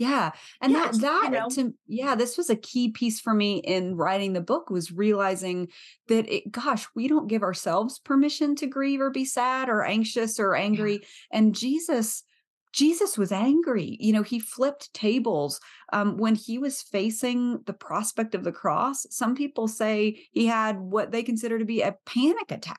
Yeah. 0.00 0.30
And 0.62 0.74
that 0.74 0.98
that 1.00 1.24
you 1.24 1.30
know? 1.30 1.48
to 1.50 1.74
yeah, 1.86 2.14
this 2.14 2.38
was 2.38 2.48
a 2.48 2.56
key 2.56 2.90
piece 2.90 3.20
for 3.20 3.34
me 3.34 3.58
in 3.58 3.96
writing 3.96 4.32
the 4.32 4.40
book 4.40 4.70
was 4.70 4.90
realizing 4.90 5.68
that 6.08 6.26
it 6.26 6.50
gosh, 6.50 6.86
we 6.96 7.06
don't 7.06 7.28
give 7.28 7.42
ourselves 7.42 7.98
permission 7.98 8.56
to 8.56 8.66
grieve 8.66 9.02
or 9.02 9.10
be 9.10 9.26
sad 9.26 9.68
or 9.68 9.84
anxious 9.84 10.40
or 10.40 10.54
angry. 10.54 10.94
Yeah. 10.94 11.38
And 11.38 11.54
Jesus 11.54 12.24
Jesus 12.72 13.18
was 13.18 13.32
angry. 13.32 13.96
You 14.00 14.12
know, 14.12 14.22
he 14.22 14.38
flipped 14.38 14.92
tables 14.94 15.60
um, 15.92 16.16
when 16.16 16.34
he 16.34 16.58
was 16.58 16.82
facing 16.82 17.62
the 17.66 17.72
prospect 17.72 18.34
of 18.34 18.44
the 18.44 18.52
cross. 18.52 19.06
Some 19.10 19.34
people 19.34 19.68
say 19.68 20.22
he 20.32 20.46
had 20.46 20.78
what 20.78 21.10
they 21.10 21.22
consider 21.22 21.58
to 21.58 21.64
be 21.64 21.82
a 21.82 21.96
panic 22.06 22.50
attack 22.50 22.78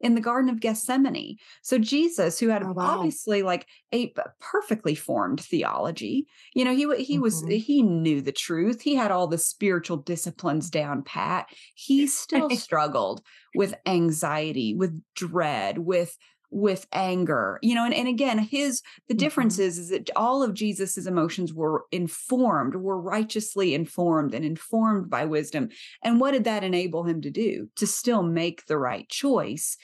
in 0.00 0.14
the 0.14 0.20
Garden 0.20 0.50
of 0.50 0.60
Gethsemane. 0.60 1.36
So 1.62 1.78
Jesus, 1.78 2.38
who 2.38 2.48
had 2.48 2.62
oh, 2.62 2.72
wow. 2.72 2.98
obviously 2.98 3.42
like 3.42 3.66
a 3.92 4.12
perfectly 4.40 4.94
formed 4.94 5.40
theology, 5.40 6.26
you 6.54 6.64
know, 6.64 6.74
he 6.74 7.04
he 7.04 7.14
mm-hmm. 7.14 7.22
was 7.22 7.44
he 7.46 7.82
knew 7.82 8.20
the 8.20 8.32
truth. 8.32 8.80
He 8.80 8.94
had 8.94 9.10
all 9.10 9.26
the 9.26 9.38
spiritual 9.38 9.98
disciplines 9.98 10.70
down 10.70 11.02
pat. 11.02 11.46
He 11.74 12.06
still 12.06 12.50
struggled 12.50 13.22
with 13.54 13.74
anxiety, 13.86 14.74
with 14.74 15.00
dread, 15.14 15.78
with 15.78 16.16
with 16.50 16.86
anger 16.92 17.58
you 17.62 17.74
know 17.74 17.84
and, 17.84 17.94
and 17.94 18.08
again 18.08 18.38
his 18.38 18.82
the 19.08 19.14
difference 19.14 19.54
mm-hmm. 19.54 19.64
is 19.64 19.78
is 19.78 19.88
that 19.90 20.10
all 20.16 20.42
of 20.42 20.54
jesus's 20.54 21.06
emotions 21.06 21.52
were 21.52 21.84
informed 21.92 22.76
were 22.76 23.00
righteously 23.00 23.74
informed 23.74 24.34
and 24.34 24.44
informed 24.44 25.10
by 25.10 25.24
wisdom. 25.24 25.68
And 26.02 26.20
what 26.20 26.32
did 26.32 26.44
that 26.44 26.64
enable 26.64 27.04
him 27.04 27.20
to 27.22 27.30
do? 27.30 27.68
To 27.76 27.86
still 27.86 28.22
make 28.22 28.66
the 28.66 28.78
right 28.78 29.08
choice 29.08 29.76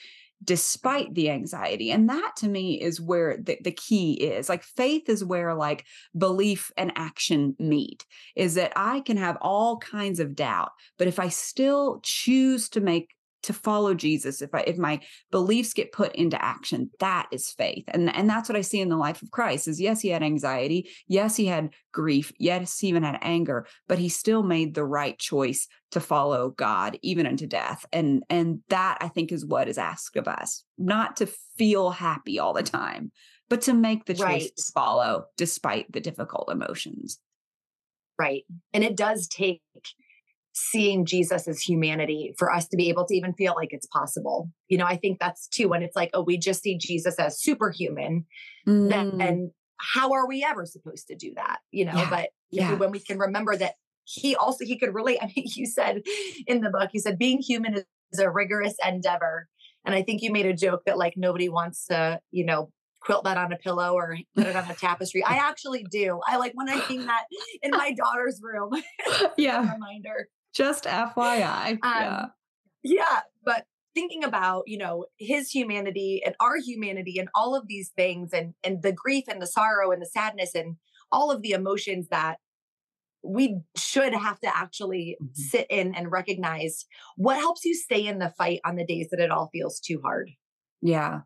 despite 0.44 1.14
the 1.14 1.30
anxiety. 1.30 1.92
And 1.92 2.08
that 2.08 2.32
to 2.38 2.48
me 2.48 2.80
is 2.80 3.00
where 3.00 3.36
the, 3.36 3.58
the 3.62 3.70
key 3.70 4.14
is. 4.14 4.48
Like 4.48 4.64
faith 4.64 5.08
is 5.08 5.24
where 5.24 5.54
like 5.54 5.84
belief 6.18 6.72
and 6.76 6.90
action 6.96 7.54
meet 7.60 8.04
is 8.34 8.54
that 8.54 8.72
i 8.74 9.00
can 9.00 9.16
have 9.16 9.36
all 9.40 9.78
kinds 9.78 10.20
of 10.20 10.34
doubt 10.34 10.70
but 10.98 11.08
if 11.08 11.18
i 11.18 11.28
still 11.28 12.00
choose 12.02 12.68
to 12.70 12.80
make 12.80 13.14
to 13.42 13.52
follow 13.52 13.94
Jesus, 13.94 14.40
if 14.42 14.54
I 14.54 14.60
if 14.60 14.78
my 14.78 15.00
beliefs 15.30 15.72
get 15.72 15.92
put 15.92 16.14
into 16.14 16.42
action, 16.42 16.90
that 17.00 17.28
is 17.32 17.50
faith. 17.50 17.84
And 17.88 18.14
and 18.14 18.28
that's 18.28 18.48
what 18.48 18.56
I 18.56 18.62
see 18.62 18.80
in 18.80 18.88
the 18.88 18.96
life 18.96 19.22
of 19.22 19.30
Christ 19.30 19.68
is 19.68 19.80
yes, 19.80 20.00
he 20.00 20.08
had 20.08 20.22
anxiety, 20.22 20.90
yes, 21.06 21.36
he 21.36 21.46
had 21.46 21.70
grief, 21.92 22.32
yes, 22.38 22.78
he 22.78 22.88
even 22.88 23.02
had 23.02 23.18
anger, 23.22 23.66
but 23.88 23.98
he 23.98 24.08
still 24.08 24.42
made 24.42 24.74
the 24.74 24.84
right 24.84 25.18
choice 25.18 25.68
to 25.90 26.00
follow 26.00 26.50
God 26.50 26.98
even 27.02 27.26
unto 27.26 27.46
death. 27.46 27.84
And 27.92 28.22
and 28.30 28.60
that 28.68 28.98
I 29.00 29.08
think 29.08 29.32
is 29.32 29.44
what 29.44 29.68
is 29.68 29.78
asked 29.78 30.16
of 30.16 30.28
us, 30.28 30.64
not 30.78 31.16
to 31.16 31.26
feel 31.56 31.90
happy 31.90 32.38
all 32.38 32.52
the 32.52 32.62
time, 32.62 33.12
but 33.48 33.62
to 33.62 33.74
make 33.74 34.06
the 34.06 34.14
choice 34.14 34.24
right. 34.24 34.56
to 34.56 34.72
follow 34.74 35.24
despite 35.36 35.92
the 35.92 36.00
difficult 36.00 36.50
emotions. 36.50 37.18
Right. 38.18 38.44
And 38.72 38.84
it 38.84 38.96
does 38.96 39.26
take 39.26 39.62
seeing 40.54 41.04
Jesus 41.06 41.48
as 41.48 41.60
humanity 41.60 42.34
for 42.38 42.52
us 42.52 42.68
to 42.68 42.76
be 42.76 42.88
able 42.88 43.06
to 43.06 43.14
even 43.16 43.32
feel 43.34 43.54
like 43.56 43.72
it's 43.72 43.86
possible. 43.86 44.50
You 44.68 44.78
know, 44.78 44.84
I 44.86 44.96
think 44.96 45.18
that's 45.18 45.48
too 45.48 45.68
when 45.68 45.82
it's 45.82 45.96
like, 45.96 46.10
oh, 46.14 46.22
we 46.22 46.36
just 46.38 46.62
see 46.62 46.76
Jesus 46.76 47.18
as 47.18 47.40
superhuman. 47.40 48.26
Mm. 48.68 48.88
Then, 48.90 49.20
and 49.20 49.50
how 49.78 50.12
are 50.12 50.28
we 50.28 50.44
ever 50.44 50.66
supposed 50.66 51.06
to 51.08 51.16
do 51.16 51.32
that? 51.36 51.58
You 51.70 51.86
know, 51.86 51.94
Yeah. 51.94 52.10
but 52.10 52.28
Yeah. 52.50 52.74
when 52.76 52.90
we 52.90 52.98
can 53.00 53.18
remember 53.18 53.56
that 53.56 53.74
he 54.04 54.36
also 54.36 54.64
he 54.64 54.78
could 54.78 54.92
relate. 54.94 55.18
I 55.22 55.26
mean, 55.34 55.46
you 55.54 55.66
said 55.66 56.02
in 56.46 56.60
the 56.60 56.70
book, 56.70 56.90
you 56.92 57.00
said 57.00 57.18
being 57.18 57.38
human 57.40 57.74
is, 57.74 57.84
a 58.18 58.30
rigorous 58.30 58.74
endeavor. 58.86 59.48
And 59.86 59.94
I 59.94 60.02
think 60.02 60.20
you 60.20 60.30
made 60.30 60.44
a 60.44 60.52
joke 60.52 60.82
that 60.84 60.98
like 60.98 61.14
nobody 61.16 61.48
wants 61.48 61.86
to, 61.86 62.20
you 62.30 62.44
know, 62.44 62.70
quilt 63.00 63.24
that 63.24 63.38
on 63.38 63.52
a 63.52 63.56
pillow 63.56 63.94
or 63.94 64.18
put 64.36 64.46
it 64.46 64.54
on 64.54 64.70
a 64.70 64.74
tapestry. 64.74 65.24
I 65.24 65.36
actually 65.48 65.84
do. 65.90 66.20
I 66.26 66.36
like 66.36 66.52
when 66.54 66.68
I 66.68 66.74
hang 66.76 67.06
that 67.06 67.24
in 67.62 67.70
my 67.70 67.92
daughter's 67.92 68.38
room. 68.42 68.70
Yeah. 69.38 69.60
reminder. 69.72 70.28
Just 70.54 70.84
FYI. 70.84 71.78
yeah. 71.82 72.18
Um, 72.24 72.32
yeah, 72.82 73.20
but 73.44 73.64
thinking 73.94 74.24
about, 74.24 74.64
you 74.66 74.78
know, 74.78 75.06
his 75.18 75.50
humanity 75.50 76.22
and 76.24 76.34
our 76.40 76.56
humanity 76.56 77.18
and 77.18 77.28
all 77.34 77.54
of 77.54 77.68
these 77.68 77.90
things 77.96 78.32
and 78.32 78.54
and 78.64 78.82
the 78.82 78.92
grief 78.92 79.24
and 79.28 79.40
the 79.40 79.46
sorrow 79.46 79.90
and 79.92 80.00
the 80.02 80.06
sadness 80.06 80.54
and 80.54 80.76
all 81.10 81.30
of 81.30 81.42
the 81.42 81.50
emotions 81.52 82.08
that 82.08 82.38
we 83.22 83.60
should 83.76 84.12
have 84.14 84.40
to 84.40 84.56
actually 84.56 85.16
Mhm. 85.22 85.36
sit 85.36 85.66
in 85.70 85.94
and 85.94 86.10
recognize 86.10 86.86
what 87.16 87.36
helps 87.36 87.64
you 87.64 87.74
stay 87.74 88.04
in 88.06 88.18
the 88.18 88.30
fight 88.30 88.60
on 88.64 88.76
the 88.76 88.84
days 88.84 89.08
that 89.10 89.20
it 89.20 89.30
all 89.30 89.48
feels 89.52 89.78
too 89.78 90.00
hard. 90.02 90.30
Yeah. 90.80 91.20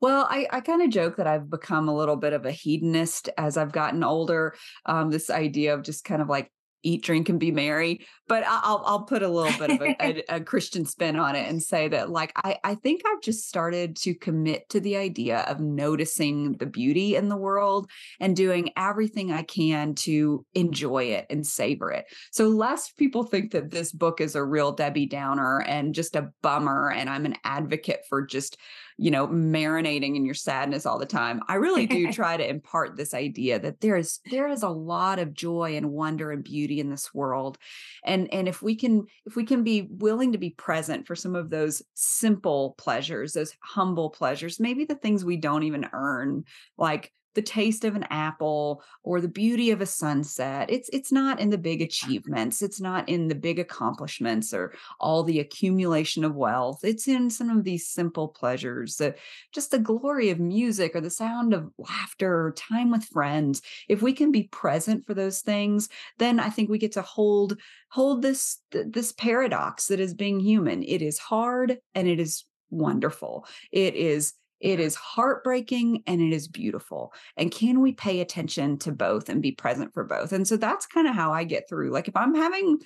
Well, 0.00 0.26
I, 0.30 0.46
I 0.50 0.60
kind 0.60 0.82
of 0.82 0.90
joke 0.90 1.16
that 1.16 1.26
I've 1.26 1.50
become 1.50 1.88
a 1.88 1.94
little 1.96 2.16
bit 2.16 2.32
of 2.32 2.44
a 2.46 2.52
hedonist 2.52 3.28
as 3.38 3.56
I've 3.56 3.72
gotten 3.72 4.02
older. 4.04 4.54
Um, 4.86 5.10
this 5.10 5.30
idea 5.30 5.74
of 5.74 5.82
just 5.82 6.04
kind 6.04 6.22
of 6.22 6.28
like 6.28 6.52
eat, 6.82 7.02
drink, 7.02 7.28
and 7.28 7.40
be 7.40 7.50
merry. 7.50 8.06
But 8.26 8.44
I'll 8.46 8.82
I'll 8.84 9.02
put 9.04 9.22
a 9.22 9.28
little 9.28 9.58
bit 9.58 9.70
of 9.70 9.80
a, 9.80 9.96
a, 10.34 10.36
a 10.36 10.40
Christian 10.40 10.84
spin 10.84 11.16
on 11.16 11.34
it 11.34 11.48
and 11.48 11.62
say 11.62 11.88
that 11.88 12.10
like 12.10 12.32
I 12.36 12.58
I 12.64 12.74
think 12.74 13.02
I've 13.06 13.22
just 13.22 13.48
started 13.48 13.96
to 13.96 14.14
commit 14.14 14.68
to 14.70 14.80
the 14.80 14.96
idea 14.96 15.40
of 15.40 15.60
noticing 15.60 16.54
the 16.54 16.66
beauty 16.66 17.16
in 17.16 17.28
the 17.28 17.36
world 17.36 17.90
and 18.20 18.36
doing 18.36 18.70
everything 18.76 19.32
I 19.32 19.42
can 19.42 19.94
to 19.96 20.44
enjoy 20.54 21.04
it 21.04 21.26
and 21.30 21.46
savor 21.46 21.90
it. 21.90 22.04
So 22.32 22.48
lest 22.48 22.96
people 22.96 23.24
think 23.24 23.52
that 23.52 23.70
this 23.70 23.92
book 23.92 24.20
is 24.20 24.34
a 24.34 24.44
real 24.44 24.72
Debbie 24.72 25.06
Downer 25.06 25.62
and 25.66 25.94
just 25.94 26.16
a 26.16 26.30
bummer, 26.42 26.90
and 26.90 27.08
I'm 27.08 27.26
an 27.26 27.36
advocate 27.44 28.00
for 28.08 28.24
just 28.24 28.58
you 28.98 29.10
know 29.10 29.28
marinating 29.28 30.16
in 30.16 30.24
your 30.24 30.34
sadness 30.34 30.84
all 30.84 30.98
the 30.98 31.06
time 31.06 31.40
i 31.48 31.54
really 31.54 31.86
do 31.86 32.12
try 32.12 32.36
to 32.36 32.48
impart 32.48 32.96
this 32.96 33.14
idea 33.14 33.58
that 33.58 33.80
there 33.80 33.96
is 33.96 34.20
there 34.30 34.48
is 34.48 34.62
a 34.62 34.68
lot 34.68 35.18
of 35.18 35.32
joy 35.32 35.76
and 35.76 35.90
wonder 35.90 36.32
and 36.32 36.44
beauty 36.44 36.80
in 36.80 36.90
this 36.90 37.14
world 37.14 37.56
and 38.04 38.32
and 38.34 38.48
if 38.48 38.60
we 38.60 38.74
can 38.74 39.06
if 39.24 39.36
we 39.36 39.44
can 39.44 39.62
be 39.62 39.88
willing 39.90 40.32
to 40.32 40.38
be 40.38 40.50
present 40.50 41.06
for 41.06 41.14
some 41.14 41.36
of 41.36 41.48
those 41.48 41.80
simple 41.94 42.74
pleasures 42.76 43.32
those 43.32 43.54
humble 43.62 44.10
pleasures 44.10 44.60
maybe 44.60 44.84
the 44.84 44.96
things 44.96 45.24
we 45.24 45.36
don't 45.36 45.62
even 45.62 45.88
earn 45.92 46.44
like 46.76 47.12
the 47.34 47.42
taste 47.42 47.84
of 47.84 47.94
an 47.94 48.06
apple 48.10 48.82
or 49.02 49.20
the 49.20 49.28
beauty 49.28 49.70
of 49.70 49.80
a 49.80 49.86
sunset 49.86 50.70
it's 50.70 50.88
it's 50.92 51.12
not 51.12 51.40
in 51.40 51.50
the 51.50 51.58
big 51.58 51.82
achievements 51.82 52.62
it's 52.62 52.80
not 52.80 53.08
in 53.08 53.28
the 53.28 53.34
big 53.34 53.58
accomplishments 53.58 54.52
or 54.52 54.72
all 55.00 55.22
the 55.22 55.40
accumulation 55.40 56.24
of 56.24 56.34
wealth. 56.34 56.80
It's 56.82 57.08
in 57.08 57.30
some 57.30 57.50
of 57.50 57.64
these 57.64 57.88
simple 57.88 58.28
pleasures, 58.28 58.96
the, 58.96 59.14
just 59.52 59.70
the 59.70 59.78
glory 59.78 60.30
of 60.30 60.40
music 60.40 60.94
or 60.94 61.00
the 61.00 61.10
sound 61.10 61.54
of 61.54 61.70
laughter 61.78 62.46
or 62.46 62.52
time 62.52 62.90
with 62.90 63.04
friends. 63.04 63.62
If 63.88 64.02
we 64.02 64.12
can 64.12 64.32
be 64.32 64.44
present 64.44 65.06
for 65.06 65.14
those 65.14 65.40
things, 65.40 65.88
then 66.18 66.40
I 66.40 66.50
think 66.50 66.68
we 66.68 66.78
get 66.78 66.92
to 66.92 67.02
hold 67.02 67.58
hold 67.90 68.20
this 68.20 68.58
this 68.70 69.12
paradox 69.12 69.86
that 69.86 70.00
is 70.00 70.14
being 70.14 70.40
human. 70.40 70.82
It 70.82 71.00
is 71.00 71.18
hard 71.18 71.78
and 71.94 72.06
it 72.06 72.20
is 72.20 72.44
wonderful. 72.70 73.46
It 73.72 73.94
is 73.94 74.34
it 74.60 74.80
is 74.80 74.94
heartbreaking 74.94 76.02
and 76.06 76.20
it 76.20 76.32
is 76.32 76.48
beautiful. 76.48 77.12
And 77.36 77.50
can 77.50 77.80
we 77.80 77.92
pay 77.92 78.20
attention 78.20 78.78
to 78.78 78.92
both 78.92 79.28
and 79.28 79.42
be 79.42 79.52
present 79.52 79.94
for 79.94 80.04
both? 80.04 80.32
And 80.32 80.46
so 80.46 80.56
that's 80.56 80.86
kind 80.86 81.06
of 81.06 81.14
how 81.14 81.32
I 81.32 81.44
get 81.44 81.68
through. 81.68 81.90
Like 81.90 82.08
if 82.08 82.16
I'm 82.16 82.34
having 82.34 82.78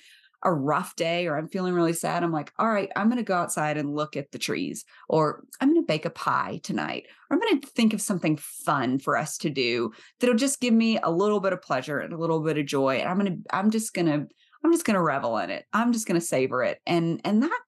a 0.45 0.53
rough 0.53 0.95
day 0.95 1.25
or 1.25 1.37
I'm 1.37 1.47
feeling 1.47 1.73
really 1.73 1.93
sad, 1.93 2.21
I'm 2.21 2.31
like, 2.31 2.51
all 2.59 2.69
right, 2.69 2.91
I'm 2.95 3.07
going 3.07 3.17
to 3.17 3.23
go 3.23 3.35
outside 3.35 3.77
and 3.77 3.95
look 3.95 4.17
at 4.17 4.31
the 4.31 4.37
trees, 4.37 4.83
or 5.07 5.45
I'm 5.61 5.69
going 5.69 5.81
to 5.81 5.87
bake 5.87 6.05
a 6.05 6.09
pie 6.09 6.59
tonight, 6.63 7.05
or 7.29 7.35
I'm 7.35 7.39
going 7.39 7.61
to 7.61 7.67
think 7.67 7.93
of 7.93 8.01
something 8.01 8.37
fun 8.37 8.99
for 8.99 9.17
us 9.17 9.37
to 9.39 9.49
do 9.49 9.93
that'll 10.19 10.35
just 10.35 10.59
give 10.59 10.73
me 10.73 10.99
a 11.01 11.09
little 11.09 11.39
bit 11.39 11.53
of 11.53 11.61
pleasure 11.61 11.99
and 11.99 12.13
a 12.13 12.17
little 12.17 12.41
bit 12.41 12.57
of 12.57 12.65
joy. 12.65 12.97
And 12.97 13.07
I'm 13.07 13.17
going 13.17 13.43
to, 13.43 13.55
I'm 13.55 13.71
just 13.71 13.93
going 13.93 14.07
to, 14.07 14.27
I'm 14.65 14.71
just 14.71 14.85
going 14.85 14.95
to 14.95 15.01
revel 15.01 15.37
in 15.37 15.49
it. 15.49 15.65
I'm 15.71 15.93
just 15.93 16.07
going 16.07 16.19
to 16.19 16.25
savor 16.25 16.61
it. 16.63 16.79
And, 16.85 17.21
and 17.23 17.43
that, 17.43 17.59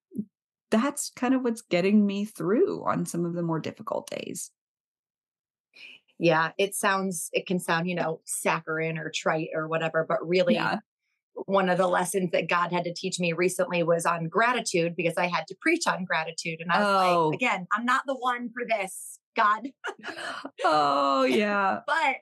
that's 0.71 1.11
kind 1.15 1.33
of 1.33 1.43
what's 1.43 1.61
getting 1.61 2.05
me 2.05 2.25
through 2.25 2.83
on 2.85 3.05
some 3.05 3.25
of 3.25 3.33
the 3.33 3.43
more 3.43 3.59
difficult 3.59 4.09
days. 4.09 4.51
Yeah, 6.17 6.51
it 6.57 6.73
sounds 6.73 7.29
it 7.33 7.45
can 7.45 7.59
sound, 7.59 7.89
you 7.89 7.95
know, 7.95 8.21
saccharine 8.25 8.97
or 8.97 9.11
trite 9.13 9.49
or 9.53 9.67
whatever, 9.67 10.05
but 10.07 10.25
really 10.25 10.53
Yeah. 10.55 10.79
one 11.47 11.67
of 11.67 11.77
the 11.77 11.87
lessons 11.87 12.31
that 12.31 12.47
God 12.47 12.71
had 12.71 12.85
to 12.85 12.93
teach 12.93 13.19
me 13.19 13.33
recently 13.33 13.83
was 13.83 14.05
on 14.05 14.29
gratitude 14.29 14.95
because 14.95 15.17
I 15.17 15.27
had 15.27 15.45
to 15.47 15.55
preach 15.59 15.85
on 15.85 16.05
gratitude. 16.05 16.61
And 16.61 16.71
I 16.71 16.79
was 16.79 16.87
Oh. 16.87 17.27
like, 17.29 17.35
again, 17.35 17.67
I'm 17.73 17.83
not 17.85 18.03
the 18.07 18.15
one 18.15 18.49
for 18.53 18.63
this, 18.65 19.19
God. 19.35 19.67
oh, 20.63 21.23
yeah. 21.23 21.81
but 21.87 22.15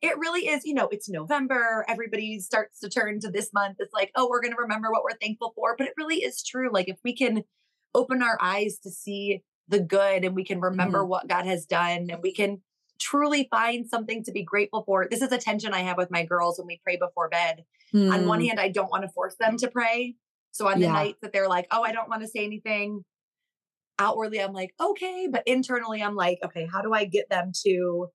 it 0.00 0.18
really 0.18 0.48
is, 0.48 0.64
you 0.64 0.74
know, 0.74 0.88
it's 0.90 1.08
November. 1.08 1.84
Everybody 1.88 2.40
starts 2.40 2.80
to 2.80 2.88
turn 2.88 3.20
to 3.20 3.30
this 3.30 3.52
month. 3.52 3.76
It's 3.78 3.94
like, 3.94 4.10
oh, 4.16 4.28
we're 4.28 4.42
going 4.42 4.54
to 4.54 4.60
remember 4.60 4.90
what 4.90 5.04
we're 5.04 5.16
thankful 5.18 5.52
for. 5.54 5.76
But 5.78 5.86
it 5.86 5.94
really 5.96 6.16
is 6.24 6.42
true. 6.42 6.70
Like, 6.72 6.88
if 6.88 6.98
we 7.04 7.14
can 7.14 7.44
open 7.94 8.22
our 8.22 8.38
eyes 8.40 8.78
to 8.82 8.90
see 8.90 9.42
the 9.68 9.80
good 9.80 10.24
and 10.24 10.34
we 10.34 10.44
can 10.44 10.60
remember 10.60 11.04
what 11.04 11.28
God 11.28 11.46
has 11.46 11.66
done 11.66 12.08
and 12.10 12.22
we 12.22 12.32
can 12.32 12.60
truly 12.98 13.48
find 13.50 13.88
something 13.88 14.22
to 14.24 14.32
be 14.32 14.42
grateful 14.42 14.82
for. 14.84 15.08
This 15.10 15.22
is 15.22 15.32
a 15.32 15.38
tension 15.38 15.72
I 15.72 15.80
have 15.80 15.96
with 15.96 16.10
my 16.10 16.24
girls 16.24 16.58
when 16.58 16.66
we 16.66 16.80
pray 16.84 16.96
before 16.96 17.28
bed. 17.28 17.64
On 17.94 18.26
one 18.26 18.40
Hmm. 18.40 18.46
hand, 18.46 18.60
I 18.60 18.68
don't 18.68 18.90
want 18.90 19.02
to 19.04 19.08
force 19.08 19.34
them 19.38 19.56
to 19.58 19.68
pray. 19.68 20.16
So 20.52 20.68
on 20.68 20.80
the 20.80 20.86
Yeah. 20.86 20.92
nights 20.92 21.18
that 21.22 21.32
they're 21.32 21.48
like, 21.48 21.66
oh, 21.70 21.82
I 21.82 21.92
don't 21.92 22.08
want 22.08 22.22
to 22.22 22.28
say 22.28 22.44
anything, 22.44 23.04
outwardly, 23.98 24.40
I'm 24.40 24.52
like, 24.52 24.74
okay. 24.80 25.28
But 25.30 25.42
internally, 25.46 26.02
I'm 26.02 26.14
like, 26.14 26.38
okay, 26.44 26.66
how 26.70 26.82
do 26.82 26.92
I 26.92 27.04
get 27.04 27.28
them 27.30 27.52
to 27.64 28.08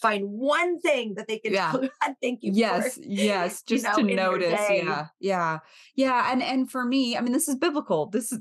find 0.00 0.24
one 0.28 0.78
thing 0.80 1.14
that 1.14 1.26
they 1.28 1.38
can 1.38 1.52
Yeah. 1.52 1.72
thank 2.22 2.40
you 2.42 2.52
yes 2.54 2.94
for? 2.96 3.02
yes 3.04 3.62
you 3.68 3.76
just 3.76 3.84
know, 3.86 3.96
to 4.06 4.14
notice 4.14 4.60
yeah 4.70 5.06
yeah 5.20 5.58
yeah 5.96 6.30
and 6.32 6.42
and 6.42 6.70
for 6.70 6.84
me 6.84 7.16
i 7.16 7.20
mean 7.20 7.32
this 7.32 7.48
is 7.48 7.56
biblical 7.56 8.06
this 8.06 8.30
is 8.32 8.38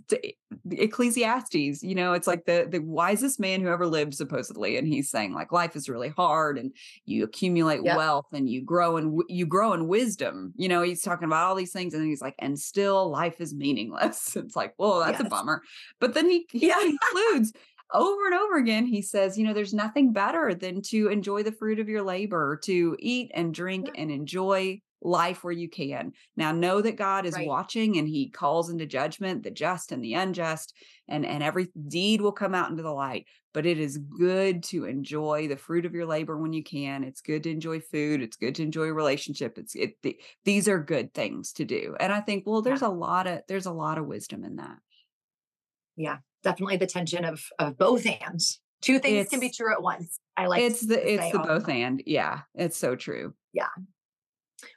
ecclesiastes 0.72 1.84
you 1.84 1.96
know 1.96 2.14
it's 2.14 2.28
like 2.28 2.46
the 2.46 2.68
the 2.70 2.80
wisest 2.80 3.40
man 3.40 3.62
who 3.62 3.68
ever 3.70 3.88
lived 3.88 4.14
supposedly 4.14 4.78
and 4.78 4.88
he's 4.88 5.10
saying 5.10 5.34
like 5.34 5.52
life 5.52 5.76
is 5.76 5.90
really 5.90 6.10
hard 6.10 6.58
and 6.58 6.72
you 7.06 7.24
accumulate 7.24 7.84
Yep. 7.84 7.98
wealth 7.98 8.28
and 8.34 8.50
you 8.50 8.62
grow 8.64 8.98
and 8.98 9.22
you 9.28 9.46
grow 9.46 9.74
in 9.74 9.88
wisdom 9.88 10.54
you 10.56 10.68
know 10.68 10.82
he's 10.82 11.02
talking 11.02 11.26
about 11.26 11.46
all 11.48 11.56
these 11.56 11.72
things 11.72 11.94
and 11.94 12.02
then 12.02 12.10
he's 12.10 12.22
like 12.22 12.36
and 12.40 12.60
still 12.60 13.10
life 13.10 13.40
is 13.42 13.54
meaningless 13.54 14.36
it's 14.36 14.56
like 14.56 14.74
well 14.78 15.00
that's 15.00 15.20
a 15.20 15.24
bummer 15.26 15.62
but 16.00 16.14
then 16.14 16.30
he, 16.30 16.46
he 16.52 16.68
Yeah. 16.68 16.76
concludes 16.80 17.54
over 17.94 18.26
and 18.26 18.36
over 18.36 18.58
again 18.58 18.86
he 18.86 19.02
says 19.02 19.38
you 19.38 19.46
know 19.46 19.54
there's 19.54 19.74
nothing 19.74 20.12
better 20.14 20.54
than 20.54 20.82
to 20.82 21.08
enjoy 21.08 21.42
the 21.44 21.52
fruit 21.52 21.80
of 21.80 21.88
your 21.90 22.02
labor 22.04 22.58
to 22.64 22.96
eat 23.00 23.32
and 23.34 23.54
drink 23.54 23.90
Yeah. 23.94 24.02
and 24.02 24.12
enjoy 24.12 24.82
life 25.02 25.44
where 25.44 25.54
you 25.54 25.70
can. 25.70 26.12
Now 26.36 26.52
know 26.52 26.82
that 26.82 26.96
god 26.98 27.26
is 27.28 27.36
Right. 27.36 27.48
watching 27.48 27.98
and 27.98 28.08
he 28.08 28.30
calls 28.30 28.70
into 28.72 28.86
judgment 28.88 29.44
the 29.44 29.52
just 29.52 29.92
and 29.92 30.04
the 30.04 30.16
unjust 30.16 30.74
and 31.08 31.26
and 31.26 31.44
every 31.44 31.68
deed 31.88 32.20
will 32.22 32.32
come 32.32 32.56
out 32.56 32.70
into 32.72 32.84
the 32.84 32.92
light 32.92 33.28
but 33.54 33.66
it 33.66 33.80
is 33.80 33.98
good 34.00 34.64
to 34.64 34.86
enjoy 34.86 35.48
the 35.48 35.56
fruit 35.58 35.86
of 35.86 35.94
your 35.94 36.06
labor 36.06 36.38
when 36.38 36.52
you 36.54 36.64
can. 36.64 37.04
It's 37.04 37.22
good 37.22 37.44
to 37.44 37.52
enjoy 37.52 37.80
food 37.80 38.22
it's 38.24 38.38
good 38.38 38.56
to 38.56 38.64
enjoy 38.64 38.86
a 38.88 38.94
relationship 38.94 39.58
it's 39.60 39.76
it 39.76 40.02
th- 40.02 40.20
these 40.46 40.68
are 40.68 40.80
good 40.84 41.14
things 41.14 41.54
to 41.54 41.66
do 41.66 41.96
and 42.00 42.12
i 42.12 42.20
think 42.20 42.46
well 42.48 42.62
there's 42.64 42.82
a 42.82 42.90
lot 42.90 43.28
of 43.28 43.42
there's 43.48 43.68
a 43.68 43.72
lot 43.72 43.98
of 44.00 44.08
wisdom 44.08 44.44
in 44.44 44.56
that. 44.58 44.78
Yeah, 45.96 46.18
definitely 46.48 46.78
the 46.78 46.88
tension 46.88 47.26
of 47.26 47.44
of 47.60 47.78
both 47.78 48.06
hands. 48.06 48.62
Two 48.82 49.00
things 49.00 49.28
can 49.28 49.40
be 49.40 49.50
true 49.50 49.72
at 49.72 49.82
once. 49.82 50.20
I 50.38 50.48
like 50.48 50.62
it's 50.62 50.86
the 50.86 51.14
it's 51.14 51.32
the 51.32 51.40
both 51.40 51.68
and 51.68 52.02
yeah 52.06 52.42
it's 52.56 52.78
so 52.78 52.96
true 52.96 53.34
Yeah. 53.54 53.68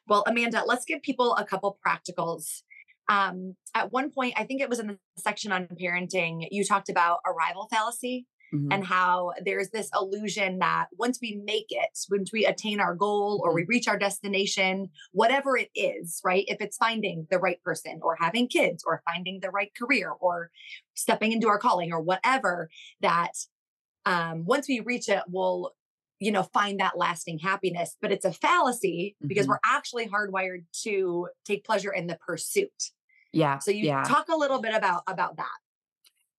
Well, 0.09 0.25
Amanda, 0.27 0.63
let's 0.67 0.85
give 0.85 1.01
people 1.03 1.35
a 1.37 1.45
couple 1.45 1.79
practicals. 1.87 2.63
Um, 3.09 3.57
at 3.75 3.93
one 3.93 4.11
point, 4.11 4.35
I 4.37 4.45
think 4.45 4.61
it 4.61 4.69
was 4.69 4.79
in 4.79 4.89
the 4.89 4.99
section 5.17 5.53
on 5.53 5.69
parenting, 5.81 6.47
you 6.51 6.65
talked 6.65 6.89
about 6.89 7.21
arrival 7.27 7.67
fallacy 7.71 8.27
Mhm. 8.53 8.71
and 8.71 8.85
how 8.85 9.33
there's 9.45 9.71
this 9.71 9.91
illusion 9.95 10.59
that 10.61 10.87
once 10.93 11.19
we 11.21 11.41
make 11.45 11.67
it, 11.71 11.99
once 12.11 12.33
we 12.33 12.47
attain 12.47 12.81
our 12.81 12.95
goal 12.95 13.41
or 13.45 13.53
we 13.53 13.65
reach 13.65 13.89
our 13.89 13.99
destination, 13.99 14.91
whatever 15.13 15.57
it 15.57 15.71
is, 15.75 16.21
right? 16.25 16.45
If 16.49 16.61
it's 16.61 16.77
finding 16.77 17.27
the 17.31 17.39
right 17.39 17.63
person 17.63 18.01
or 18.03 18.17
having 18.21 18.49
kids 18.49 18.85
or 18.87 19.03
finding 19.07 19.41
the 19.41 19.51
right 19.51 19.73
career 19.75 20.11
or 20.13 20.51
stepping 20.95 21.33
into 21.33 21.49
our 21.49 21.59
calling 21.59 21.93
or 21.93 22.01
whatever, 22.01 22.71
that 23.01 23.33
um, 24.07 24.45
once 24.45 24.69
we 24.69 24.81
reach 24.81 25.09
it, 25.09 25.23
we'll 25.29 25.73
you 26.19 26.31
know 26.33 26.43
find 26.43 26.81
that 26.81 26.99
lasting 26.99 27.39
happiness 27.39 27.97
but 28.03 28.13
it's 28.13 28.27
a 28.27 28.33
fallacy 28.33 29.17
because 29.27 29.47
Mhm. 29.47 29.49
we're 29.49 29.59
actually 29.65 30.07
hardwired 30.07 30.65
to 30.73 31.29
take 31.47 31.65
pleasure 31.65 31.93
in 31.93 32.07
the 32.09 32.19
pursuit 32.27 32.91
yeah 33.33 33.59
so 33.59 33.71
you 33.71 33.89
yeah 33.89 34.07
talk 34.07 34.29
a 34.29 34.37
little 34.37 34.61
bit 34.61 34.75
about 34.75 35.03
about 35.07 35.37
that 35.37 35.59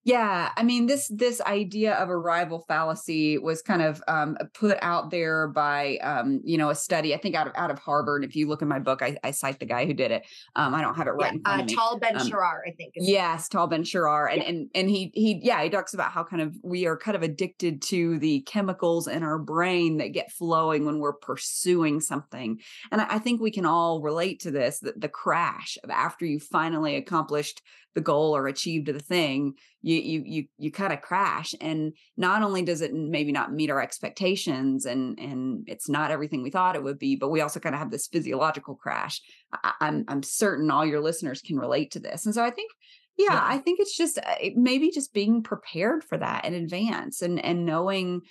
Yeah, 0.04 0.52
I 0.58 0.64
mean 0.64 0.88
this 0.88 1.08
this 1.14 1.40
idea 1.42 1.94
of 1.94 2.10
arrival 2.10 2.66
fallacy 2.68 3.38
was 3.38 3.62
kind 3.62 3.84
of 3.84 4.02
um, 4.08 4.36
put 4.56 4.80
out 4.82 5.12
there 5.12 5.48
by 5.50 5.98
um, 5.98 6.42
you 6.44 6.58
know 6.58 6.72
a 6.72 6.76
study 6.76 7.14
I 7.14 7.18
think 7.18 7.36
out 7.36 7.46
of 7.46 7.54
out 7.56 7.70
of 7.70 7.78
Harvard. 7.78 8.24
And 8.24 8.30
if 8.32 8.36
you 8.36 8.48
look 8.48 8.64
in 8.64 8.68
my 8.68 8.80
book, 8.80 9.04
I, 9.04 9.18
I 9.24 9.30
cite 9.30 9.60
the 9.60 9.68
guy 9.68 9.86
who 9.86 9.94
did 9.94 10.10
it. 10.10 10.26
Um, 10.56 10.74
I 10.74 10.82
don't 10.82 10.96
have 10.96 11.06
it 11.06 11.12
right 11.12 11.32
yeah, 11.32 11.34
in 11.36 11.42
front 11.44 11.60
uh, 11.60 11.64
of 11.64 11.70
me. 11.70 11.76
Tal 11.76 12.00
Ben 12.00 12.20
Um, 12.20 12.28
Shahar, 12.28 12.62
I 12.68 12.72
think. 12.72 12.94
is- 12.96 13.08
Yes, 13.08 13.48
Tal 13.48 13.68
Ben 13.68 13.84
Shahar, 13.84 14.26
and 14.28 14.42
Yeah. 14.42 14.50
and 14.50 14.70
and 14.74 14.90
he 14.90 15.12
he 15.14 15.40
yeah 15.44 15.62
he 15.62 15.70
talks 15.70 15.94
about 15.94 16.12
how 16.12 16.24
kind 16.24 16.42
of 16.42 16.56
we 16.64 16.88
are 16.88 16.98
kind 16.98 17.16
of 17.16 17.22
addicted 17.22 17.84
to 17.84 18.18
the 18.18 18.42
chemicals 18.42 19.08
in 19.08 19.22
our 19.22 19.38
brain 19.38 19.98
that 19.98 20.14
get 20.14 20.32
flowing 20.32 20.84
when 20.86 20.98
we're 20.98 21.14
pursuing 21.14 22.00
something, 22.02 22.60
and 22.92 23.02
I, 23.02 23.16
I 23.16 23.20
think 23.20 23.40
we 23.40 23.52
can 23.52 23.68
all 23.68 24.02
relate 24.02 24.40
to 24.42 24.52
this. 24.52 24.80
The, 24.80 24.94
the 24.98 25.10
crash 25.10 25.78
of 25.84 25.92
after 25.92 26.26
you 26.26 26.40
finally 26.40 26.96
accomplished 26.96 27.62
the 27.94 28.02
goal 28.02 28.36
or 28.36 28.48
achieved 28.48 28.88
the 28.88 29.00
thing, 29.00 29.54
you 29.82 29.96
you 29.96 30.24
you 30.26 30.44
you 30.58 30.72
kind 30.72 30.94
of 30.94 31.02
crash, 31.02 31.54
and 31.60 31.94
not 32.18 32.42
only 32.44 32.62
does 32.62 32.82
it 32.82 32.94
maybe 32.94 33.32
not 33.32 33.54
meet 33.54 33.70
our 33.70 33.82
expectations, 33.82 34.86
and 34.86 35.20
and 35.20 35.64
it's 35.68 35.90
not 35.90 36.12
everything 36.12 36.42
we 36.44 36.50
thought 36.52 36.76
it 36.76 36.84
would 36.84 37.00
be, 37.00 37.16
but 37.16 37.30
we 37.30 37.42
also 37.42 37.60
kind 37.60 37.76
of 37.76 37.80
have 37.80 37.92
this 37.92 38.08
physiological 38.08 38.76
crash. 38.76 39.22
I, 39.54 39.74
I'm 39.82 40.06
I'm 40.08 40.24
certain 40.24 40.72
all 40.72 40.86
your 40.86 41.02
listeners 41.02 41.42
can 41.42 41.58
relate 41.58 41.92
to 41.92 42.00
this, 42.00 42.26
and 42.26 42.34
so 42.36 42.44
I 42.44 42.50
think 42.52 42.72
yeah, 43.18 43.34
Yeah. 43.34 43.42
I 43.44 43.58
think 43.58 43.80
it's 43.80 43.96
just 43.96 44.18
uh, 44.18 44.36
it- 44.42 44.56
maybe 44.56 44.90
just 44.90 45.14
being 45.14 45.44
prepared 45.44 46.04
for 46.04 46.18
that 46.18 46.46
in 46.46 46.54
advance 46.54 47.22
and 47.22 47.44
and 47.44 47.66
knowing 47.66 48.22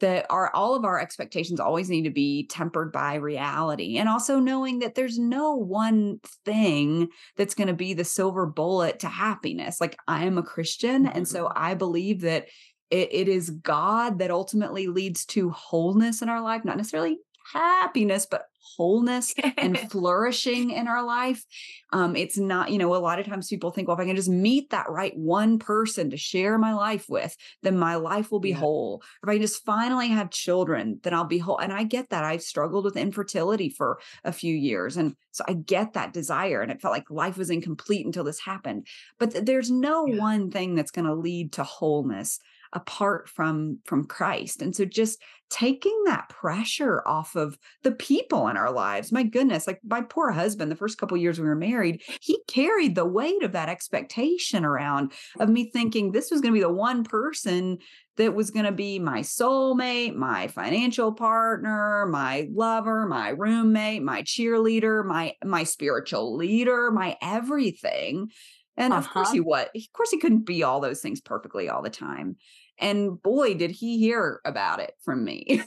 that 0.00 0.26
our 0.30 0.54
all 0.54 0.74
of 0.74 0.84
our 0.84 1.00
expectations 1.00 1.60
always 1.60 1.88
need 1.88 2.02
to 2.02 2.10
be 2.10 2.46
tempered 2.46 2.92
by 2.92 3.14
reality 3.14 3.98
and 3.98 4.08
also 4.08 4.38
knowing 4.38 4.80
that 4.80 4.94
there's 4.94 5.18
no 5.18 5.54
one 5.54 6.20
thing 6.44 7.08
that's 7.36 7.54
going 7.54 7.68
to 7.68 7.74
be 7.74 7.94
the 7.94 8.04
silver 8.04 8.46
bullet 8.46 8.98
to 9.00 9.08
happiness. 9.08 9.80
Like 9.80 9.96
I 10.08 10.24
am 10.24 10.38
a 10.38 10.42
Christian 10.42 11.06
and 11.06 11.26
so 11.26 11.44
mm-hmm. 11.44 11.58
I 11.58 11.74
believe 11.74 12.22
that 12.22 12.46
it, 12.90 13.08
it 13.12 13.28
is 13.28 13.50
God 13.50 14.18
that 14.18 14.30
ultimately 14.30 14.88
leads 14.88 15.24
to 15.26 15.50
wholeness 15.50 16.22
in 16.22 16.28
our 16.28 16.40
life, 16.40 16.64
not 16.64 16.76
necessarily 16.76 17.18
happiness, 17.52 18.26
but 18.30 18.44
wholeness 18.76 19.34
and 19.58 19.78
flourishing 19.90 20.70
in 20.70 20.88
our 20.88 21.04
life. 21.04 21.44
Um, 21.92 22.16
it's 22.16 22.38
not, 22.38 22.70
you 22.70 22.78
know, 22.78 22.94
a 22.94 22.98
lot 22.98 23.18
of 23.18 23.26
times 23.26 23.48
people 23.48 23.70
think, 23.70 23.88
well, 23.88 23.96
if 23.96 24.00
I 24.00 24.06
can 24.06 24.16
just 24.16 24.28
meet 24.28 24.70
that 24.70 24.88
right 24.88 25.16
one 25.16 25.58
person 25.58 26.10
to 26.10 26.16
share 26.16 26.58
my 26.58 26.72
life 26.74 27.06
with, 27.08 27.36
then 27.62 27.76
my 27.78 27.96
life 27.96 28.30
will 28.30 28.40
be 28.40 28.52
Yeah. 28.52 28.58
whole. 28.60 29.02
If 29.22 29.28
I 29.28 29.32
can 29.34 29.42
just 29.42 29.64
finally 29.64 30.08
have 30.08 30.30
children, 30.30 31.00
then 31.02 31.14
I'll 31.14 31.24
be 31.24 31.38
whole. 31.38 31.58
And 31.58 31.72
I 31.72 31.84
get 31.84 32.10
that. 32.10 32.24
I've 32.24 32.42
struggled 32.42 32.84
with 32.84 32.96
infertility 32.96 33.68
for 33.70 33.98
a 34.24 34.32
few 34.32 34.54
years. 34.54 34.96
And 34.96 35.14
so 35.32 35.44
I 35.48 35.54
get 35.54 35.92
that 35.94 36.12
desire. 36.12 36.60
And 36.62 36.70
it 36.70 36.80
felt 36.80 36.92
like 36.94 37.10
life 37.10 37.36
was 37.36 37.50
incomplete 37.50 38.06
until 38.06 38.24
this 38.24 38.40
happened. 38.40 38.86
But 39.18 39.32
th- 39.32 39.44
there's 39.44 39.70
no 39.70 40.04
Yeah. 40.04 40.16
one 40.18 40.50
thing 40.50 40.74
that's 40.74 40.90
going 40.90 41.06
to 41.06 41.14
lead 41.14 41.52
to 41.54 41.64
wholeness 41.64 42.38
apart 42.72 43.28
from 43.28 43.78
from 43.84 44.04
Christ. 44.04 44.62
And 44.62 44.74
so 44.74 44.84
just 44.84 45.20
taking 45.50 46.04
that 46.04 46.28
pressure 46.28 47.02
off 47.08 47.34
of 47.34 47.58
the 47.82 47.90
people 47.90 48.46
in 48.46 48.56
our 48.56 48.70
lives. 48.72 49.10
My 49.10 49.24
goodness, 49.24 49.66
like 49.66 49.80
my 49.84 50.00
poor 50.00 50.30
husband, 50.30 50.70
the 50.70 50.76
first 50.76 50.96
couple 50.96 51.16
years 51.16 51.40
we 51.40 51.46
were 51.48 51.56
married, 51.56 52.02
he 52.20 52.38
carried 52.46 52.94
the 52.94 53.04
weight 53.04 53.42
of 53.42 53.50
that 53.52 53.68
expectation 53.68 54.64
around 54.64 55.12
of 55.40 55.48
me 55.48 55.68
thinking 55.72 56.12
this 56.12 56.30
was 56.30 56.40
going 56.40 56.54
to 56.54 56.58
be 56.58 56.62
the 56.62 56.72
one 56.72 57.02
person 57.02 57.78
that 58.16 58.34
was 58.34 58.52
going 58.52 58.66
to 58.66 58.70
be 58.72 59.00
my 59.00 59.20
soulmate, 59.20 60.14
my 60.14 60.46
financial 60.46 61.12
partner, 61.12 62.06
my 62.06 62.46
lover, 62.54 63.06
my 63.06 63.30
roommate, 63.30 64.02
my 64.04 64.22
cheerleader, 64.22 65.04
my 65.04 65.34
my 65.44 65.64
spiritual 65.64 66.36
leader, 66.36 66.92
my 66.92 67.16
everything. 67.20 68.30
And 68.76 68.94
of 68.94 69.10
course 69.10 69.28
Uh-huh. 69.28 69.34
he 69.34 69.40
was. 69.40 69.66
Of 69.74 69.82
course 69.92 70.10
he 70.10 70.18
couldn't 70.18 70.46
be 70.46 70.62
all 70.62 70.80
those 70.80 71.00
things 71.00 71.20
perfectly 71.20 71.68
all 71.68 71.82
the 71.82 71.90
time. 71.90 72.36
And 72.80 73.22
boy, 73.22 73.54
did 73.54 73.70
he 73.70 73.98
hear 73.98 74.40
about 74.44 74.80
it 74.80 74.94
from 75.04 75.24
me. 75.24 75.62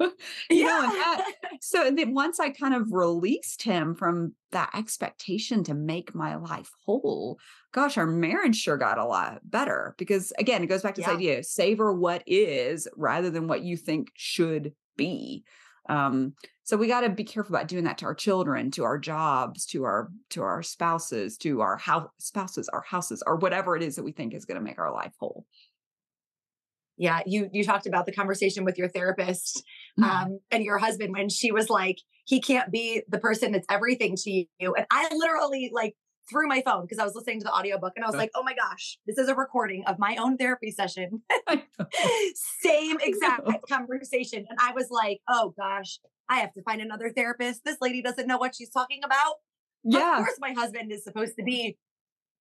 you 0.50 0.64
know, 0.64 0.82
and 0.82 0.92
that 0.92 1.24
so 1.60 1.90
then 1.90 2.14
once 2.14 2.40
I 2.40 2.50
kind 2.50 2.74
of 2.74 2.92
released 2.92 3.62
him 3.62 3.94
from 3.94 4.34
that 4.50 4.70
expectation 4.74 5.64
to 5.64 5.74
make 5.74 6.14
my 6.14 6.36
life 6.36 6.70
whole, 6.84 7.38
gosh, 7.72 7.96
our 7.96 8.06
marriage 8.06 8.56
sure 8.56 8.76
got 8.76 8.98
a 8.98 9.04
lot 9.04 9.40
better 9.44 9.94
because 9.98 10.32
again, 10.38 10.62
it 10.62 10.66
goes 10.66 10.82
back 10.82 10.94
to 10.96 11.00
this 11.00 11.10
idea 11.10 11.42
savor 11.42 11.92
what 11.92 12.22
is 12.26 12.88
rather 12.96 13.30
than 13.30 13.46
what 13.46 13.62
you 13.62 13.76
think 13.76 14.10
should 14.14 14.72
be. 14.96 15.44
Um, 15.88 16.34
so 16.62 16.78
we 16.78 16.88
got 16.88 17.02
to 17.02 17.10
be 17.10 17.24
careful 17.24 17.54
about 17.54 17.68
doing 17.68 17.84
that 17.84 17.98
to 17.98 18.06
our 18.06 18.14
children, 18.14 18.70
to 18.72 18.84
our 18.84 18.98
jobs, 18.98 19.66
to 19.66 19.84
our 19.84 20.10
to 20.30 20.42
our 20.42 20.62
spouses, 20.62 21.36
to 21.38 21.60
our 21.60 21.76
house 21.76 22.08
spouses, 22.18 22.68
our 22.70 22.80
houses, 22.80 23.22
or 23.26 23.36
whatever 23.36 23.76
it 23.76 23.82
is 23.82 23.96
that 23.96 24.02
we 24.02 24.12
think 24.12 24.32
is 24.34 24.46
going 24.46 24.58
to 24.58 24.64
make 24.64 24.78
our 24.78 24.92
life 24.92 25.12
whole. 25.20 25.46
Yeah 26.96 27.20
you 27.26 27.48
you 27.52 27.64
talked 27.64 27.86
about 27.86 28.06
the 28.06 28.12
conversation 28.12 28.64
with 28.64 28.76
your 28.78 28.88
therapist 28.88 29.62
Mm-hmm. 30.00 30.10
um 30.10 30.38
and 30.50 30.64
your 30.64 30.78
husband 30.78 31.12
when 31.12 31.28
she 31.28 31.52
was 31.52 31.70
like 31.70 31.98
he 32.24 32.40
can't 32.40 32.72
be 32.72 33.02
the 33.08 33.18
person 33.18 33.52
that's 33.52 33.66
everything 33.70 34.16
to 34.16 34.30
you 34.30 34.74
and 34.76 34.86
i 34.90 35.08
literally 35.14 35.70
like 35.72 35.94
threw 36.28 36.48
my 36.48 36.62
phone 36.64 36.82
because 36.82 36.98
i 36.98 37.04
was 37.04 37.14
listening 37.14 37.38
to 37.38 37.44
the 37.44 37.52
audiobook 37.54 37.92
and 37.94 38.04
i 38.04 38.08
was 38.08 38.16
like 38.16 38.30
oh 38.34 38.42
my 38.42 38.54
gosh 38.54 38.98
this 39.06 39.18
is 39.18 39.28
a 39.28 39.34
recording 39.36 39.84
of 39.86 39.96
my 40.00 40.16
own 40.16 40.36
therapy 40.36 40.72
session. 40.72 41.22
Same 42.62 42.96
exact 43.00 43.48
conversation 43.68 44.44
and 44.48 44.58
i 44.60 44.72
was 44.72 44.88
like 44.90 45.20
oh 45.28 45.54
gosh 45.56 45.98
i 46.28 46.38
have 46.38 46.52
to 46.54 46.62
find 46.62 46.80
another 46.80 47.12
therapist. 47.14 47.62
This 47.64 47.76
lady 47.80 48.02
doesn't 48.02 48.26
know 48.26 48.38
what 48.38 48.54
she's 48.56 48.70
talking 48.70 49.00
about. 49.04 49.34
Yeah. 49.84 50.18
of 50.18 50.24
course 50.24 50.38
my 50.40 50.52
husband 50.52 50.90
is 50.90 51.04
supposed 51.04 51.34
to 51.38 51.44
be 51.44 51.76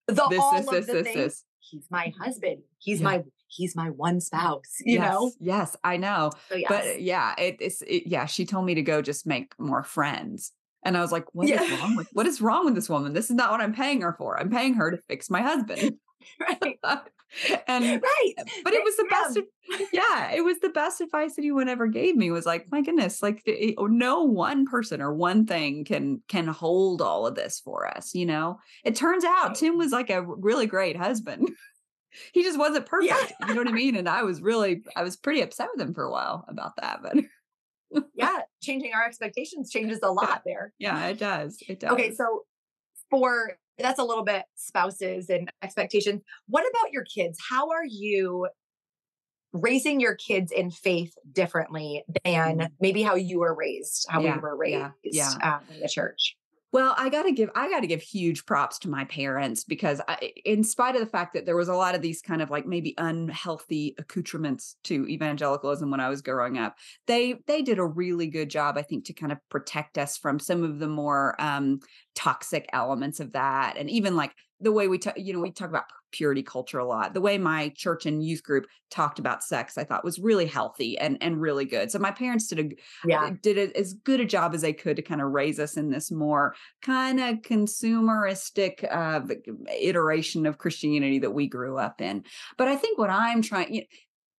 the 0.08 0.14
This, 0.30 0.40
all 0.40 0.54
this, 0.58 0.68
of 0.68 0.74
this, 0.74 0.86
the 0.88 0.94
this, 1.04 1.14
things. 1.14 1.44
he's 1.60 1.86
my 1.92 2.14
husband. 2.20 2.60
He's 2.80 3.00
Yeah. 3.00 3.04
my 3.06 3.24
he's 3.56 3.76
my 3.76 3.90
one 3.90 4.20
spouse 4.20 4.78
you 4.86 4.96
yes, 4.96 5.12
know 5.12 5.32
Yes, 5.40 5.76
I 5.84 5.98
know. 5.98 6.32
so 6.50 6.56
uh, 6.56 6.58
yes. 6.58 6.70
But 6.70 7.02
yeah, 7.02 7.36
it, 7.38 7.58
it's 7.60 7.82
it, 7.84 8.04
yeah. 8.08 8.26
She 8.26 8.46
told 8.46 8.66
me 8.66 8.76
to 8.76 8.82
go 8.82 9.02
just 9.02 9.26
make 9.26 9.54
more 9.60 9.84
friends, 9.84 10.52
and 10.84 10.98
I 10.98 11.02
was 11.02 11.12
like, 11.12 11.26
"What 11.34 11.46
is 11.46 11.52
Yeah. 11.52 11.78
wrong 11.80 11.96
with 11.96 12.08
what 12.14 12.26
is 12.28 12.42
wrong 12.42 12.66
with 12.66 12.76
this 12.76 12.90
woman? 12.90 13.14
This 13.14 13.30
is 13.30 13.36
not 13.36 13.52
what 13.52 13.62
I'm 13.62 13.74
paying 13.74 14.02
her 14.02 14.14
for. 14.14 14.40
I'm 14.40 14.50
paying 14.50 14.74
her 14.76 14.92
to 14.92 14.98
fix 15.08 15.30
my 15.30 15.42
husband." 15.42 15.96
right 16.40 16.80
and 17.68 17.84
right 17.84 18.34
but 18.64 18.74
it 18.74 18.84
was 18.84 18.96
the 18.96 19.08
best. 19.10 19.40
Yeah, 19.92 20.32
it 20.32 20.42
was 20.42 20.60
the 20.60 20.70
best 20.70 21.02
advice 21.02 21.38
anyone 21.38 21.68
ever 21.68 21.88
gave 21.88 22.16
me. 22.16 22.32
Was 22.32 22.46
like, 22.46 22.72
my 22.72 22.82
goodness, 22.82 23.22
like 23.22 23.42
no 23.78 24.24
one 24.24 24.66
person 24.66 25.02
or 25.02 25.14
one 25.14 25.46
thing 25.46 25.84
can 25.84 26.22
can 26.28 26.48
hold 26.48 27.02
all 27.02 27.26
of 27.28 27.36
this 27.36 27.60
for 27.60 27.88
us. 27.88 28.14
You 28.14 28.26
know, 28.26 28.60
it 28.86 28.96
turns 28.96 29.24
out. 29.26 29.56
Tim 29.56 29.78
was 29.78 29.92
like 29.92 30.10
a 30.10 30.22
really 30.24 30.66
great 30.68 30.96
husband. 30.96 31.50
He 32.34 32.44
just 32.44 32.58
wasn't 32.60 32.86
perfect. 32.86 33.12
Yeah. 33.40 33.48
You 33.48 33.54
know 33.56 33.62
what 33.62 33.68
I 33.70 33.74
mean? 33.74 33.96
And 33.96 34.08
I 34.10 34.24
was 34.24 34.42
really, 34.42 34.84
I 34.96 35.04
was 35.04 35.16
pretty 35.18 35.42
upset 35.42 35.70
with 35.74 35.82
him 35.86 35.94
for 35.94 36.04
a 36.04 36.12
while 36.12 36.46
about 36.48 36.74
that. 36.78 37.00
But 37.02 37.18
yeah 38.16 38.40
changing 38.62 38.92
our 38.96 39.06
expectations 39.06 39.70
changes 39.70 40.00
a 40.02 40.12
lot 40.12 40.42
there 40.48 40.74
yeah, 40.80 41.06
it 41.08 41.20
does. 41.20 41.58
It 41.70 41.80
does. 41.80 41.92
okay 41.92 42.12
so 42.14 42.42
for 43.12 43.54
that's 43.78 44.00
a 44.00 44.04
little 44.04 44.24
bit 44.24 44.46
spouses 44.56 45.30
and 45.30 45.52
expectations 45.62 46.22
what 46.48 46.66
about 46.68 46.92
your 46.92 47.04
kids 47.04 47.38
how 47.50 47.70
are 47.70 47.86
you 47.86 48.48
raising 49.52 50.00
your 50.00 50.16
kids 50.16 50.52
in 50.52 50.72
faith 50.72 51.14
differently 51.32 52.04
than 52.26 52.58
Mm. 52.58 52.68
maybe 52.80 53.04
how 53.04 53.14
you 53.14 53.40
were 53.40 53.54
raised 53.54 54.08
how 54.10 54.22
Yeah, 54.22 54.38
we 54.38 54.42
were 54.42 54.56
raised 54.58 54.92
yeah, 55.04 55.30
yeah. 55.40 55.56
Um, 55.58 55.62
in 55.72 55.80
the 55.82 55.88
church 55.90 56.36
Well, 56.74 56.96
I 56.98 57.10
got 57.10 57.24
to 57.24 57.32
give 57.32 57.52
I 57.54 57.70
got 57.70 57.82
to 57.82 57.88
give 57.88 58.02
huge 58.02 58.48
props 58.48 58.80
to 58.80 58.90
my 58.90 59.06
parents 59.06 59.64
because 59.64 60.02
I, 60.08 60.34
in 60.44 60.64
spite 60.64 60.96
of 60.96 61.02
the 61.02 61.08
fact 61.08 61.36
that 61.36 61.46
there 61.46 61.56
was 61.56 61.68
a 61.68 61.76
lot 61.76 61.94
of 61.94 62.02
these 62.02 62.20
kind 62.20 62.42
of 62.42 62.50
like 62.50 62.66
maybe 62.66 62.96
unhealthy 62.98 63.94
accoutrements 64.00 64.76
to 64.86 65.08
evangelicalism 65.08 65.92
when 65.92 66.00
I 66.00 66.10
was 66.10 66.24
growing 66.24 66.58
up, 66.58 66.76
they 67.06 67.36
they 67.46 67.62
did 67.62 67.78
a 67.78 67.86
really 67.86 68.26
good 68.26 68.50
job, 68.50 68.76
I 68.76 68.82
think, 68.82 69.06
to 69.06 69.14
kind 69.14 69.32
of 69.32 69.38
protect 69.50 70.00
us 70.00 70.18
from 70.18 70.40
some 70.40 70.64
of 70.64 70.80
the 70.80 70.88
more 70.88 71.40
um, 71.40 71.80
toxic 72.16 72.68
elements 72.74 73.20
of 73.20 73.34
that, 73.34 73.76
and 73.78 73.88
even 73.92 74.16
like 74.16 74.32
the 74.64 74.72
way 74.72 74.88
we 74.88 74.98
talk, 74.98 75.18
you 75.18 75.34
know, 75.34 75.40
we 75.40 75.52
talk 75.52 75.70
about 75.70 75.86
purity 76.12 76.44
culture 76.44 76.80
a 76.80 76.86
lot. 76.86 77.14
The 77.14 77.22
way 77.22 77.38
my 77.38 77.70
church 77.76 78.06
and 78.06 78.24
youth 78.24 78.44
group 78.44 78.66
talked 78.90 79.20
about 79.20 79.44
sex, 79.44 79.78
I 79.78 79.84
thought 79.84 80.06
was 80.06 80.20
really 80.20 80.46
healthy 80.46 80.98
and 80.98 81.18
and 81.22 81.42
really 81.42 81.66
good. 81.66 81.92
So 81.92 82.00
my 82.00 82.12
parents 82.12 82.48
did 82.48 82.60
a 82.60 82.76
yeah 83.06 83.32
did 83.42 83.58
a, 83.58 83.78
as 83.78 83.94
good 83.94 84.20
a 84.20 84.26
job 84.26 84.54
as 84.54 84.62
they 84.62 84.74
could 84.74 84.96
to 84.96 85.02
kind 85.02 85.22
of 85.22 85.32
raise 85.32 85.60
us 85.60 85.76
in 85.76 85.90
this 85.90 86.12
more 86.12 86.56
kind 86.82 87.20
of 87.20 87.42
consumeristic 87.42 88.86
uh, 88.90 89.22
iteration 89.80 90.46
of 90.46 90.58
Christianity 90.58 91.20
that 91.20 91.32
we 91.32 91.48
grew 91.48 91.78
up 91.78 92.02
in. 92.02 92.24
But 92.58 92.68
I 92.68 92.76
think 92.76 92.98
what 92.98 93.10
I'm 93.10 93.42
trying, 93.42 93.74
you 93.74 93.82
know, 93.82 93.88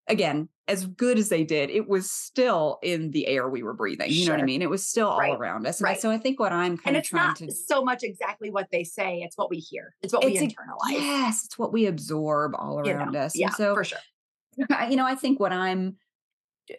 again, 0.07 0.49
as 0.67 0.85
good 0.85 1.17
as 1.19 1.29
they 1.29 1.43
did, 1.43 1.69
it 1.69 1.87
was 1.87 2.09
still 2.09 2.79
in 2.81 3.11
the 3.11 3.27
air 3.27 3.47
we 3.49 3.61
were 3.63 3.73
breathing. 3.73 4.11
You 4.11 4.25
know 4.25 4.31
what 4.33 4.41
I 4.41 4.45
mean? 4.45 4.61
It 4.61 4.69
was 4.69 4.85
still 4.85 5.07
all 5.07 5.19
Right. 5.19 5.37
around 5.37 5.67
us. 5.67 5.81
Right. 5.81 5.99
so 5.99 6.09
I 6.09 6.17
think 6.17 6.39
what 6.39 6.51
I'm 6.51 6.71
and 6.73 6.81
kind 6.83 6.95
of 6.95 7.01
it's 7.01 7.09
trying 7.09 7.27
not 7.27 7.35
to 7.37 7.51
so 7.51 7.83
much 7.83 8.03
exactly 8.03 8.49
what 8.49 8.67
they 8.71 8.83
say 8.83 9.21
it's 9.21 9.37
what 9.37 9.49
we 9.49 9.57
hear 9.57 9.93
it's 10.01 10.13
what 10.13 10.23
we 10.25 10.37
It's 10.37 10.41
a- 10.41 10.55
internalize 10.55 10.91
yes, 10.91 11.45
it's 11.45 11.57
what 11.59 11.71
we 11.71 11.85
absorb 11.85 12.53
all 12.57 12.85
you 12.85 12.93
around 12.93 13.11
know? 13.13 13.19
us. 13.19 13.35
yeah 13.35 13.47
and 13.47 13.55
so 13.55 13.75
for 13.75 13.83
sure 13.83 13.99
you 14.89 14.95
know, 14.95 15.05
I 15.05 15.15
think 15.15 15.39
what 15.39 15.51
I'm, 15.51 15.97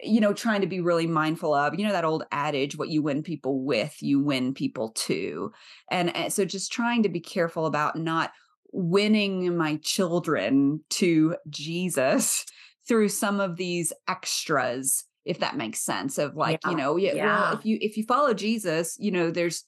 you 0.02 0.18
know, 0.20 0.32
trying 0.32 0.62
to 0.62 0.66
be 0.66 0.80
really 0.80 1.06
mindful 1.06 1.52
of, 1.52 1.78
you 1.78 1.86
know, 1.86 1.92
that 1.92 2.06
old 2.06 2.24
adage, 2.32 2.76
what 2.78 2.88
you 2.88 3.02
win 3.02 3.22
people 3.22 3.62
with, 3.62 3.94
you 4.00 4.18
win 4.18 4.54
people 4.54 4.90
to. 4.92 5.52
And, 5.90 6.14
and 6.16 6.32
so 6.32 6.44
just 6.46 6.72
trying 6.72 7.02
to 7.02 7.08
be 7.10 7.20
careful 7.20 7.66
about 7.66 7.94
not 7.96 8.32
winning 8.72 9.56
my 9.56 9.76
children 9.82 10.80
to 10.90 11.36
Jesus 11.50 12.46
through 12.88 13.08
some 13.08 13.40
of 13.40 13.56
these 13.56 13.92
extras 14.08 15.04
if 15.24 15.40
that 15.40 15.56
makes 15.56 15.80
sense 15.80 16.18
of 16.18 16.36
like 16.36 16.60
yeah. 16.64 16.70
you 16.70 16.76
know 16.76 16.96
yeah, 16.96 17.14
yeah, 17.14 17.24
well 17.26 17.58
if 17.58 17.66
you 17.66 17.78
if 17.80 17.96
you 17.96 18.04
follow 18.04 18.32
jesus 18.32 18.96
you 18.98 19.10
know 19.10 19.30
there's 19.30 19.64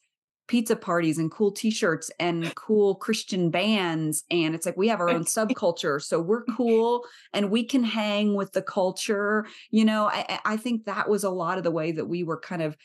pizza 0.47 0.75
parties 0.75 1.19
and 1.19 1.31
cool 1.31 1.53
t-shirts 1.53 2.11
and 2.19 2.55
cool 2.55 2.95
christian 2.95 3.51
bands 3.51 4.25
and 4.31 4.55
it's 4.55 4.65
like 4.65 4.77
we 4.77 4.89
have 4.89 5.01
our 5.01 5.11
own 5.11 5.25
subculture 5.25 6.01
so 6.01 6.21
we're 6.21 6.45
cool 6.45 7.05
and 7.35 7.51
we 7.51 7.63
can 7.63 7.85
hang 7.85 8.35
with 8.35 8.53
the 8.53 8.63
culture 8.63 9.47
you 9.71 9.85
know 9.85 10.07
i 10.07 10.41
i 10.45 10.57
think 10.57 10.87
that 10.87 11.09
was 11.09 11.25
a 11.25 11.31
lot 11.31 11.59
of 11.59 11.65
the 11.65 11.71
way 11.71 11.93
that 11.93 12.07
we 12.07 12.23
were 12.23 12.41
kind 12.41 12.63
of 12.63 12.77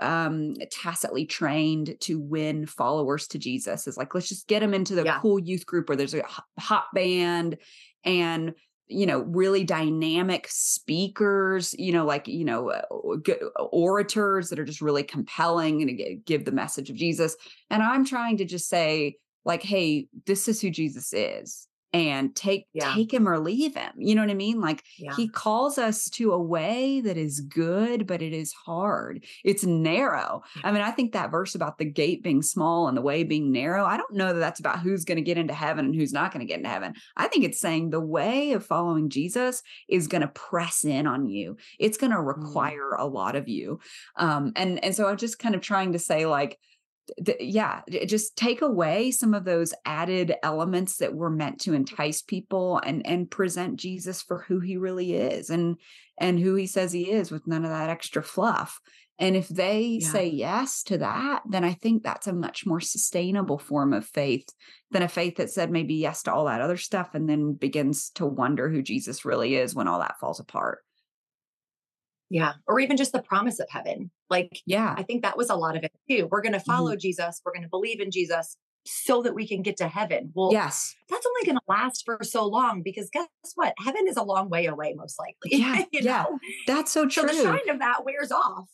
um 0.00 0.54
tacitly 0.70 1.26
trained 1.26 1.94
to 2.00 2.18
win 2.18 2.66
followers 2.66 3.28
to 3.28 3.38
jesus 3.38 3.86
is 3.86 3.96
like 3.96 4.14
let's 4.14 4.28
just 4.28 4.48
get 4.48 4.60
them 4.60 4.74
into 4.74 4.94
the 4.94 5.04
yeah. 5.04 5.20
cool 5.20 5.38
youth 5.38 5.64
group 5.64 5.88
where 5.88 5.96
there's 5.96 6.14
a 6.14 6.24
hot 6.58 6.86
band 6.92 7.56
and 8.04 8.54
you 8.92 9.06
know 9.06 9.20
really 9.20 9.64
dynamic 9.64 10.46
speakers 10.48 11.74
you 11.78 11.92
know 11.92 12.04
like 12.04 12.28
you 12.28 12.44
know 12.44 12.70
uh, 12.70 12.82
orators 13.70 14.48
that 14.48 14.58
are 14.58 14.64
just 14.64 14.80
really 14.80 15.02
compelling 15.02 15.82
and 15.82 16.24
give 16.24 16.44
the 16.44 16.52
message 16.52 16.90
of 16.90 16.96
jesus. 16.96 17.36
And 17.70 17.82
i'm 17.82 18.04
trying 18.04 18.36
to 18.38 18.44
just 18.44 18.68
say 18.68 19.16
like 19.44 19.62
hey 19.62 20.06
this 20.26 20.48
is 20.48 20.60
who 20.60 20.70
jesus 20.70 21.12
is 21.12 21.66
and 21.92 22.34
take 22.34 22.66
yeah. 22.72 22.94
take 22.94 23.12
him 23.12 23.28
or 23.28 23.38
leave 23.38 23.74
him 23.74 23.92
you 23.96 24.14
know 24.14 24.22
what 24.22 24.30
i 24.30 24.34
mean 24.34 24.60
like 24.60 24.82
yeah. 24.98 25.14
he 25.14 25.28
calls 25.28 25.76
us 25.76 26.08
to 26.08 26.32
a 26.32 26.40
way 26.40 27.00
that 27.00 27.16
is 27.16 27.40
good 27.40 28.06
but 28.06 28.22
it 28.22 28.32
is 28.32 28.52
hard 28.52 29.24
it's 29.44 29.64
narrow 29.64 30.42
yeah. 30.56 30.68
i 30.68 30.72
mean 30.72 30.82
i 30.82 30.90
think 30.90 31.12
that 31.12 31.30
verse 31.30 31.54
about 31.54 31.78
the 31.78 31.84
gate 31.84 32.22
being 32.22 32.42
small 32.42 32.88
and 32.88 32.96
the 32.96 33.02
way 33.02 33.24
being 33.24 33.52
narrow 33.52 33.84
i 33.84 33.96
don't 33.96 34.14
know 34.14 34.32
that 34.32 34.40
that's 34.40 34.60
about 34.60 34.80
who's 34.80 35.04
going 35.04 35.16
to 35.16 35.22
get 35.22 35.36
into 35.36 35.54
heaven 35.54 35.84
and 35.84 35.94
who's 35.94 36.12
not 36.12 36.32
going 36.32 36.40
to 36.40 36.50
get 36.50 36.58
into 36.58 36.70
heaven 36.70 36.94
i 37.16 37.26
think 37.26 37.44
it's 37.44 37.60
saying 37.60 37.90
the 37.90 38.00
way 38.00 38.52
of 38.52 38.64
following 38.64 39.10
jesus 39.10 39.62
is 39.88 40.08
going 40.08 40.22
to 40.22 40.28
press 40.28 40.84
in 40.84 41.06
on 41.06 41.28
you 41.28 41.56
it's 41.78 41.98
going 41.98 42.12
to 42.12 42.16
mm. 42.16 42.26
require 42.26 42.92
mm. 42.92 43.00
a 43.00 43.06
lot 43.06 43.36
of 43.36 43.48
you 43.48 43.78
um 44.16 44.52
and 44.56 44.82
and 44.82 44.94
so 44.94 45.08
i'm 45.08 45.16
just 45.16 45.38
kind 45.38 45.54
of 45.54 45.60
trying 45.60 45.92
to 45.92 45.98
say 45.98 46.26
like 46.26 46.58
th- 47.24 47.38
yeah, 47.40 47.82
just 48.06 48.36
take 48.36 48.62
away 48.62 49.10
some 49.10 49.34
of 49.34 49.44
those 49.44 49.74
added 49.84 50.34
elements 50.42 50.98
that 50.98 51.14
were 51.14 51.30
meant 51.30 51.60
to 51.62 51.74
entice 51.74 52.22
people 52.22 52.80
and 52.84 53.06
and 53.06 53.30
present 53.30 53.76
Jesus 53.76 54.22
for 54.22 54.44
who 54.48 54.60
he 54.60 54.76
really 54.76 55.14
is 55.14 55.50
and 55.50 55.76
and 56.18 56.38
who 56.38 56.54
he 56.54 56.66
says 56.66 56.92
he 56.92 57.10
is 57.10 57.30
with 57.30 57.46
none 57.46 57.64
of 57.64 57.70
that 57.70 57.90
extra 57.90 58.22
fluff. 58.22 58.80
And 59.18 59.36
if 59.36 59.48
they 59.48 59.98
yeah. 60.00 60.08
say 60.08 60.28
yes 60.28 60.82
to 60.84 60.98
that, 60.98 61.42
then 61.48 61.64
I 61.64 61.74
think 61.74 62.02
that's 62.02 62.26
a 62.26 62.32
much 62.32 62.66
more 62.66 62.80
sustainable 62.80 63.58
form 63.58 63.92
of 63.92 64.06
faith 64.06 64.48
than 64.90 65.02
a 65.02 65.08
faith 65.08 65.36
that 65.36 65.50
said 65.50 65.70
maybe 65.70 65.94
yes 65.94 66.22
to 66.24 66.32
all 66.32 66.46
that 66.46 66.60
other 66.60 66.76
stuff 66.76 67.10
and 67.14 67.28
then 67.28 67.52
begins 67.52 68.10
to 68.16 68.26
wonder 68.26 68.68
who 68.68 68.82
Jesus 68.82 69.24
really 69.24 69.54
is 69.54 69.74
when 69.74 69.86
all 69.86 70.00
that 70.00 70.18
falls 70.18 70.40
apart. 70.40 70.80
Yeah. 72.30 72.54
Or 72.66 72.80
even 72.80 72.96
just 72.96 73.12
the 73.12 73.22
promise 73.22 73.60
of 73.60 73.68
heaven. 73.68 74.10
Like, 74.32 74.62
yeah, 74.64 74.94
I 74.96 75.02
think 75.02 75.22
that 75.22 75.36
was 75.36 75.50
a 75.50 75.54
lot 75.54 75.76
of 75.76 75.84
it 75.84 75.92
too. 76.10 76.26
We're 76.30 76.40
going 76.40 76.54
to 76.54 76.60
follow 76.60 76.92
mm-hmm. 76.92 77.00
Jesus. 77.00 77.42
We're 77.44 77.52
going 77.52 77.64
to 77.64 77.68
believe 77.68 78.00
in 78.00 78.10
Jesus 78.10 78.56
so 78.86 79.22
that 79.22 79.34
we 79.34 79.46
can 79.46 79.60
get 79.60 79.76
to 79.76 79.88
heaven. 79.88 80.32
Well, 80.34 80.52
yes, 80.52 80.94
that's 81.10 81.26
only 81.26 81.44
going 81.44 81.58
to 81.58 81.62
last 81.68 82.02
for 82.06 82.18
so 82.22 82.46
long 82.46 82.82
because 82.82 83.10
guess 83.12 83.28
what? 83.56 83.74
Heaven 83.78 84.08
is 84.08 84.16
a 84.16 84.22
long 84.22 84.48
way 84.48 84.64
away, 84.64 84.94
most 84.96 85.18
likely. 85.18 85.60
Yeah. 85.60 85.84
yeah. 85.92 86.22
Know? 86.22 86.38
That's 86.66 86.90
so 86.90 87.06
true. 87.06 87.28
So 87.28 87.36
the 87.36 87.42
shine 87.42 87.68
of 87.68 87.78
that 87.80 88.06
wears 88.06 88.32
off. 88.32 88.68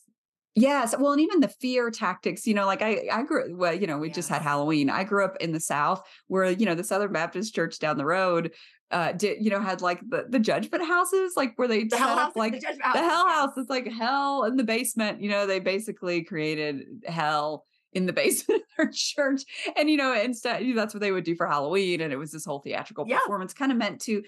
Yes. 0.55 0.95
Well, 0.99 1.13
and 1.13 1.21
even 1.21 1.41
the 1.41 1.49
fear 1.49 1.91
tactics, 1.91 2.47
you 2.47 2.55
know, 2.55 2.67
like 2.67 2.83
I, 2.83 3.09
I 3.13 3.23
grew, 3.23 3.55
well, 3.57 3.75
you 3.75 3.87
know, 3.87 3.99
we 3.99 4.11
just 4.11 4.29
had 4.29 4.43
Halloween. 4.43 4.91
I 4.91 5.05
grew 5.05 5.25
up 5.25 5.37
in 5.41 5.53
the 5.53 5.61
South 5.61 6.03
where, 6.27 6.51
you 6.51 6.67
know, 6.67 6.75
the 6.75 6.83
Southern 6.83 7.13
Baptist 7.13 7.55
church 7.55 7.79
down 7.79 7.97
the 7.97 8.05
road 8.05 8.53
uh 8.91 9.13
did 9.13 9.45
you 9.45 9.51
know 9.51 9.61
had 9.61 9.83
like 9.83 10.01
the 10.09 10.25
the 10.29 10.39
judgment 10.39 10.83
houses 10.85 11.35
like 11.37 11.53
where 11.57 11.69
they 11.69 11.85
the 11.85 11.97
set 11.97 12.09
up 12.09 12.35
like 12.37 12.55
the, 12.55 12.61
the 12.61 12.99
hell 12.99 13.29
house 13.29 13.51
it's 13.57 13.69
like 13.69 13.87
hell 13.87 14.45
in 14.45 14.57
the 14.57 14.65
basement 14.65 15.21
you 15.21 15.29
know 15.29 15.47
they 15.47 15.61
basically 15.61 16.25
created 16.25 16.85
hell 17.07 17.67
in 17.93 18.07
the 18.07 18.13
basement 18.15 18.63
of 18.63 18.69
their 18.77 18.91
church 18.93 19.43
and 19.77 19.91
you 19.91 19.97
know 19.97 20.15
instead 20.15 20.65
you 20.65 20.75
know, 20.75 20.81
that's 20.81 20.95
what 20.95 21.01
they 21.01 21.13
would 21.13 21.25
do 21.25 21.35
for 21.35 21.47
halloween 21.47 22.01
and 22.01 22.13
it 22.13 22.17
was 22.17 22.33
this 22.33 22.45
whole 22.45 22.61
theatrical 22.61 23.05
yeah. 23.07 23.19
performance 23.19 23.53
kind 23.53 23.73
of 23.73 23.79
meant 23.79 24.01
to 24.01 24.23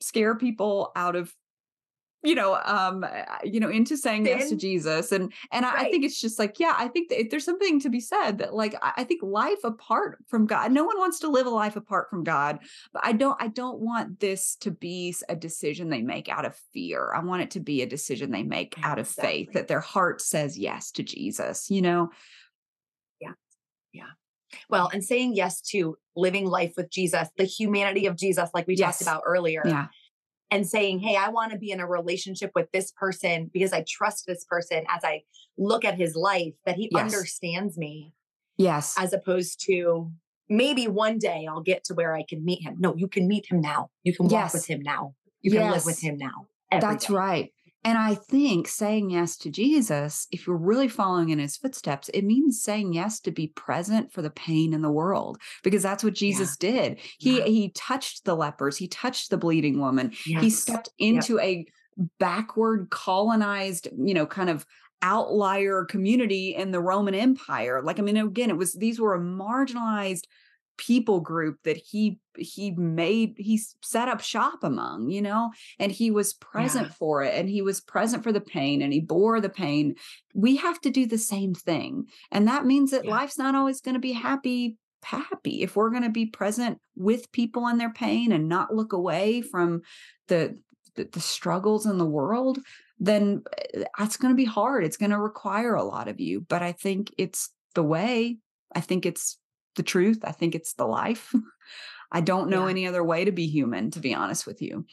scare 0.00 0.34
people 0.34 0.90
out 0.96 1.14
of 1.14 1.32
you 2.24 2.34
know 2.34 2.58
um 2.64 3.04
you 3.44 3.60
know 3.60 3.68
into 3.68 3.96
saying 3.96 4.26
yes 4.26 4.48
to 4.48 4.56
jesus 4.56 5.12
and 5.12 5.32
and 5.52 5.64
right. 5.64 5.74
I, 5.74 5.80
I, 5.86 5.90
think 5.90 6.04
it's 6.04 6.20
just 6.20 6.38
like 6.38 6.58
yeah 6.58 6.74
i 6.76 6.88
think 6.88 7.12
there's 7.30 7.44
something 7.44 7.78
to 7.80 7.90
be 7.90 8.00
said 8.00 8.38
that 8.38 8.54
like 8.54 8.74
I, 8.82 8.92
I 8.98 9.04
think 9.04 9.22
life 9.22 9.62
apart 9.62 10.18
from 10.26 10.46
god 10.46 10.72
no 10.72 10.84
one 10.84 10.98
wants 10.98 11.20
to 11.20 11.28
live 11.28 11.46
a 11.46 11.50
life 11.50 11.76
apart 11.76 12.08
from 12.08 12.24
god 12.24 12.60
but 12.92 13.04
i 13.04 13.12
don't 13.12 13.40
i 13.40 13.48
don't 13.48 13.78
want 13.78 14.20
this 14.20 14.56
to 14.60 14.70
be 14.70 15.14
a 15.28 15.36
decision 15.36 15.90
they 15.90 16.02
make 16.02 16.28
out 16.28 16.44
of 16.44 16.56
fear. 16.72 17.12
I 17.14 17.22
want 17.22 17.42
it 17.42 17.50
to 17.52 17.60
be 17.60 17.82
a 17.82 17.86
decision 17.86 18.30
they 18.30 18.42
make 18.42 18.74
out 18.82 18.98
of 18.98 19.06
faith 19.06 19.52
that 19.52 19.68
their 19.68 19.80
heart 19.80 20.20
says 20.20 20.58
yes 20.58 20.90
to 20.92 21.02
jesus 21.02 21.70
you 21.70 21.82
know? 21.82 22.10
Yeah 23.20 23.32
yeah. 23.92 24.04
Well 24.70 24.88
and 24.92 25.04
saying 25.04 25.34
yes 25.34 25.60
to 25.72 25.96
living 26.16 26.46
life 26.46 26.74
with 26.76 26.90
jesus 26.90 27.28
the 27.36 27.44
humanity 27.44 28.06
of 28.06 28.16
jesus 28.16 28.48
like 28.54 28.66
we 28.66 28.76
yes. 28.76 28.98
talked 28.98 29.02
about 29.02 29.22
earlier 29.26 29.62
yeah 29.64 29.86
and 30.54 30.64
saying, 30.68 31.00
Hey, 31.00 31.16
I 31.16 31.30
want 31.30 31.50
to 31.50 31.58
be 31.58 31.72
in 31.72 31.80
a 31.80 31.86
relationship 31.86 32.52
with 32.54 32.70
this 32.72 32.92
person 32.92 33.50
because 33.52 33.72
I 33.72 33.84
trust 33.88 34.24
this 34.24 34.44
person 34.44 34.84
as 34.88 35.02
I 35.02 35.24
look 35.58 35.84
at 35.84 35.96
his 35.96 36.14
life, 36.14 36.54
that 36.64 36.76
he 36.76 36.88
yes. 36.92 37.02
understands 37.02 37.76
me. 37.76 38.14
Yes. 38.56 38.94
As 38.96 39.12
opposed 39.12 39.64
to 39.66 40.12
maybe 40.48 40.86
one 40.86 41.18
day 41.18 41.48
I'll 41.50 41.60
get 41.60 41.82
to 41.84 41.94
where 41.94 42.14
I 42.14 42.22
can 42.22 42.44
meet 42.44 42.62
him. 42.62 42.76
No, 42.78 42.94
you 42.94 43.08
can 43.08 43.26
meet 43.26 43.50
him 43.50 43.60
now. 43.60 43.90
You 44.04 44.14
can 44.14 44.26
walk 44.26 44.32
yes. 44.32 44.52
with 44.52 44.66
him 44.66 44.80
now. 44.80 45.16
You 45.42 45.50
can 45.50 45.60
yes. 45.60 45.74
live 45.74 45.86
with 45.86 46.00
him 46.00 46.18
now. 46.18 46.46
That's 46.70 47.06
day. 47.06 47.14
right. 47.14 47.53
And 47.84 47.98
I 47.98 48.14
think 48.14 48.66
saying 48.66 49.10
yes 49.10 49.36
to 49.38 49.50
Jesus, 49.50 50.26
if 50.32 50.46
you're 50.46 50.56
really 50.56 50.88
following 50.88 51.28
in 51.28 51.38
his 51.38 51.58
footsteps, 51.58 52.08
it 52.08 52.22
means 52.22 52.62
saying 52.62 52.94
yes 52.94 53.20
to 53.20 53.30
be 53.30 53.48
present 53.48 54.10
for 54.10 54.22
the 54.22 54.30
pain 54.30 54.72
in 54.72 54.80
the 54.80 54.90
world 54.90 55.38
because 55.62 55.82
that's 55.82 56.02
what 56.02 56.14
Jesus 56.14 56.56
yeah. 56.60 56.70
did. 56.70 57.00
He 57.18 57.38
yeah. 57.38 57.44
he 57.44 57.70
touched 57.70 58.24
the 58.24 58.34
lepers, 58.34 58.78
he 58.78 58.88
touched 58.88 59.28
the 59.28 59.36
bleeding 59.36 59.80
woman. 59.80 60.12
Yes. 60.26 60.42
He 60.42 60.50
stepped 60.50 60.88
into 60.98 61.34
yep. 61.34 61.44
a 61.44 61.66
backward 62.18 62.88
colonized, 62.90 63.88
you 63.98 64.14
know, 64.14 64.26
kind 64.26 64.48
of 64.48 64.64
outlier 65.02 65.84
community 65.84 66.54
in 66.54 66.70
the 66.70 66.80
Roman 66.80 67.14
Empire. 67.14 67.82
Like 67.82 67.98
I 67.98 68.02
mean 68.02 68.16
again, 68.16 68.48
it 68.48 68.56
was 68.56 68.72
these 68.72 68.98
were 68.98 69.14
a 69.14 69.20
marginalized 69.20 70.24
people 70.76 71.20
group 71.20 71.58
that 71.64 71.76
he 71.76 72.18
he 72.36 72.72
made 72.72 73.34
he 73.36 73.60
set 73.82 74.08
up 74.08 74.20
shop 74.20 74.64
among 74.64 75.08
you 75.08 75.22
know 75.22 75.50
and 75.78 75.92
he 75.92 76.10
was 76.10 76.34
present 76.34 76.88
yeah. 76.88 76.92
for 76.94 77.22
it 77.22 77.34
and 77.34 77.48
he 77.48 77.62
was 77.62 77.80
present 77.80 78.22
for 78.22 78.32
the 78.32 78.40
pain 78.40 78.82
and 78.82 78.92
he 78.92 79.00
bore 79.00 79.40
the 79.40 79.48
pain 79.48 79.94
we 80.34 80.56
have 80.56 80.80
to 80.80 80.90
do 80.90 81.06
the 81.06 81.18
same 81.18 81.54
thing 81.54 82.06
and 82.32 82.48
that 82.48 82.66
means 82.66 82.90
that 82.90 83.04
yeah. 83.04 83.10
life's 83.10 83.38
not 83.38 83.54
always 83.54 83.80
going 83.80 83.94
to 83.94 84.00
be 84.00 84.12
happy 84.12 84.76
happy 85.04 85.62
if 85.62 85.76
we're 85.76 85.90
going 85.90 86.02
to 86.02 86.10
be 86.10 86.26
present 86.26 86.78
with 86.96 87.30
people 87.30 87.68
in 87.68 87.78
their 87.78 87.92
pain 87.92 88.32
and 88.32 88.48
not 88.48 88.74
look 88.74 88.92
away 88.92 89.42
from 89.42 89.82
the 90.28 90.58
the, 90.96 91.08
the 91.12 91.20
struggles 91.20 91.86
in 91.86 91.98
the 91.98 92.04
world 92.04 92.58
then 92.98 93.42
eh, 93.74 93.84
that's 93.98 94.16
going 94.16 94.32
to 94.32 94.36
be 94.36 94.44
hard 94.44 94.84
it's 94.84 94.96
going 94.96 95.10
to 95.10 95.18
require 95.18 95.74
a 95.74 95.84
lot 95.84 96.08
of 96.08 96.20
you 96.20 96.40
but 96.40 96.62
i 96.62 96.72
think 96.72 97.12
it's 97.18 97.50
the 97.74 97.82
way 97.82 98.38
i 98.74 98.80
think 98.80 99.04
it's 99.04 99.38
the 99.74 99.82
truth. 99.82 100.20
I 100.24 100.32
think 100.32 100.54
it's 100.54 100.74
the 100.74 100.86
life. 100.86 101.34
I 102.12 102.20
don't 102.20 102.48
know 102.48 102.64
yeah. 102.64 102.70
any 102.70 102.86
other 102.86 103.02
way 103.02 103.24
to 103.24 103.32
be 103.32 103.46
human, 103.46 103.90
to 103.92 104.00
be 104.00 104.14
honest 104.14 104.46
with 104.46 104.62
you. 104.62 104.86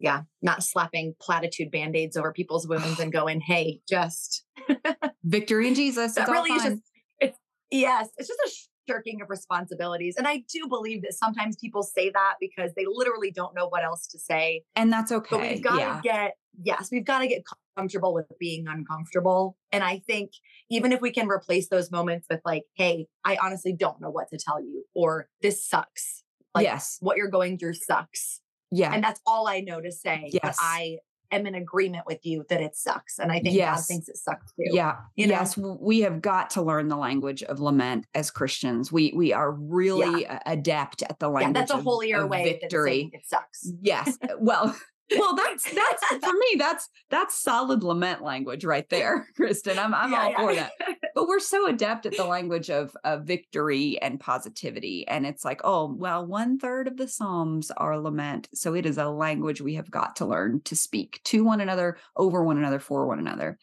Yeah, 0.00 0.22
not 0.40 0.64
slapping 0.64 1.14
platitude 1.20 1.70
band 1.70 1.94
aids 1.94 2.16
over 2.16 2.32
people's 2.32 2.66
wounds 2.66 2.98
and 3.00 3.12
going, 3.12 3.40
hey, 3.40 3.80
just 3.88 4.44
victory 5.24 5.68
in 5.68 5.74
Jesus. 5.74 6.14
That 6.14 6.28
really 6.28 6.50
is 6.50 6.62
just, 6.62 6.82
it's, 7.20 7.38
yes, 7.70 8.08
it's 8.16 8.28
just 8.28 8.40
a 8.44 8.50
shirking 8.90 9.22
of 9.22 9.30
responsibilities. 9.30 10.16
And 10.18 10.26
I 10.26 10.42
do 10.52 10.66
believe 10.68 11.02
that 11.02 11.14
sometimes 11.14 11.56
people 11.56 11.84
say 11.84 12.10
that 12.10 12.34
because 12.40 12.72
they 12.74 12.84
literally 12.86 13.30
don't 13.30 13.54
know 13.54 13.68
what 13.68 13.84
else 13.84 14.08
to 14.08 14.18
say. 14.18 14.64
And 14.74 14.92
that's 14.92 15.12
okay. 15.12 15.36
But 15.36 15.40
we've 15.40 15.62
got 15.62 15.78
yeah. 15.78 15.96
to 15.96 16.02
get, 16.02 16.32
yes, 16.60 16.88
we've 16.90 17.04
got 17.04 17.20
to 17.20 17.28
get 17.28 17.44
comfortable 17.76 18.14
with 18.14 18.26
being 18.38 18.66
uncomfortable. 18.68 19.56
And 19.70 19.82
I 19.82 19.98
think 20.06 20.32
even 20.70 20.92
if 20.92 21.00
we 21.00 21.10
can 21.10 21.28
replace 21.28 21.68
those 21.68 21.90
moments 21.90 22.26
with 22.30 22.40
like, 22.44 22.64
hey, 22.74 23.06
I 23.24 23.38
honestly 23.42 23.74
don't 23.78 24.00
know 24.00 24.10
what 24.10 24.28
to 24.30 24.38
tell 24.38 24.60
you, 24.60 24.84
or 24.94 25.28
this 25.40 25.66
sucks. 25.66 26.22
Like, 26.54 26.64
yes. 26.64 26.98
What 27.00 27.16
you're 27.16 27.30
going 27.30 27.58
through 27.58 27.74
sucks. 27.74 28.40
Yeah. 28.70 28.92
And 28.92 29.02
that's 29.02 29.20
all 29.26 29.48
I 29.48 29.60
know 29.60 29.80
to 29.80 29.92
say. 29.92 30.30
Yes. 30.32 30.40
But 30.42 30.56
I 30.60 30.98
am 31.32 31.46
in 31.46 31.54
agreement 31.54 32.04
with 32.06 32.24
you 32.24 32.44
that 32.48 32.60
it 32.60 32.76
sucks. 32.76 33.18
And 33.18 33.32
I 33.32 33.40
think 33.40 33.54
yes. 33.54 33.80
God 33.80 33.86
thinks 33.86 34.08
it 34.08 34.16
sucks 34.18 34.52
too. 34.52 34.64
Yeah. 34.70 34.96
You 35.16 35.26
know? 35.26 35.34
Yes. 35.34 35.56
We 35.56 36.00
have 36.00 36.20
got 36.20 36.50
to 36.50 36.62
learn 36.62 36.88
the 36.88 36.96
language 36.96 37.42
of 37.42 37.60
lament 37.60 38.06
as 38.14 38.30
Christians. 38.30 38.92
We 38.92 39.12
we 39.16 39.32
are 39.32 39.50
really 39.50 40.22
yeah. 40.22 40.40
adept 40.46 41.02
at 41.02 41.18
the 41.18 41.28
language. 41.28 41.54
Yeah, 41.54 41.60
that's 41.60 41.72
a 41.72 41.82
holier 41.82 42.24
of, 42.24 42.30
way 42.30 42.58
victory. 42.60 43.10
it 43.12 43.26
sucks. 43.26 43.72
Yes. 43.80 44.18
Well, 44.38 44.74
well, 45.18 45.34
that's 45.36 45.64
that's 45.72 46.04
for 46.24 46.32
me. 46.32 46.56
That's 46.58 46.88
that's 47.10 47.38
solid 47.40 47.82
lament 47.82 48.22
language 48.22 48.64
right 48.64 48.88
there, 48.88 49.26
Kristin. 49.38 49.78
I'm 49.78 49.94
I'm 49.94 50.12
yeah, 50.12 50.18
all 50.38 50.52
yeah. 50.52 50.68
for 50.68 50.84
that. 50.88 50.96
but 51.14 51.28
we're 51.28 51.40
so 51.40 51.66
adept 51.66 52.06
at 52.06 52.16
the 52.16 52.24
language 52.24 52.70
of, 52.70 52.96
of 53.04 53.24
victory 53.24 54.00
and 54.00 54.18
positivity. 54.20 55.06
And 55.08 55.26
it's 55.26 55.44
like, 55.44 55.60
oh, 55.64 55.92
well, 55.92 56.26
one 56.26 56.58
third 56.58 56.88
of 56.88 56.96
the 56.96 57.08
Psalms 57.08 57.70
are 57.72 57.98
lament. 57.98 58.48
So 58.54 58.74
it 58.74 58.86
is 58.86 58.98
a 58.98 59.08
language 59.08 59.60
we 59.60 59.74
have 59.74 59.90
got 59.90 60.16
to 60.16 60.26
learn 60.26 60.60
to 60.64 60.76
speak 60.76 61.20
to 61.24 61.44
one 61.44 61.60
another, 61.60 61.98
over 62.16 62.42
one 62.44 62.58
another, 62.58 62.78
for 62.78 63.06
one 63.06 63.18
another. 63.18 63.58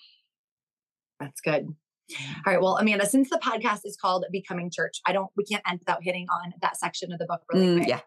That's 1.19 1.41
good. 1.41 1.65
All 1.65 2.53
right. 2.53 2.61
Well, 2.61 2.77
Amanda, 2.77 3.05
since 3.05 3.29
the 3.29 3.37
podcast 3.37 3.81
is 3.85 3.95
called 4.01 4.25
Becoming 4.31 4.71
Church, 4.71 4.99
I 5.05 5.11
don't, 5.13 5.29
we 5.37 5.43
can't 5.43 5.61
end 5.69 5.79
without 5.79 6.03
hitting 6.03 6.25
on 6.29 6.53
that 6.61 6.77
section 6.77 7.11
of 7.11 7.19
the 7.19 7.25
book 7.25 7.41
really 7.51 7.67
Mm, 7.67 7.75
quick. 7.77 7.89
yeah. 7.89 7.99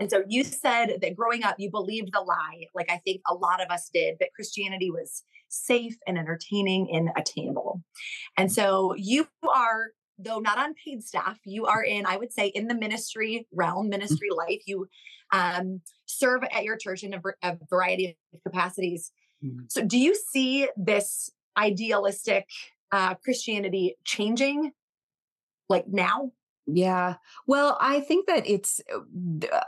And 0.00 0.10
so 0.10 0.24
you 0.26 0.42
said 0.44 0.98
that 1.02 1.14
growing 1.14 1.44
up, 1.44 1.56
you 1.58 1.70
believed 1.70 2.12
the 2.12 2.20
lie, 2.20 2.64
like 2.74 2.90
I 2.90 2.96
think 3.04 3.20
a 3.28 3.34
lot 3.34 3.62
of 3.62 3.70
us 3.70 3.90
did, 3.92 4.16
that 4.18 4.32
Christianity 4.34 4.90
was 4.90 5.22
safe 5.48 5.96
and 6.06 6.18
entertaining 6.18 6.88
and 6.92 7.10
attainable. 7.16 7.82
And 8.38 8.50
so 8.50 8.94
you 8.96 9.28
are, 9.46 9.90
though 10.18 10.38
not 10.38 10.58
on 10.58 10.74
paid 10.74 11.04
staff, 11.04 11.38
you 11.44 11.66
are 11.66 11.82
in, 11.82 12.06
I 12.06 12.16
would 12.16 12.32
say, 12.32 12.46
in 12.48 12.66
the 12.66 12.74
ministry 12.74 13.46
realm, 13.52 13.90
ministry 13.90 14.28
life. 14.34 14.62
You 14.66 14.88
um, 15.32 15.82
serve 16.06 16.42
at 16.50 16.64
your 16.64 16.76
church 16.76 17.02
in 17.02 17.14
a, 17.14 17.20
a 17.42 17.58
variety 17.68 18.16
of 18.32 18.42
capacities. 18.42 19.12
Mhm. 19.44 19.70
So 19.70 19.84
do 19.84 19.98
you 19.98 20.14
see 20.14 20.68
this 20.76 21.30
idealistic 21.56 22.46
uh, 22.90 23.14
Christianity 23.16 23.96
changing 24.04 24.72
like 25.68 25.86
now? 25.88 26.32
Yeah. 26.66 27.16
Well, 27.46 27.76
I 27.80 28.00
think 28.00 28.26
that 28.26 28.46
it's, 28.46 28.80
uh, 28.92 29.46
uh, 29.52 29.60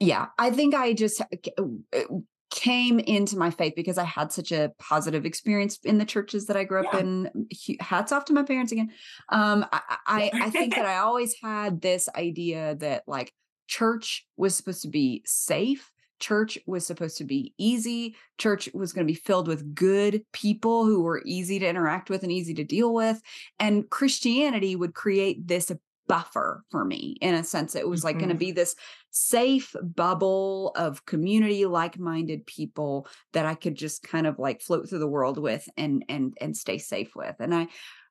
yeah, 0.00 0.26
I 0.38 0.50
think 0.50 0.74
I 0.74 0.92
just 0.92 1.20
uh, 1.20 2.02
came 2.50 2.98
into 2.98 3.36
my 3.36 3.50
faith 3.50 3.74
because 3.76 3.98
I 3.98 4.04
had 4.04 4.32
such 4.32 4.52
a 4.52 4.72
positive 4.78 5.26
experience 5.26 5.78
in 5.84 5.98
the 5.98 6.04
churches 6.04 6.46
that 6.46 6.56
I 6.56 6.64
grew 6.64 6.80
up 6.86 6.94
Yeah. 6.94 7.00
in. 7.00 7.46
Hats 7.80 8.12
off 8.12 8.24
to 8.26 8.32
my 8.32 8.42
parents 8.42 8.72
again. 8.72 8.90
Um, 9.28 9.66
I, 9.72 9.80
I, 10.06 10.30
I 10.34 10.50
think 10.50 10.74
that 10.74 10.86
I 10.86 10.98
always 10.98 11.34
had 11.42 11.80
this 11.80 12.08
idea 12.14 12.74
that 12.76 13.04
like 13.06 13.32
church 13.66 14.26
was 14.36 14.54
supposed 14.54 14.82
to 14.82 14.88
be 14.88 15.22
safe. 15.26 15.90
Church 16.20 16.58
was 16.66 16.86
supposed 16.86 17.18
to 17.18 17.24
be 17.24 17.54
easy. 17.58 18.16
Church 18.38 18.68
was 18.74 18.92
going 18.92 19.06
to 19.06 19.12
be 19.12 19.18
filled 19.18 19.46
with 19.46 19.74
good 19.74 20.24
people 20.32 20.84
who 20.84 21.02
were 21.02 21.22
easy 21.24 21.58
to 21.60 21.68
interact 21.68 22.10
with 22.10 22.22
and 22.22 22.32
easy 22.32 22.54
to 22.54 22.64
deal 22.64 22.92
with. 22.92 23.20
And 23.60 23.88
Christianity 23.88 24.74
would 24.74 24.94
create 24.94 25.46
this 25.46 25.70
buffer 26.08 26.64
for 26.70 26.84
me 26.84 27.16
in 27.20 27.34
a 27.34 27.44
sense. 27.44 27.76
It 27.76 27.88
was 27.88 28.02
like 28.02 28.16
going 28.16 28.28
to 28.28 28.34
mm-hmm. 28.34 28.40
be 28.40 28.52
this 28.52 28.74
safe 29.10 29.74
bubble 29.82 30.72
of 30.76 31.06
community 31.06 31.66
like-minded 31.66 32.46
people 32.46 33.06
that 33.32 33.46
I 33.46 33.54
could 33.54 33.74
just 33.74 34.02
kind 34.02 34.26
of 34.26 34.38
like 34.38 34.62
float 34.62 34.88
through 34.88 34.98
the 34.98 35.06
world 35.06 35.38
with 35.38 35.68
and 35.76 36.04
and 36.08 36.36
and 36.40 36.56
stay 36.56 36.78
safe 36.78 37.14
with. 37.14 37.36
And 37.38 37.54
I 37.54 37.68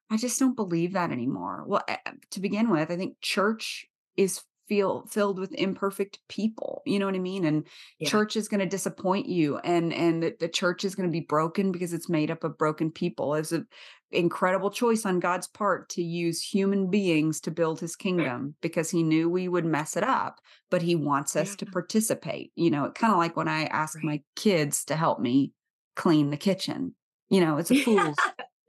I 0.10 0.18
just 0.18 0.40
don't 0.40 0.56
believe 0.56 0.94
that 0.94 1.12
anymore. 1.12 1.66
Well, 1.68 1.84
to 2.32 2.40
begin 2.40 2.70
with, 2.70 2.90
I 2.92 2.96
think 2.96 3.18
church 3.22 3.86
is 4.16 4.42
feel 4.68 5.06
filled 5.08 5.40
with 5.40 5.54
imperfect 5.54 6.20
people. 6.28 6.82
You 6.86 7.00
know 7.00 7.06
what 7.06 7.16
I 7.16 7.20
mean? 7.20 7.46
And 7.46 7.66
Yeah. 8.00 8.10
church 8.10 8.36
is 8.36 8.48
going 8.48 8.60
to 8.60 8.66
disappoint 8.66 9.28
you 9.28 9.58
and 9.60 9.94
and 9.94 10.22
the, 10.22 10.36
the 10.40 10.50
church 10.50 10.84
is 10.84 10.96
going 10.96 11.08
to 11.08 11.12
be 11.12 11.26
broken 11.26 11.72
because 11.72 11.94
it's 11.94 12.10
made 12.10 12.30
up 12.30 12.44
of 12.44 12.58
broken 12.58 12.92
people. 12.92 13.34
It's 13.36 13.52
an 13.52 13.68
incredible 14.12 14.72
choice 14.72 15.06
on 15.06 15.20
God's 15.20 15.48
part 15.48 15.90
to 15.90 16.02
use 16.02 16.42
human 16.42 16.90
beings 16.90 17.42
to 17.42 17.52
build 17.52 17.80
his 17.80 17.96
kingdom 17.96 18.56
because 18.62 18.90
he 18.90 19.04
knew 19.04 19.30
we 19.30 19.48
would 19.48 19.66
mess 19.66 19.98
it 19.98 20.04
up, 20.04 20.40
but 20.70 20.82
he 20.82 20.96
wants 20.96 21.36
us 21.36 21.56
to 21.58 21.66
participate. 21.66 22.52
You 22.56 22.72
know, 22.72 22.90
kind 22.92 23.12
of 23.14 23.20
like 23.20 23.36
when 23.36 23.48
I 23.48 23.66
ask 23.66 23.96
Right. 23.98 24.06
my 24.06 24.22
kids 24.36 24.86
to 24.86 24.96
help 24.96 25.20
me 25.20 25.52
clean 25.96 26.30
the 26.30 26.38
kitchen. 26.38 26.96
You 27.30 27.42
know, 27.42 27.58
it's 27.58 27.72
a 27.72 27.76
fool's 27.84 28.16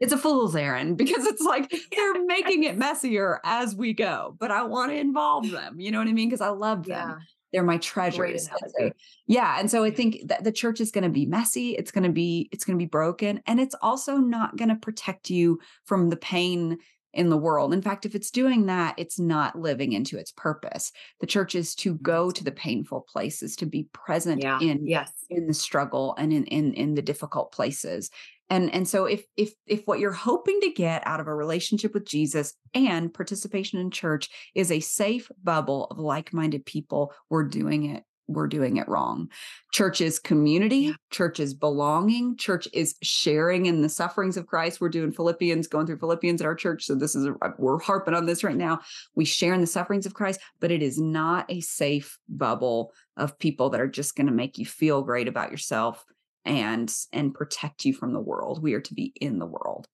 it's 0.01 0.13
a 0.13 0.19
fool's 0.19 0.55
errand 0.57 0.97
because 0.99 1.27
it's 1.27 1.43
like 1.43 1.71
they're 1.97 2.25
making 2.25 2.65
it 2.65 2.77
messier 2.77 3.41
as 3.45 3.75
we 3.75 3.93
go, 3.93 4.37
but 4.39 4.51
I 4.51 4.63
want 4.65 4.91
to 4.91 4.97
involve 4.97 5.51
them. 5.51 5.81
You 5.81 5.91
know 5.91 5.99
what 5.99 6.09
I 6.09 6.13
mean? 6.13 6.29
Because 6.29 6.41
I 6.41 6.49
love 6.51 6.85
them. 6.85 7.09
Yeah. 7.11 7.17
They're 7.53 7.63
my 7.63 7.79
treasures. 7.79 8.49
And 8.49 8.59
so- 8.61 8.77
analogy. 8.79 8.97
yeah. 9.27 9.59
And 9.59 9.71
so 9.71 9.85
I 9.85 9.89
mm-hmm. 9.89 9.97
think 9.97 10.29
that 10.29 10.45
the 10.45 10.53
church 10.53 10.81
is 10.81 10.91
going 10.91 11.05
to 11.05 11.11
be 11.11 11.27
messy. 11.27 11.71
It's 11.73 11.91
going 11.91 12.05
to 12.05 12.13
be, 12.13 12.49
it's 12.53 12.65
going 12.65 12.79
to 12.79 12.83
be 12.83 12.89
broken. 12.89 13.41
And 13.47 13.59
it's 13.61 13.75
also 13.81 14.17
not 14.17 14.57
going 14.57 14.69
to 14.69 14.77
protect 14.77 15.31
you 15.31 15.61
from 15.85 16.11
the 16.11 16.17
pain 16.17 16.79
in 17.15 17.31
the 17.31 17.39
world. 17.39 17.73
In 17.73 17.83
fact, 17.83 18.05
if 18.05 18.15
it's 18.15 18.31
doing 18.31 18.67
that, 18.67 18.95
it's 18.99 19.19
not 19.19 19.59
living 19.59 19.93
into 19.93 20.19
its 20.19 20.31
purpose. 20.31 20.93
The 21.21 21.27
church 21.27 21.55
is 21.55 21.75
to 21.77 21.95
go 21.95 22.31
to 22.31 22.45
the 22.45 22.53
painful 22.53 23.07
places, 23.09 23.57
to 23.57 23.67
be 23.67 23.89
present 23.95 24.43
Yeah. 24.43 24.61
in 24.61 24.87
Yes. 24.87 25.11
in 25.31 25.47
the 25.47 25.55
struggle 25.55 26.15
and 26.19 26.33
in 26.33 26.45
in 26.45 26.75
in 26.75 26.95
the 26.95 27.03
difficult 27.03 27.51
places 27.51 28.11
and 28.51 28.73
and 28.73 28.89
so 28.89 29.05
if 29.05 29.25
if 29.37 29.53
if 29.67 29.83
what 29.87 29.99
you're 29.99 30.13
hoping 30.13 30.61
to 30.61 30.71
get 30.71 31.07
out 31.07 31.21
of 31.21 31.27
a 31.27 31.35
relationship 31.35 31.95
with 31.95 32.07
Jesus 32.07 32.55
and 32.75 33.13
participation 33.13 33.79
in 33.79 33.91
church 33.91 34.29
is 34.55 34.71
a 34.71 34.81
safe 34.81 35.31
bubble 35.43 35.87
of 35.87 35.99
like-minded 35.99 36.65
people 36.65 37.13
we're 37.31 37.45
doing 37.45 37.85
it 37.85 38.05
we're 38.31 38.47
doing 38.47 38.77
it 38.77 38.87
wrong. 38.89 39.31
Church 39.73 40.03
is 40.03 40.19
community 40.19 40.95
church 41.11 41.41
is 41.41 41.55
belonging 41.55 42.37
church 42.37 42.69
is 42.75 42.95
sharing 43.03 43.67
in 43.67 43.81
the 43.81 43.89
sufferings 43.89 44.37
of 44.37 44.47
Christ. 44.47 44.81
We're 44.81 44.91
doing 44.91 45.13
Philippians 45.13 45.67
going 45.67 45.87
through 45.87 45.99
Philippians 45.99 46.43
at 46.43 46.47
our 46.47 46.55
church 46.55 46.85
so 46.85 46.95
this 46.95 47.15
is 47.15 47.27
a, 47.27 47.35
we're 47.59 47.81
harping 47.81 48.15
on 48.15 48.27
this 48.27 48.45
right 48.45 48.57
now. 48.57 48.81
We 49.15 49.25
share 49.25 49.55
in 49.55 49.63
the 49.63 49.67
sufferings 49.67 50.07
of 50.07 50.15
Christ 50.15 50.41
but 50.61 50.71
it 50.71 50.83
is 50.83 51.01
not 51.01 51.51
a 51.51 51.61
safe 51.61 52.19
bubble 52.29 52.93
of 53.17 53.39
people 53.39 53.71
that 53.71 53.81
are 53.81 53.89
just 53.89 54.15
going 54.15 54.27
to 54.27 54.33
make 54.33 54.59
you 54.59 54.67
feel 54.67 55.03
great 55.03 55.27
about 55.27 55.51
yourself 55.51 56.05
and 56.45 56.95
and 57.13 57.35
protect 57.35 57.85
you 57.85 57.93
from 57.95 58.13
the 58.13 58.21
world 58.21 58.63
we 58.63 58.75
are 58.75 58.81
to 58.81 58.95
be 58.95 59.13
in 59.21 59.39
the 59.39 59.47
world 59.47 59.89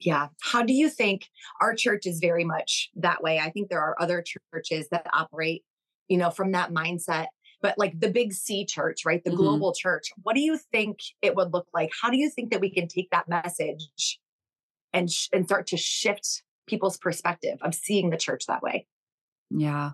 Yeah. 0.00 0.28
How 0.42 0.62
do 0.62 0.74
you 0.74 0.90
think 0.90 1.28
our 1.60 1.74
church 1.74 2.06
is 2.06 2.18
very 2.20 2.44
much 2.44 2.90
that 2.96 3.22
way? 3.22 3.38
I 3.38 3.50
think 3.50 3.68
there 3.70 3.80
are 3.80 3.96
other 4.00 4.22
churches 4.52 4.88
that 4.90 5.06
operate, 5.12 5.64
you 6.08 6.18
know, 6.18 6.30
from 6.30 6.52
that 6.52 6.70
mindset. 6.70 7.26
But 7.62 7.78
like 7.78 7.98
the 7.98 8.10
big 8.10 8.34
C 8.34 8.66
church, 8.66 9.04
right? 9.06 9.24
The 9.24 9.30
Mhm. 9.30 9.32
global 9.32 9.72
church, 9.74 10.10
what 10.22 10.34
do 10.34 10.42
you 10.42 10.58
think 10.58 10.98
it 11.22 11.34
would 11.34 11.54
look 11.54 11.66
like? 11.72 11.90
How 12.00 12.10
do 12.10 12.18
you 12.18 12.28
think 12.28 12.50
that 12.50 12.60
we 12.60 12.70
can 12.70 12.86
take 12.86 13.08
that 13.10 13.28
message 13.28 14.20
and 14.92 15.10
sh- 15.10 15.28
and 15.32 15.46
start 15.46 15.66
to 15.68 15.76
shift 15.78 16.44
people's 16.66 16.98
perspective 16.98 17.58
of 17.62 17.74
seeing 17.74 18.10
the 18.10 18.18
church 18.18 18.46
that 18.46 18.62
way? 18.62 18.86
yeah 19.50 19.92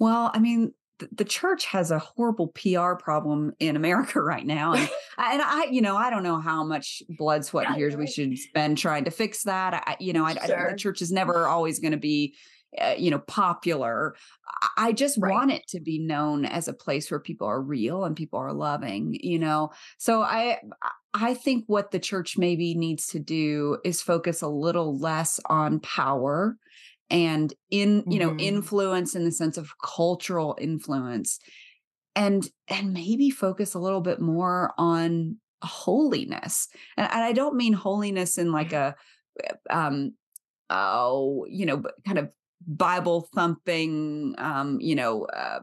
well 0.00 0.30
i 0.34 0.38
mean 0.38 0.74
the 1.12 1.24
church 1.24 1.64
has 1.66 1.90
a 1.90 1.98
horrible 1.98 2.48
PR 2.48 2.94
problem 2.94 3.52
in 3.58 3.76
America 3.76 4.20
right 4.22 4.46
now, 4.46 4.72
and 4.74 4.90
I- 5.18 5.32
and 5.34 5.42
I, 5.42 5.64
you 5.66 5.80
know, 5.80 5.96
I 5.96 6.10
don't 6.10 6.22
know 6.22 6.40
how 6.40 6.64
much 6.64 7.02
blood, 7.08 7.44
sweat, 7.44 7.66
and 7.68 7.76
tears 7.76 7.96
we 7.96 8.06
should 8.06 8.36
spend 8.38 8.78
trying 8.78 9.04
to 9.04 9.10
fix 9.10 9.44
that. 9.44 9.74
I, 9.86 9.96
you 10.00 10.12
know, 10.12 10.24
I, 10.24 10.30
I, 10.42 10.46
the 10.70 10.76
church 10.76 11.02
is 11.02 11.12
never 11.12 11.46
always 11.46 11.78
going 11.78 11.92
to 11.92 11.98
be, 11.98 12.34
uh, 12.80 12.94
you 12.96 13.10
know, 13.10 13.18
popular. 13.18 14.14
I, 14.62 14.68
I 14.88 14.92
just 14.92 15.18
Right. 15.20 15.30
want 15.30 15.52
it 15.52 15.66
to 15.68 15.80
be 15.80 15.98
known 15.98 16.44
as 16.44 16.68
a 16.68 16.72
place 16.72 17.10
where 17.10 17.20
people 17.20 17.46
are 17.46 17.60
real 17.60 18.04
and 18.04 18.16
people 18.16 18.38
are 18.38 18.52
loving. 18.52 19.16
You 19.20 19.38
know, 19.38 19.70
so 19.98 20.22
I, 20.22 20.58
I 21.12 21.34
think 21.34 21.64
what 21.66 21.90
the 21.90 21.98
church 21.98 22.38
maybe 22.38 22.74
needs 22.74 23.08
to 23.08 23.18
do 23.18 23.78
is 23.84 24.00
focus 24.00 24.42
a 24.42 24.48
little 24.48 24.96
less 24.98 25.40
on 25.46 25.80
power 25.80 26.56
and 27.10 27.54
in 27.70 28.04
you 28.08 28.18
know 28.18 28.30
Mhm. 28.30 28.38
influence 28.38 29.14
in 29.14 29.24
the 29.24 29.32
sense 29.32 29.56
of 29.58 29.72
cultural 29.82 30.56
influence 30.60 31.38
and 32.16 32.50
and 32.68 32.92
maybe 32.92 33.30
focus 33.30 33.74
a 33.74 33.78
little 33.78 34.00
bit 34.00 34.20
more 34.20 34.72
on 34.78 35.36
holiness 35.62 36.68
and, 36.96 37.10
and 37.12 37.22
i 37.24 37.32
don't 37.32 37.56
mean 37.56 37.72
holiness 37.72 38.38
in 38.38 38.52
like 38.52 38.72
a 38.72 38.94
um 39.70 40.12
oh 40.70 41.46
you 41.48 41.66
know 41.66 41.82
kind 42.06 42.18
of 42.18 42.30
bible 42.66 43.28
thumping 43.34 44.34
um 44.38 44.80
you 44.80 44.94
know 44.94 45.24
uh 45.26 45.60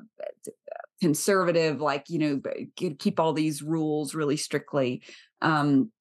conservative 1.00 1.80
like 1.80 2.10
you 2.10 2.18
know 2.18 2.42
keep 2.98 3.20
all 3.20 3.34
these 3.34 3.62
rules 3.62 4.16
really 4.16 4.38
strictly 4.38 5.04
um 5.42 5.92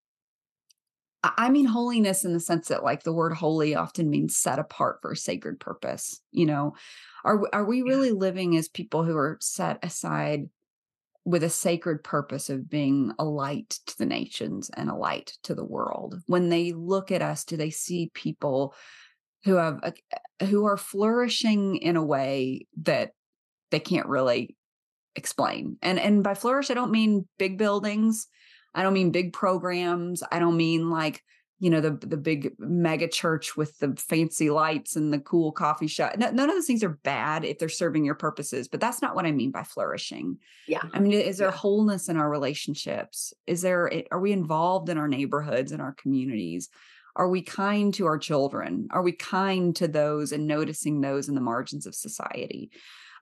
I 1.24 1.50
mean 1.50 1.64
holiness 1.64 2.24
in 2.24 2.32
the 2.32 2.40
sense 2.40 2.68
that 2.68 2.84
like 2.84 3.02
the 3.02 3.12
word 3.12 3.32
holy 3.34 3.74
often 3.74 4.10
means 4.10 4.36
set 4.36 4.58
apart 4.58 4.98
for 5.02 5.12
a 5.12 5.16
sacred 5.16 5.58
purpose. 5.58 6.20
You 6.30 6.46
know, 6.46 6.74
are 7.24 7.42
are 7.52 7.64
we 7.64 7.78
Yeah. 7.78 7.84
really 7.90 8.12
living 8.12 8.56
as 8.56 8.68
people 8.68 9.04
who 9.04 9.16
are 9.16 9.38
set 9.40 9.78
aside 9.84 10.48
with 11.24 11.42
a 11.42 11.50
sacred 11.50 12.04
purpose 12.04 12.50
of 12.50 12.70
being 12.70 13.12
a 13.18 13.24
light 13.24 13.80
to 13.86 13.98
the 13.98 14.06
nations 14.06 14.70
and 14.76 14.90
a 14.90 14.94
light 14.94 15.38
to 15.44 15.54
the 15.54 15.64
world? 15.64 16.20
When 16.26 16.48
they 16.50 16.72
look 16.72 17.10
at 17.10 17.22
us, 17.22 17.44
do 17.44 17.56
they 17.56 17.70
see 17.70 18.10
people 18.14 18.74
who 19.44 19.54
have 19.56 19.80
a, 19.82 19.94
eh, 20.40 20.46
who 20.46 20.64
are 20.66 20.76
flourishing 20.76 21.76
in 21.76 21.96
a 21.96 22.04
way 22.04 22.66
that 22.82 23.12
they 23.70 23.80
can't 23.80 24.08
really 24.08 24.56
explain? 25.16 25.78
And 25.82 25.98
and 25.98 26.22
by 26.24 26.34
flourish, 26.34 26.70
I 26.70 26.74
don't 26.74 26.92
mean 26.92 27.28
big 27.38 27.58
buildings. 27.58 28.28
I 28.76 28.82
don't 28.82 28.94
mean 28.94 29.10
big 29.10 29.32
programs. 29.32 30.22
I 30.30 30.38
don't 30.38 30.56
mean 30.56 30.90
like, 30.90 31.22
you 31.58 31.70
know, 31.70 31.80
the 31.80 31.92
the 31.92 32.18
big 32.18 32.52
mega 32.58 33.08
church 33.08 33.56
with 33.56 33.78
the 33.78 33.96
fancy 33.96 34.50
lights 34.50 34.94
and 34.94 35.12
the 35.12 35.18
cool 35.18 35.50
coffee 35.52 35.86
shop. 35.86 36.16
No, 36.18 36.30
none 36.30 36.50
of 36.50 36.54
those 36.54 36.66
things 36.66 36.84
are 36.84 37.00
bad 37.02 37.44
if 37.46 37.58
they're 37.58 37.70
serving 37.70 38.04
your 38.04 38.14
purposes, 38.14 38.68
but 38.68 38.78
that's 38.78 39.00
not 39.00 39.14
what 39.14 39.24
I 39.26 39.32
mean 39.32 39.50
by 39.50 39.62
flourishing. 39.62 40.36
Yeah. 40.68 40.82
I 40.92 40.98
mean, 41.00 41.12
is 41.14 41.38
there 41.38 41.48
Yeah. 41.48 41.54
wholeness 41.56 42.08
in 42.10 42.18
our 42.18 42.28
relationships? 42.30 43.32
Is 43.46 43.62
there 43.62 43.90
are 44.12 44.20
we 44.20 44.32
involved 44.32 44.90
in 44.90 44.98
our 44.98 45.08
neighborhoods 45.08 45.72
and 45.72 45.80
our 45.80 45.94
communities? 45.94 46.68
Are 47.18 47.30
we 47.30 47.40
kind 47.40 47.94
to 47.94 48.04
our 48.04 48.18
children? 48.18 48.88
Are 48.90 49.00
we 49.00 49.12
kind 49.12 49.74
to 49.76 49.88
those 49.88 50.32
and 50.32 50.46
noticing 50.46 51.00
those 51.00 51.30
in 51.30 51.34
the 51.34 51.40
margins 51.40 51.86
of 51.86 51.94
society? 51.94 52.70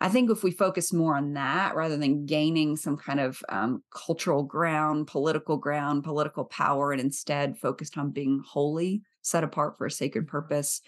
I 0.01 0.09
think 0.09 0.31
if 0.31 0.43
we 0.43 0.51
focus 0.51 0.93
more 0.93 1.17
on 1.17 1.35
that 1.35 1.75
rather 1.75 1.97
than 1.97 2.27
gaining 2.27 2.77
some 2.77 2.97
kind 2.97 3.21
of 3.21 3.43
um, 3.49 3.83
cultural 3.91 4.43
ground, 4.43 5.07
political 5.07 5.57
ground, 5.57 6.05
political 6.05 6.45
power, 6.45 6.93
and 6.93 7.01
instead 7.01 7.59
focused 7.59 7.97
on 7.97 8.11
being 8.11 8.43
holy, 8.47 9.03
set 9.23 9.45
apart 9.45 9.79
for 9.79 9.87
a 9.87 9.91
sacred 9.91 10.27
purpose, 10.27 10.81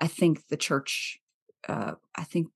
I 0.00 0.06
think 0.06 0.46
the 0.48 0.56
church, 0.56 1.18
uh, 1.68 1.92
I 2.14 2.24
think 2.24 2.48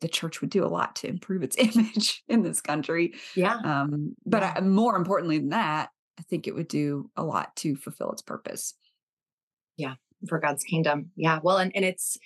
the 0.00 0.08
church 0.08 0.40
would 0.40 0.50
do 0.50 0.64
a 0.64 0.68
lot 0.68 0.96
to 0.96 1.08
improve 1.08 1.42
its 1.42 1.56
image 1.58 2.22
in 2.28 2.42
this 2.42 2.60
country. 2.60 3.14
Yeah. 3.34 3.56
Um, 3.64 4.14
but 4.24 4.42
yeah. 4.42 4.54
I, 4.56 4.60
more 4.60 4.96
importantly 4.96 5.38
than 5.38 5.50
that, 5.50 5.90
I 6.18 6.22
think 6.22 6.46
it 6.46 6.54
would 6.54 6.68
do 6.68 7.10
a 7.16 7.24
lot 7.24 7.54
to 7.56 7.76
fulfill 7.76 8.10
its 8.12 8.22
purpose. 8.22 8.74
Yeah, 9.76 9.94
for 10.28 10.38
God's 10.38 10.64
kingdom. 10.64 11.10
Yeah. 11.16 11.40
Well, 11.42 11.58
and, 11.58 11.72
and 11.74 11.84
it's, 11.84 12.16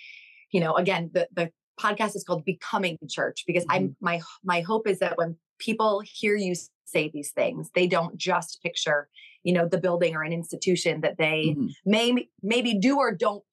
you 0.53 0.61
know, 0.61 0.75
again, 0.75 1.11
the 1.13 1.29
the 1.33 1.51
podcast 1.81 2.17
is 2.17 2.25
called 2.25 2.45
Becoming 2.45 2.99
Church 3.09 3.45
because 3.47 3.65
mm-hmm. 3.65 3.85
I'm 3.85 3.97
my 4.01 4.21
my 4.45 4.61
hope 4.61 4.87
is 4.87 4.99
that 4.99 5.17
when 5.17 5.37
people 5.59 6.03
hear 6.05 6.37
you 6.37 6.55
say 6.85 7.11
these 7.13 7.31
things, 7.31 7.71
they 7.75 7.87
don't 7.87 8.17
just 8.17 8.61
picture, 8.63 9.09
you 9.43 9.53
know, 9.53 9.69
the 9.69 9.79
building 9.79 10.15
or 10.15 10.23
an 10.23 10.33
institution 10.33 11.01
that 11.03 11.19
they 11.19 11.55
mm-hmm. 11.57 11.67
may 11.85 12.29
maybe 12.43 12.79
do 12.79 12.99
or 12.99 13.15
don't 13.15 13.45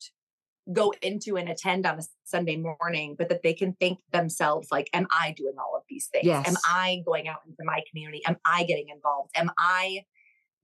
go 0.74 0.94
into 1.02 1.38
and 1.38 1.48
attend 1.50 1.86
on 1.86 2.00
a 2.00 2.04
Sunday 2.26 2.58
morning, 2.58 3.16
but 3.18 3.30
that 3.30 3.42
they 3.44 3.54
can 3.54 3.74
think 3.80 4.00
themselves 4.12 4.68
like, 4.72 4.90
am 4.94 5.08
I 5.12 5.34
doing 5.38 5.54
all 5.58 5.76
of 5.78 5.84
these 5.88 6.08
things? 6.08 6.26
Yes. 6.26 6.48
Am 6.48 6.56
I 6.66 7.02
going 7.06 7.28
out 7.28 7.40
into 7.48 7.64
my 7.64 7.82
community? 7.90 8.22
Am 8.26 8.38
I 8.44 8.64
getting 8.64 8.90
involved? 8.90 9.32
Am 9.36 9.50
I 9.58 10.02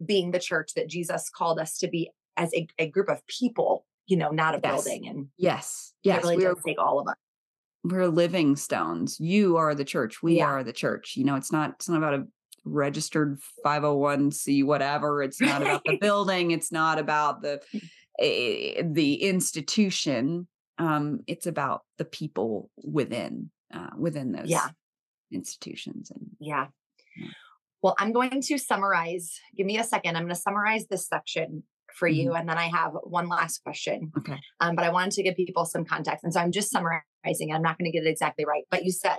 being 0.06 0.32
the 0.32 0.40
church 0.40 0.72
that 0.76 0.90
Jesus 0.90 1.30
called 1.30 1.60
us 1.60 1.78
to 1.78 1.88
be 1.88 2.10
as 2.36 2.54
a, 2.54 2.68
a 2.80 2.90
group 2.90 3.10
of 3.10 3.26
people, 3.28 3.86
you 4.06 4.18
know, 4.18 4.30
not 4.30 4.56
a 4.56 4.60
yes. 4.62 4.74
building? 4.74 5.08
And 5.08 5.28
yes, 5.38 5.94
yes, 6.04 6.18
it 6.18 6.24
really 6.24 6.38
we 6.38 6.44
does 6.44 6.58
take 6.66 6.80
all 6.80 7.00
of 7.00 7.08
us. 7.08 7.16
We're 7.84 8.08
living 8.08 8.56
stones. 8.56 9.20
You 9.20 9.58
are 9.58 9.76
the 9.76 9.86
church. 9.86 10.24
We 10.24 10.38
yeah. 10.38 10.46
are 10.46 10.64
the 10.64 10.74
church. 10.74 11.16
You 11.16 11.26
know, 11.26 11.36
it's 11.36 11.52
not, 11.52 11.72
it's 11.72 11.90
not 11.90 11.98
about 11.98 12.14
a 12.14 12.28
registered 12.66 13.40
501c 13.66 14.64
whatever 14.66 15.22
it's 15.22 15.42
not 15.42 15.62
about 15.62 15.84
the 15.86 15.98
building 16.02 16.52
it's 16.52 16.72
not 16.72 16.98
about 16.98 17.42
the 17.42 17.60
the 18.20 19.16
institution 19.16 20.48
um 20.78 21.20
it's 21.28 21.46
about 21.46 21.82
the 21.98 22.06
people 22.06 22.70
within 22.84 23.50
uh 23.74 23.90
within 23.98 24.32
those 24.32 24.50
yeah 24.50 24.70
institutions 25.32 26.12
and 26.12 26.28
yeah. 26.40 26.68
yeah 27.18 27.28
well 27.82 27.96
i'm 28.00 28.14
going 28.14 28.42
to 28.42 28.58
summarize 28.58 29.40
give 29.58 29.66
me 29.66 29.78
a 29.78 29.84
second 29.84 30.16
i'm 30.16 30.24
going 30.24 30.34
to 30.34 30.40
summarize 30.40 30.86
this 30.88 31.08
section 31.08 31.64
for 31.94 32.08
mm-hmm. 32.08 32.20
you 32.20 32.34
and 32.34 32.48
then 32.48 32.58
i 32.58 32.68
have 32.68 32.94
one 33.04 33.28
last 33.28 33.62
question 33.64 34.12
okay 34.18 34.40
um, 34.62 34.76
but 34.76 34.86
i 34.86 34.90
wanted 34.90 35.12
to 35.12 35.24
give 35.24 35.36
people 35.36 35.66
some 35.66 35.84
context 35.84 36.24
and 36.24 36.34
so 36.34 36.40
i'm 36.40 36.52
just 36.52 36.72
summarizing 36.72 37.04
i'm 37.26 37.62
not 37.62 37.78
going 37.78 37.90
to 37.90 37.96
get 37.96 38.06
it 38.06 38.10
exactly 38.10 38.46
right 38.46 38.64
but 38.70 38.84
you 38.84 38.92
said 38.92 39.18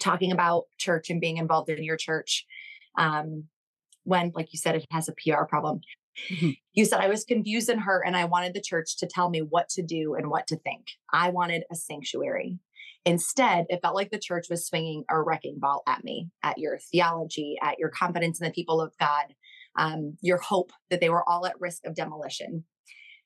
talking 0.00 0.32
about 0.32 0.64
church 0.78 1.10
and 1.10 1.20
being 1.20 1.36
involved 1.36 1.68
in 1.68 1.84
your 1.84 1.96
church 1.96 2.44
um, 2.98 3.44
when 4.04 4.32
like 4.34 4.52
you 4.52 4.58
said 4.58 4.74
it 4.74 4.86
has 4.90 5.08
a 5.08 5.12
pr 5.12 5.44
problem 5.48 5.80
Mm-hmm. 6.30 6.50
You 6.72 6.84
said 6.84 7.00
I 7.00 7.08
was 7.08 7.24
confused 7.24 7.68
and 7.68 7.80
hurt, 7.80 8.04
and 8.06 8.16
I 8.16 8.24
wanted 8.24 8.54
the 8.54 8.60
church 8.60 8.96
to 8.98 9.06
tell 9.06 9.30
me 9.30 9.40
what 9.40 9.68
to 9.70 9.82
do 9.82 10.14
and 10.14 10.30
what 10.30 10.46
to 10.48 10.56
think. 10.56 10.86
I 11.12 11.30
wanted 11.30 11.64
a 11.70 11.76
sanctuary. 11.76 12.58
Instead, 13.04 13.66
it 13.68 13.80
felt 13.82 13.94
like 13.94 14.10
the 14.10 14.18
church 14.18 14.46
was 14.48 14.66
swinging 14.66 15.04
a 15.10 15.20
wrecking 15.20 15.58
ball 15.58 15.82
at 15.86 16.04
me, 16.04 16.30
at 16.42 16.58
your 16.58 16.78
theology, 16.78 17.56
at 17.62 17.78
your 17.78 17.90
confidence 17.90 18.40
in 18.40 18.46
the 18.46 18.52
people 18.52 18.80
of 18.80 18.94
God, 18.98 19.34
um, 19.76 20.16
your 20.22 20.38
hope 20.38 20.72
that 20.90 21.00
they 21.00 21.10
were 21.10 21.28
all 21.28 21.44
at 21.46 21.60
risk 21.60 21.84
of 21.84 21.94
demolition. 21.94 22.64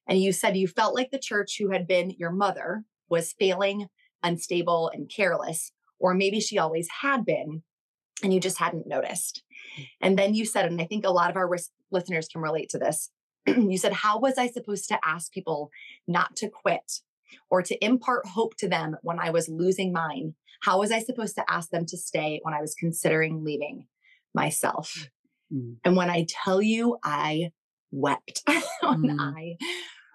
And 0.09 0.21
you 0.21 0.33
said 0.33 0.57
you 0.57 0.67
felt 0.67 0.95
like 0.95 1.11
the 1.11 1.19
church 1.19 1.57
who 1.59 1.71
had 1.71 1.87
been 1.87 2.11
your 2.19 2.33
mother 2.33 2.85
was 3.09 3.35
failing, 3.39 3.89
unstable, 4.23 4.91
and 4.93 5.11
careless, 5.15 5.73
or 5.99 6.15
maybe 6.15 6.41
she 6.41 6.59
always 6.59 6.89
had 7.03 7.25
been, 7.25 7.63
and 8.23 8.33
you 8.33 8.41
just 8.41 8.59
hadn't 8.59 8.87
noticed. 8.87 9.43
Mm. 9.79 9.87
And 10.01 10.19
then 10.19 10.35
you 10.35 10.45
said, 10.45 10.67
and 10.67 10.81
I 10.81 10.85
think 10.85 11.05
a 11.05 11.11
lot 11.11 11.31
of 11.31 11.37
our 11.37 11.51
listeners 11.91 12.29
can 12.29 12.41
relate 12.41 12.69
to 12.71 12.79
this. 12.79 13.11
you 13.47 13.79
said, 13.79 13.93
How 13.93 14.19
was 14.19 14.39
I 14.39 14.49
supposed 14.49 14.89
to 14.89 14.99
ask 15.05 15.33
people 15.33 15.71
not 16.07 16.37
to 16.37 16.49
quit 16.49 17.01
or 17.51 17.63
to 17.63 17.85
impart 17.85 18.27
hope 18.27 18.57
to 18.59 18.69
them 18.69 18.97
when 19.03 19.19
I 19.19 19.31
was 19.31 19.49
losing 19.49 19.93
mine? 19.93 20.35
How 20.63 20.81
was 20.81 20.91
I 20.91 21.01
supposed 21.01 21.37
to 21.37 21.45
ask 21.49 21.71
them 21.71 21.87
to 21.87 21.97
stay 21.97 22.41
when 22.43 22.55
I 22.55 22.61
was 22.61 22.75
considering 22.75 23.45
leaving 23.45 23.87
myself? 24.35 25.09
Mm. 25.53 25.77
And 25.85 25.97
when 25.97 26.11
I 26.11 26.27
tell 26.29 26.61
you, 26.61 26.99
I 27.03 27.53
wept 27.91 28.43
when 28.83 29.03
mm. 29.03 29.17
I 29.19 29.57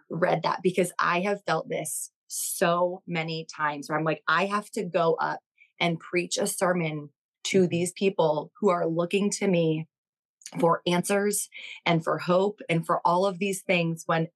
read 0.10 0.44
that 0.44 0.60
because 0.62 0.92
I 1.00 1.22
have 1.22 1.44
felt 1.46 1.70
this 1.70 2.12
so 2.34 3.02
many 3.08 3.46
times 3.46 3.88
where 3.88 3.98
I'm 3.98 4.04
like, 4.04 4.24
I 4.28 4.46
have 4.46 4.70
to 4.72 4.84
go 4.84 5.14
up 5.16 5.40
and 5.80 6.00
preach 6.00 6.38
a 6.38 6.48
sermon 6.48 7.10
to 7.46 7.62
mm-hmm. 7.62 7.70
these 7.70 7.92
people 7.94 8.52
who 8.60 8.70
are 8.70 8.88
looking 8.88 9.30
to 9.32 9.48
me 9.48 9.88
for 10.60 10.82
answers 10.86 11.50
and 11.86 12.04
for 12.04 12.18
hope 12.18 12.62
and 12.70 12.86
for 12.86 13.02
all 13.06 13.26
of 13.26 13.40
these 13.40 13.62
things 13.62 14.04
when 14.06 14.28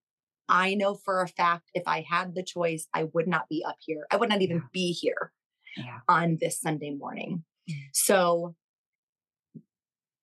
I 0.50 0.76
know 0.76 0.96
for 0.96 1.22
a 1.22 1.28
fact 1.28 1.70
if 1.74 1.84
I 1.88 2.06
had 2.10 2.34
the 2.34 2.44
choice, 2.44 2.88
I 2.94 3.04
would 3.14 3.28
not 3.28 3.50
be 3.50 3.64
up 3.68 3.78
here. 3.80 4.08
I 4.12 4.16
would 4.16 4.30
not 4.30 4.42
even 4.42 4.58
yeah. 4.58 4.70
be 4.72 4.92
here 4.94 5.34
yeah. 5.76 6.00
on 6.08 6.38
this 6.40 6.60
Sunday 6.62 6.92
morning. 6.92 7.44
Mm-hmm. 7.70 7.80
So, 7.92 8.56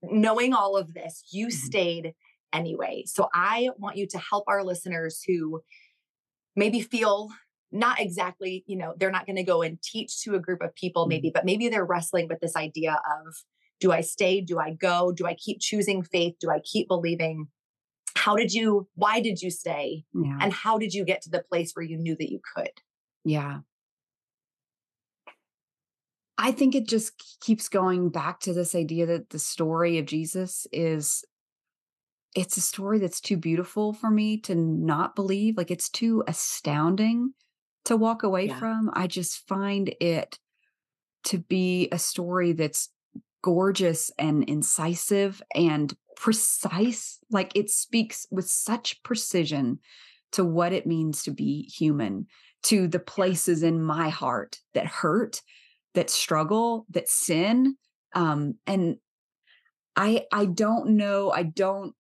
knowing 0.03 0.55
all 0.55 0.77
of 0.77 0.95
this, 0.95 1.25
you 1.31 1.49
mm-hmm. 1.49 1.67
stayed 1.67 2.15
anyway. 2.55 3.05
So, 3.07 3.29
I 3.35 3.69
want 3.77 3.99
you 3.99 4.07
to 4.09 4.19
help 4.19 4.45
our 4.49 4.65
listeners 4.65 5.23
who 5.27 5.61
maybe 6.57 6.81
feel 6.81 7.29
not 7.73 8.01
exactly, 8.01 8.65
you 8.67 8.77
know, 8.77 8.95
they're 8.97 9.11
not 9.11 9.27
going 9.27 9.37
to 9.37 9.43
go 9.43 9.63
and 9.63 9.83
teach 9.83 10.23
to 10.23 10.35
a 10.35 10.41
group 10.41 10.63
of 10.63 10.75
people, 10.75 11.07
maybe, 11.07 11.29
mm-hmm. 11.29 11.35
but 11.35 11.45
maybe 11.45 11.69
they're 11.69 11.85
wrestling 11.85 12.29
with 12.29 12.41
this 12.41 12.57
idea 12.57 12.93
of 12.93 13.35
do 13.81 13.93
I 13.93 14.01
stay? 14.01 14.41
Do 14.41 14.59
I 14.59 14.73
go? 14.73 15.13
Do 15.13 15.27
I 15.27 15.35
keep 15.35 15.61
choosing 15.61 16.03
faith? 16.03 16.37
Do 16.41 16.51
I 16.51 16.61
keep 16.61 16.89
believing? 16.89 17.49
How 18.17 18.37
did 18.37 18.53
you, 18.53 18.89
why 18.95 19.21
did 19.21 19.43
you 19.43 19.51
stay? 19.51 20.05
Yeah. 20.15 20.39
And 20.41 20.53
how 20.53 20.79
did 20.79 20.95
you 20.95 21.05
get 21.05 21.23
to 21.23 21.31
the 21.31 21.43
place 21.51 21.73
where 21.75 21.85
you 21.85 21.99
knew 21.99 22.17
that 22.17 22.31
you 22.31 22.41
could? 22.55 22.71
Yeah. 23.25 23.59
I 26.39 26.53
think 26.53 26.75
it 26.75 26.89
just 26.89 27.13
keeps 27.41 27.69
going 27.69 28.11
back 28.11 28.41
to 28.41 28.53
this 28.53 28.75
idea 28.75 29.07
that 29.07 29.31
the 29.31 29.39
story 29.39 29.99
of 29.99 30.07
Jesus 30.07 30.67
is 30.73 31.25
it's 32.35 32.57
a 32.57 32.61
story 32.61 32.99
that's 32.99 33.21
too 33.21 33.37
beautiful 33.37 33.93
for 33.93 34.11
me 34.11 34.39
to 34.41 34.55
not 34.55 35.15
believe. 35.15 35.57
Like 35.57 35.71
it's 35.71 35.89
too 35.89 36.25
astounding 36.27 37.33
to 37.85 37.97
walk 37.97 38.23
away 38.23 38.47
yeah. 38.47 38.59
from. 38.59 38.91
I 38.93 39.07
just 39.07 39.47
find 39.47 39.95
it 40.01 40.39
to 41.25 41.39
be 41.39 41.89
a 41.91 41.99
story 41.99 42.53
that's 42.53 42.91
gorgeous 43.43 44.11
and 44.19 44.45
incisive 44.45 45.43
and 45.55 45.95
precise. 46.17 47.19
Like 47.31 47.53
it 47.55 47.71
speaks 47.71 48.27
with 48.31 48.49
such 48.49 49.03
precision 49.03 49.81
to 50.33 50.45
what 50.45 50.73
it 50.73 50.87
means 50.87 51.23
to 51.25 51.31
be 51.31 51.63
human, 51.65 52.27
to 52.65 52.89
the 52.89 52.99
places 52.99 53.63
in 53.63 53.83
my 53.83 54.09
heart 54.09 54.59
that 54.73 54.87
hurt, 54.87 55.43
that 55.95 56.11
struggle, 56.11 56.87
that 56.91 57.09
sin. 57.09 57.77
Um, 58.15 58.55
and 58.67 58.97
I 59.97 60.25
I 60.33 60.47
don't 60.47 60.97
know, 60.97 61.31
I 61.31 61.45
don't 61.45 61.95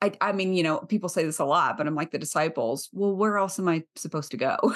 I 0.00 0.12
I 0.20 0.32
mean, 0.32 0.54
you 0.54 0.62
know, 0.62 0.78
people 0.78 1.08
say 1.08 1.24
this 1.24 1.38
a 1.38 1.44
lot, 1.44 1.76
but 1.76 1.86
I'm 1.86 1.94
like 1.94 2.10
the 2.10 2.18
disciples. 2.18 2.88
Well, 2.92 3.14
where 3.14 3.38
else 3.38 3.58
am 3.58 3.68
I 3.68 3.84
supposed 3.96 4.30
to 4.32 4.36
go? 4.36 4.56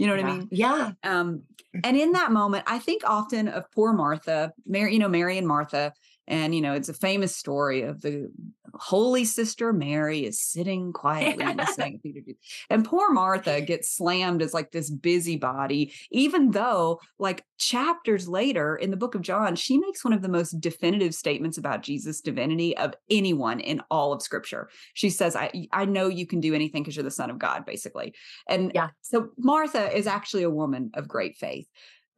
You 0.00 0.06
know 0.06 0.14
what 0.14 0.22
yeah. 0.22 0.28
I 0.28 0.38
mean? 0.38 0.48
Yeah. 0.50 0.92
Um, 1.02 1.42
and 1.84 1.94
in 1.94 2.12
that 2.12 2.32
moment, 2.32 2.64
I 2.66 2.78
think 2.78 3.02
often 3.04 3.48
of 3.48 3.70
poor 3.70 3.92
Martha, 3.92 4.50
Mary, 4.64 4.94
you 4.94 4.98
know, 4.98 5.10
Mary 5.10 5.36
and 5.36 5.46
Martha, 5.46 5.92
and, 6.30 6.54
you 6.54 6.60
know, 6.60 6.74
it's 6.74 6.88
a 6.88 6.94
famous 6.94 7.34
story 7.34 7.82
of 7.82 8.02
the 8.02 8.30
holy 8.74 9.24
sister 9.24 9.72
Mary 9.72 10.24
is 10.24 10.40
sitting 10.40 10.92
quietly 10.92 11.44
in 11.44 11.56
the 11.56 11.66
sanctuary. 11.74 12.38
And 12.70 12.84
poor 12.84 13.10
Martha 13.10 13.60
gets 13.60 13.90
slammed 13.90 14.40
as 14.40 14.54
like 14.54 14.70
this 14.70 14.90
busybody, 14.90 15.92
even 16.12 16.52
though, 16.52 17.00
like, 17.18 17.44
chapters 17.58 18.28
later 18.28 18.76
in 18.76 18.92
the 18.92 18.96
book 18.96 19.16
of 19.16 19.22
John, 19.22 19.56
she 19.56 19.76
makes 19.76 20.04
one 20.04 20.12
of 20.12 20.22
the 20.22 20.28
most 20.28 20.60
definitive 20.60 21.16
statements 21.16 21.58
about 21.58 21.82
Jesus' 21.82 22.20
divinity 22.20 22.76
of 22.76 22.94
anyone 23.10 23.58
in 23.58 23.82
all 23.90 24.12
of 24.12 24.22
scripture. 24.22 24.70
She 24.94 25.10
says, 25.10 25.34
I, 25.34 25.66
I 25.72 25.84
know 25.84 26.06
you 26.06 26.28
can 26.28 26.38
do 26.38 26.54
anything 26.54 26.84
because 26.84 26.94
you're 26.94 27.02
the 27.02 27.10
son 27.10 27.30
of 27.30 27.40
God, 27.40 27.66
basically. 27.66 28.14
And 28.48 28.70
yeah. 28.72 28.90
so 29.00 29.30
Martha 29.36 29.94
is 29.94 30.06
actually 30.06 30.44
a 30.44 30.50
woman 30.50 30.92
of 30.94 31.08
great 31.08 31.36
faith 31.36 31.66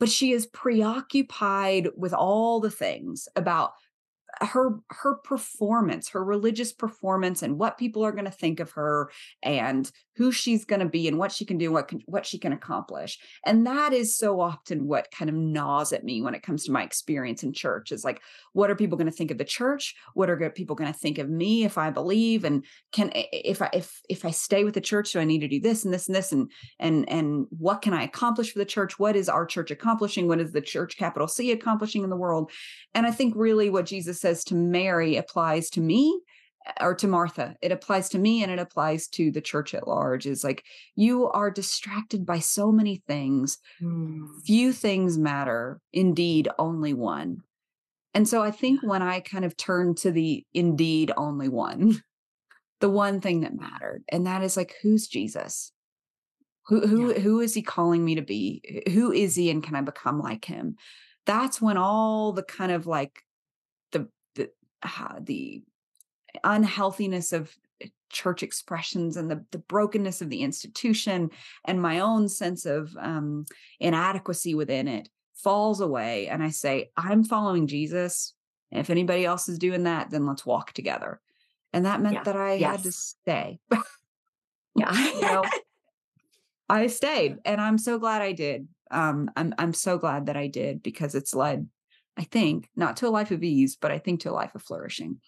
but 0.02 0.10
she 0.10 0.32
is 0.32 0.46
preoccupied 0.46 1.86
with 1.96 2.12
all 2.12 2.58
the 2.58 2.72
things 2.72 3.28
about 3.36 3.70
her 4.44 4.78
her 4.88 5.14
performance 5.16 6.08
her 6.10 6.24
religious 6.24 6.72
performance 6.72 7.42
and 7.42 7.58
what 7.58 7.78
people 7.78 8.04
are 8.04 8.12
going 8.12 8.24
to 8.24 8.30
think 8.30 8.60
of 8.60 8.72
her 8.72 9.10
and 9.42 9.90
who 10.16 10.30
she's 10.30 10.64
going 10.64 10.80
to 10.80 10.88
be 10.88 11.08
and 11.08 11.18
what 11.18 11.32
she 11.32 11.44
can 11.44 11.58
do 11.58 11.72
what 11.72 11.88
can, 11.88 12.02
what 12.06 12.26
she 12.26 12.38
can 12.38 12.52
accomplish. 12.52 13.18
And 13.46 13.66
that 13.66 13.92
is 13.92 14.16
so 14.16 14.40
often 14.40 14.86
what 14.86 15.10
kind 15.10 15.30
of 15.30 15.36
gnaws 15.36 15.92
at 15.92 16.04
me 16.04 16.20
when 16.20 16.34
it 16.34 16.42
comes 16.42 16.64
to 16.64 16.72
my 16.72 16.82
experience 16.82 17.42
in 17.42 17.52
church 17.52 17.92
is 17.92 18.04
like 18.04 18.20
what 18.52 18.70
are 18.70 18.76
people 18.76 18.98
going 18.98 19.10
to 19.10 19.16
think 19.16 19.30
of 19.30 19.38
the 19.38 19.44
church? 19.44 19.94
What 20.14 20.28
are 20.28 20.50
people 20.50 20.76
going 20.76 20.92
to 20.92 20.98
think 20.98 21.18
of 21.18 21.30
me 21.30 21.64
if 21.64 21.78
i 21.78 21.90
believe? 21.90 22.44
And 22.44 22.64
can 22.92 23.10
if 23.14 23.62
i 23.62 23.70
if 23.72 24.00
if 24.08 24.24
i 24.24 24.30
stay 24.30 24.64
with 24.64 24.74
the 24.74 24.80
church 24.80 25.12
do 25.12 25.20
i 25.20 25.24
need 25.24 25.40
to 25.40 25.48
do 25.48 25.60
this 25.60 25.84
and 25.84 25.94
this 25.94 26.08
and 26.08 26.14
this? 26.14 26.32
And 26.32 26.50
and 26.78 27.08
and 27.08 27.46
what 27.50 27.82
can 27.82 27.94
i 27.94 28.02
accomplish 28.02 28.52
for 28.52 28.58
the 28.58 28.64
church? 28.64 28.98
What 28.98 29.16
is 29.16 29.28
our 29.28 29.46
church 29.46 29.70
accomplishing? 29.70 30.28
What 30.28 30.40
is 30.40 30.52
the 30.52 30.60
church 30.60 30.98
capital 30.98 31.28
c 31.28 31.52
accomplishing 31.52 32.04
in 32.04 32.10
the 32.10 32.16
world? 32.16 32.50
And 32.94 33.06
i 33.06 33.10
think 33.10 33.34
really 33.36 33.70
what 33.70 33.86
jesus 33.86 34.20
says 34.20 34.31
to 34.44 34.54
mary 34.54 35.16
applies 35.16 35.70
to 35.70 35.80
me 35.80 36.20
or 36.80 36.94
to 36.94 37.08
Martha. 37.08 37.56
It 37.60 37.72
applies 37.72 38.08
to 38.10 38.18
me 38.18 38.42
and 38.42 38.52
it 38.52 38.58
applies 38.58 39.08
to 39.08 39.30
the 39.30 39.40
church 39.40 39.74
at 39.74 39.88
large. 39.88 40.26
Is 40.26 40.44
like 40.44 40.64
you 40.94 41.28
are 41.28 41.50
distracted 41.50 42.24
by 42.24 42.38
so 42.38 42.72
many 42.72 43.02
things. 43.06 43.58
Mm. 43.80 44.26
Few 44.44 44.72
things 44.72 45.18
matter. 45.18 45.80
Indeed, 45.92 46.48
only 46.58 46.94
one. 46.94 47.38
And 48.14 48.28
so 48.28 48.42
I 48.42 48.50
think 48.50 48.82
when 48.82 49.02
I 49.02 49.20
kind 49.20 49.44
of 49.44 49.56
turn 49.56 49.94
to 49.96 50.10
the 50.10 50.44
indeed 50.52 51.12
only 51.16 51.48
one, 51.48 52.02
the 52.80 52.90
one 52.90 53.20
thing 53.20 53.40
that 53.40 53.58
mattered, 53.58 54.04
and 54.08 54.26
that 54.26 54.42
is 54.42 54.56
like, 54.56 54.74
who's 54.82 55.06
Jesus? 55.06 55.72
Who 56.66 56.86
who 56.86 57.12
yeah. 57.12 57.18
who 57.18 57.40
is 57.40 57.54
he 57.54 57.62
calling 57.62 58.04
me 58.04 58.14
to 58.16 58.22
be? 58.22 58.84
Who 58.92 59.12
is 59.12 59.34
he 59.34 59.50
and 59.50 59.62
can 59.62 59.74
I 59.74 59.80
become 59.80 60.20
like 60.20 60.44
him? 60.44 60.76
That's 61.26 61.60
when 61.60 61.76
all 61.76 62.32
the 62.32 62.42
kind 62.42 62.72
of 62.72 62.86
like 62.86 63.22
uh, 64.82 65.20
the 65.20 65.62
unhealthiness 66.44 67.32
of 67.32 67.54
eh, 67.80 67.88
church 68.10 68.42
expressions 68.42 69.16
and 69.16 69.30
the, 69.30 69.44
the 69.50 69.58
brokenness 69.58 70.22
of 70.22 70.30
the 70.30 70.42
institution 70.42 71.30
and 71.64 71.80
my 71.80 72.00
own 72.00 72.28
sense 72.28 72.66
of 72.66 72.96
um, 72.98 73.46
inadequacy 73.80 74.54
within 74.54 74.88
it 74.88 75.08
falls 75.34 75.80
away. 75.80 76.28
And 76.28 76.42
I 76.42 76.50
say, 76.50 76.90
I'm 76.96 77.24
following 77.24 77.66
Jesus. 77.66 78.34
And 78.70 78.80
if 78.80 78.90
anybody 78.90 79.24
else 79.24 79.48
is 79.48 79.58
doing 79.58 79.84
that, 79.84 80.10
then 80.10 80.26
let's 80.26 80.46
walk 80.46 80.72
together. 80.72 81.20
And 81.72 81.86
that 81.86 82.00
meant 82.00 82.14
yeah. 82.14 82.22
that 82.24 82.36
I 82.36 82.54
yes. 82.54 82.70
had 82.70 82.82
to 82.84 82.92
stay. 82.92 83.58
yeah. 84.74 85.08
you 85.14 85.20
know, 85.20 85.44
I 86.68 86.86
stayed 86.86 87.38
and 87.44 87.60
I'm 87.60 87.78
so 87.78 87.98
glad 87.98 88.22
I 88.22 88.32
did. 88.32 88.68
Um, 88.90 89.30
I'm 89.36 89.54
I'm 89.58 89.72
so 89.72 89.96
glad 89.98 90.26
that 90.26 90.36
I 90.36 90.48
did 90.48 90.82
because 90.82 91.14
it's 91.14 91.34
led, 91.34 91.66
I 92.16 92.24
think, 92.24 92.68
not 92.76 92.98
to 92.98 93.08
a 93.08 93.10
life 93.10 93.30
of 93.30 93.42
ease, 93.42 93.76
but 93.80 93.90
I 93.90 93.98
think 93.98 94.20
to 94.20 94.30
a 94.30 94.32
life 94.32 94.54
of 94.54 94.62
flourishing 94.62 95.20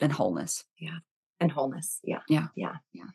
and 0.00 0.12
wholeness. 0.12 0.64
Yeah. 0.78 0.98
And 1.40 1.50
wholeness. 1.50 2.00
Yeah. 2.04 2.20
Yeah. 2.28 2.48
Yeah. 2.54 2.76
Yeah. 2.92 3.06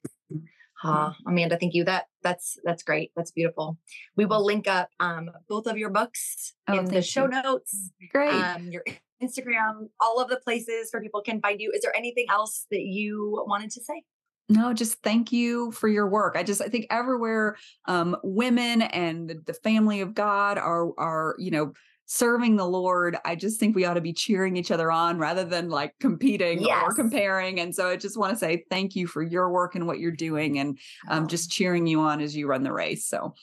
Uh, 0.84 1.12
Amanda, 1.28 1.58
thank 1.58 1.76
you. 1.76 1.84
That 1.84 2.06
that's 2.24 2.58
that's 2.64 2.82
great. 2.82 3.12
That's 3.16 3.32
beautiful. 3.32 3.78
We 4.16 4.26
will 4.26 4.44
link 4.44 4.68
up 4.68 4.90
um, 5.00 5.30
both 5.48 5.68
of 5.68 5.78
your 5.78 5.92
books 5.92 6.54
oh, 6.68 6.80
in 6.80 6.86
the 6.86 7.02
show 7.04 7.26
you. 7.26 7.42
notes. 7.44 7.92
Great. 8.12 8.34
Um, 8.34 8.70
your 8.70 8.84
Instagram, 9.22 9.90
all 10.00 10.20
of 10.20 10.30
the 10.30 10.38
places 10.38 10.90
where 10.92 11.02
people 11.02 11.22
can 11.22 11.40
find 11.40 11.62
you. 11.62 11.72
Is 11.76 11.82
there 11.82 11.96
anything 11.96 12.26
else 12.32 12.66
that 12.72 12.82
you 12.82 13.44
wanted 13.48 13.70
to 13.72 13.84
say? 13.84 14.04
No, 14.50 14.74
just 14.74 14.96
thank 15.04 15.32
you 15.32 15.72
for 15.72 15.88
your 15.88 16.08
work. 16.08 16.36
I 16.36 16.44
just 16.44 16.62
I 16.62 16.68
think 16.68 16.88
everywhere 16.90 17.58
um, 17.86 18.18
women 18.24 18.82
and 18.82 19.30
the, 19.30 19.42
the 19.46 19.54
family 19.54 20.02
of 20.02 20.14
God 20.16 20.58
are 20.58 20.90
are 20.98 21.36
you 21.38 21.52
know 21.52 21.74
serving 22.14 22.58
the 22.58 22.68
Lord, 22.68 23.16
I 23.24 23.36
just 23.36 23.58
think 23.58 23.74
we 23.74 23.86
ought 23.86 23.94
to 23.94 24.02
be 24.02 24.12
cheering 24.12 24.58
each 24.58 24.70
other 24.70 24.92
on 24.92 25.18
rather 25.18 25.46
than 25.46 25.70
like 25.70 25.98
competing 26.02 26.62
yes. 26.62 26.84
or 26.84 26.94
comparing. 26.94 27.62
And 27.62 27.74
so 27.74 27.88
I 27.88 27.96
just 27.96 28.18
want 28.18 28.34
to 28.34 28.38
say 28.38 28.66
thank 28.70 28.98
you 28.98 29.08
for 29.08 29.24
your 29.24 29.50
work 29.50 29.76
and 29.76 29.88
what 29.88 30.00
you're 30.00 30.12
doing 30.12 30.60
and 30.60 30.78
um, 31.08 31.28
just 31.28 31.50
cheering 31.50 31.88
you 31.88 32.02
on 32.02 32.20
as 32.20 32.36
you 32.36 32.48
run 32.48 32.64
the 32.64 32.74
race. 32.74 33.06
So 33.06 33.34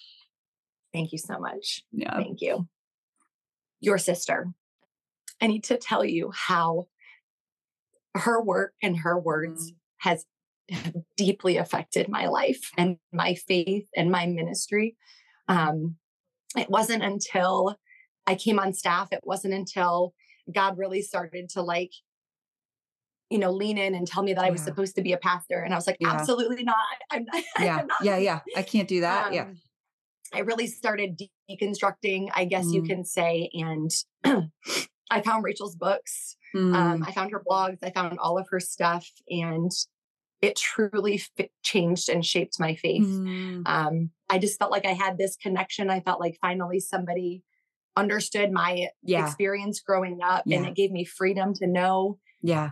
thank 0.93 1.13
you 1.13 1.19
so 1.19 1.39
much. 1.39 1.83
Yeah. 1.93 2.15
Thank 2.15 2.43
you. 2.43 2.69
Your 3.81 3.97
sister. 3.97 4.53
I 5.41 5.47
need 5.47 5.65
to 5.65 5.79
tell 5.79 6.05
you 6.05 6.31
how 6.35 6.89
her 8.17 8.43
work 8.43 8.75
and 8.83 8.99
her 8.99 9.19
words 9.19 9.73
mm. 9.73 9.77
has 9.97 10.27
deeply 11.17 11.57
affected 11.57 12.11
my 12.11 12.27
life 12.27 12.71
and 12.77 12.99
my 13.15 13.35
faith 13.35 13.87
and 13.97 14.11
my 14.11 14.27
ministry. 14.27 14.95
Um, 15.49 15.97
it 16.55 16.69
wasn't 16.69 17.03
until 17.03 17.79
I 18.29 18.35
came 18.35 18.59
on 18.59 18.75
staff, 18.75 19.09
it 19.11 19.21
wasn't 19.25 19.55
until 19.55 20.13
God 20.53 20.77
really 20.77 21.01
started 21.01 21.49
to 21.51 21.63
like, 21.63 21.93
you 23.31 23.39
know, 23.39 23.51
lean 23.51 23.79
in 23.79 23.95
and 23.95 24.07
tell 24.07 24.23
me 24.23 24.35
that 24.35 24.45
I 24.45 24.51
was 24.51 24.61
supposed 24.61 24.97
to 24.97 25.03
be 25.03 25.15
a 25.15 25.17
pastor. 25.17 25.61
And 25.61 25.73
I 25.73 25.77
was 25.79 25.87
like, 25.87 25.97
yeah. 25.99 26.13
absolutely 26.13 26.63
not. 26.63 26.77
I'm 27.11 27.25
not. 27.25 27.43
Yeah. 27.59 27.77
Not. 27.77 27.91
Yeah. 28.03 28.19
Yeah. 28.19 28.41
I 28.55 28.63
can't 28.63 28.87
do 28.87 29.01
that. 29.01 29.29
Um, 29.29 29.33
yeah. 29.33 29.47
I 30.35 30.41
really 30.41 30.67
started 30.67 31.19
deconstructing, 31.51 32.29
I 32.35 32.45
guess 32.45 32.67
mm. 32.67 32.75
you 32.75 32.83
can 32.83 33.03
say. 33.07 33.51
And 33.55 33.91
I 35.11 35.23
found 35.23 35.43
Rachel's 35.43 35.75
books. 35.75 36.37
Um, 36.55 36.73
mm. 36.73 36.77
Um, 36.77 37.05
I 37.07 37.13
found 37.13 37.31
her 37.31 37.43
blogs. 37.51 37.79
I 37.83 37.91
found 37.93 38.19
all 38.19 38.37
of 38.37 38.47
her 38.51 38.61
stuff. 38.61 39.11
And 39.31 39.73
it 40.43 40.57
truly 40.57 41.17
fit, 41.17 41.51
changed 41.63 42.11
and 42.11 42.27
shaped 42.27 42.61
my 42.61 42.75
faith. 42.75 43.07
Mm. 43.07 43.67
Um, 43.67 44.11
I 44.29 44.39
just 44.39 44.59
felt 44.59 44.71
like 44.71 44.85
I 44.85 44.93
had 44.93 45.17
this 45.17 45.35
connection. 45.37 45.89
I 45.89 46.01
felt 46.01 46.21
like 46.21 46.37
finally 46.43 46.79
somebody 46.79 47.43
understood 47.99 48.51
my 48.53 48.89
yeah. 49.03 49.27
experience 49.27 49.81
growing 49.81 50.21
up 50.23 50.45
yeah. 50.47 50.59
and 50.59 50.67
it 50.67 50.75
gave 50.75 50.91
me 50.91 51.05
freedom 51.05 51.53
to 51.55 51.67
know 51.67 52.19
yeah 52.43 52.71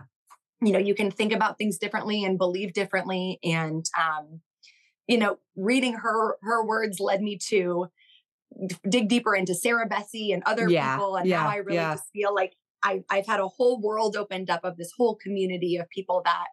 you 0.61 0.71
know 0.71 0.79
you 0.79 0.95
can 0.95 1.11
think 1.11 1.33
about 1.33 1.57
things 1.57 1.77
differently 1.77 2.23
and 2.23 2.37
believe 2.37 2.73
differently 2.73 3.39
and 3.43 3.85
um 3.97 4.41
you 5.07 5.17
know 5.17 5.37
reading 5.55 5.93
her 5.93 6.37
her 6.41 6.65
words 6.65 6.99
led 6.99 7.21
me 7.21 7.37
to 7.37 7.87
dig 8.89 9.09
deeper 9.09 9.35
into 9.35 9.53
sarah 9.53 9.87
bessey 9.87 10.33
and 10.33 10.41
other 10.45 10.69
yeah. 10.69 10.95
people 10.95 11.15
and 11.17 11.29
now 11.29 11.47
i 11.47 11.57
really 11.57 11.77
just 11.77 12.05
feel 12.13 12.33
like 12.33 12.55
I, 12.83 13.03
i've 13.09 13.27
had 13.27 13.39
a 13.39 13.47
whole 13.47 13.81
world 13.81 14.15
opened 14.15 14.49
up 14.49 14.61
of 14.63 14.77
this 14.77 14.91
whole 14.97 15.15
community 15.15 15.77
of 15.77 15.89
people 15.89 16.21
that 16.25 16.47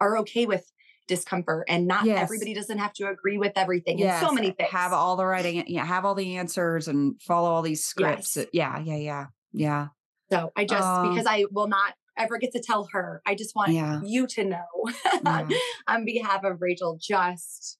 are 0.00 0.18
okay 0.18 0.46
with 0.46 0.70
discomfort 1.08 1.64
and 1.68 1.86
not 1.86 2.04
yes. 2.04 2.22
everybody 2.22 2.54
doesn't 2.54 2.78
have 2.78 2.92
to 2.92 3.08
agree 3.08 3.38
with 3.38 3.52
everything 3.56 3.98
yes. 3.98 4.20
and 4.20 4.28
so 4.28 4.32
many 4.32 4.50
things 4.52 4.70
have 4.70 4.92
all 4.92 5.16
the 5.16 5.24
right 5.24 5.68
yeah 5.68 5.84
have 5.84 6.04
all 6.04 6.14
the 6.14 6.36
answers 6.36 6.86
and 6.86 7.20
follow 7.20 7.50
all 7.50 7.62
these 7.62 7.84
scripts 7.84 8.36
yes. 8.36 8.46
yeah 8.52 8.78
yeah 8.78 8.96
yeah 8.96 9.26
yeah 9.52 9.86
so 10.30 10.52
i 10.54 10.64
just 10.64 10.84
um, 10.84 11.08
because 11.10 11.26
i 11.26 11.44
will 11.50 11.66
not 11.66 11.94
ever 12.16 12.38
get 12.38 12.52
to 12.52 12.60
tell 12.60 12.86
her 12.92 13.22
i 13.26 13.34
just 13.34 13.56
want 13.56 13.72
yeah. 13.72 14.00
you 14.04 14.26
to 14.26 14.44
know 14.44 14.64
yeah. 15.24 15.48
on 15.88 16.04
behalf 16.04 16.44
of 16.44 16.60
rachel 16.60 16.98
just 17.00 17.78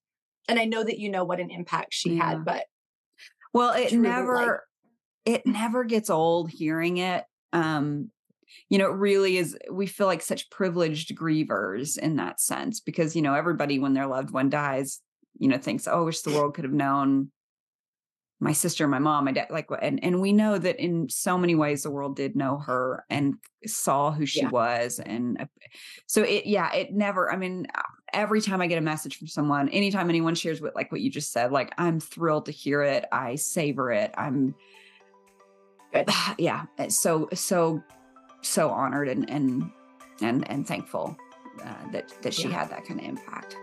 and 0.48 0.58
i 0.58 0.64
know 0.64 0.82
that 0.82 0.98
you 0.98 1.10
know 1.10 1.24
what 1.24 1.38
an 1.38 1.50
impact 1.50 1.92
she 1.92 2.14
yeah. 2.14 2.30
had 2.30 2.44
but 2.44 2.64
well 3.52 3.74
it 3.74 3.92
never 3.92 4.34
like, 4.34 4.50
it 5.24 5.46
never 5.46 5.84
gets 5.84 6.08
old 6.08 6.50
hearing 6.50 6.96
it 6.96 7.24
um 7.52 8.10
you 8.68 8.78
know, 8.78 8.90
it 8.90 8.96
really 8.96 9.38
is, 9.38 9.57
we 9.70 9.86
feel 9.86 10.07
like 10.07 10.22
such 10.22 10.51
privileged 10.51 11.16
grievers 11.16 11.99
in 11.99 12.16
that 12.16 12.40
sense 12.40 12.80
because, 12.80 13.16
you 13.16 13.22
know, 13.22 13.34
everybody 13.34 13.78
when 13.78 13.94
their 13.94 14.07
loved 14.07 14.30
one 14.30 14.51
dies, 14.51 15.01
you 15.38 15.49
know, 15.49 15.59
thinks, 15.59 15.86
oh, 15.86 16.01
I 16.01 16.05
wish 16.05 16.20
the 16.22 16.32
world 16.32 16.55
could 16.55 16.64
have 16.64 16.72
known 16.72 17.30
my 18.40 18.53
sister, 18.53 18.86
my 18.86 19.01
mom, 19.01 19.24
my 19.24 19.32
dad, 19.32 19.49
like, 19.51 19.68
and, 19.82 20.03
and 20.05 20.20
we 20.20 20.32
know 20.32 20.59
that 20.59 20.76
in 20.76 21.09
so 21.09 21.36
many 21.36 21.57
ways 21.57 21.82
the 21.82 21.90
world 21.90 22.14
did 22.14 22.36
know 22.36 22.59
her 22.59 23.05
and 23.11 23.34
saw 23.66 24.12
who 24.12 24.26
she 24.26 24.42
yeah. 24.42 24.51
was. 24.51 25.01
And 25.01 25.49
so 26.07 26.22
it, 26.22 26.46
yeah, 26.46 26.72
it 26.72 26.92
never, 26.92 27.32
I 27.32 27.36
mean, 27.36 27.66
uh, 27.74 27.82
every 28.12 28.40
time 28.40 28.61
I 28.61 28.68
get 28.68 28.78
a 28.78 28.82
message 28.82 29.16
from 29.16 29.26
someone, 29.26 29.68
anytime 29.70 30.09
anyone 30.09 30.36
shares 30.36 30.61
what, 30.61 30.76
like 30.76 30.92
what 30.92 31.01
you 31.01 31.11
just 31.11 31.32
said, 31.32 31.51
like, 31.51 31.74
I'm 31.78 31.99
thrilled 31.99 32.46
to 32.46 32.53
hear 32.53 32.82
it. 32.82 33.07
I 33.11 33.34
savor 33.34 33.90
it. 33.90 34.14
I'm, 34.16 34.55
Good. 35.92 36.09
yeah. 36.38 36.66
So, 36.88 37.28
so 37.34 37.82
so 38.43 38.70
honored 38.70 39.09
and 39.09 39.28
and 39.30 39.70
and, 40.20 40.51
and 40.51 40.66
thankful 40.66 41.16
uh, 41.62 41.74
that 41.93 42.12
that 42.22 42.34
she 42.34 42.49
yeah. 42.49 42.61
had 42.61 42.70
that 42.70 42.84
kind 42.84 43.01
of 43.01 43.07
impact. 43.07 43.57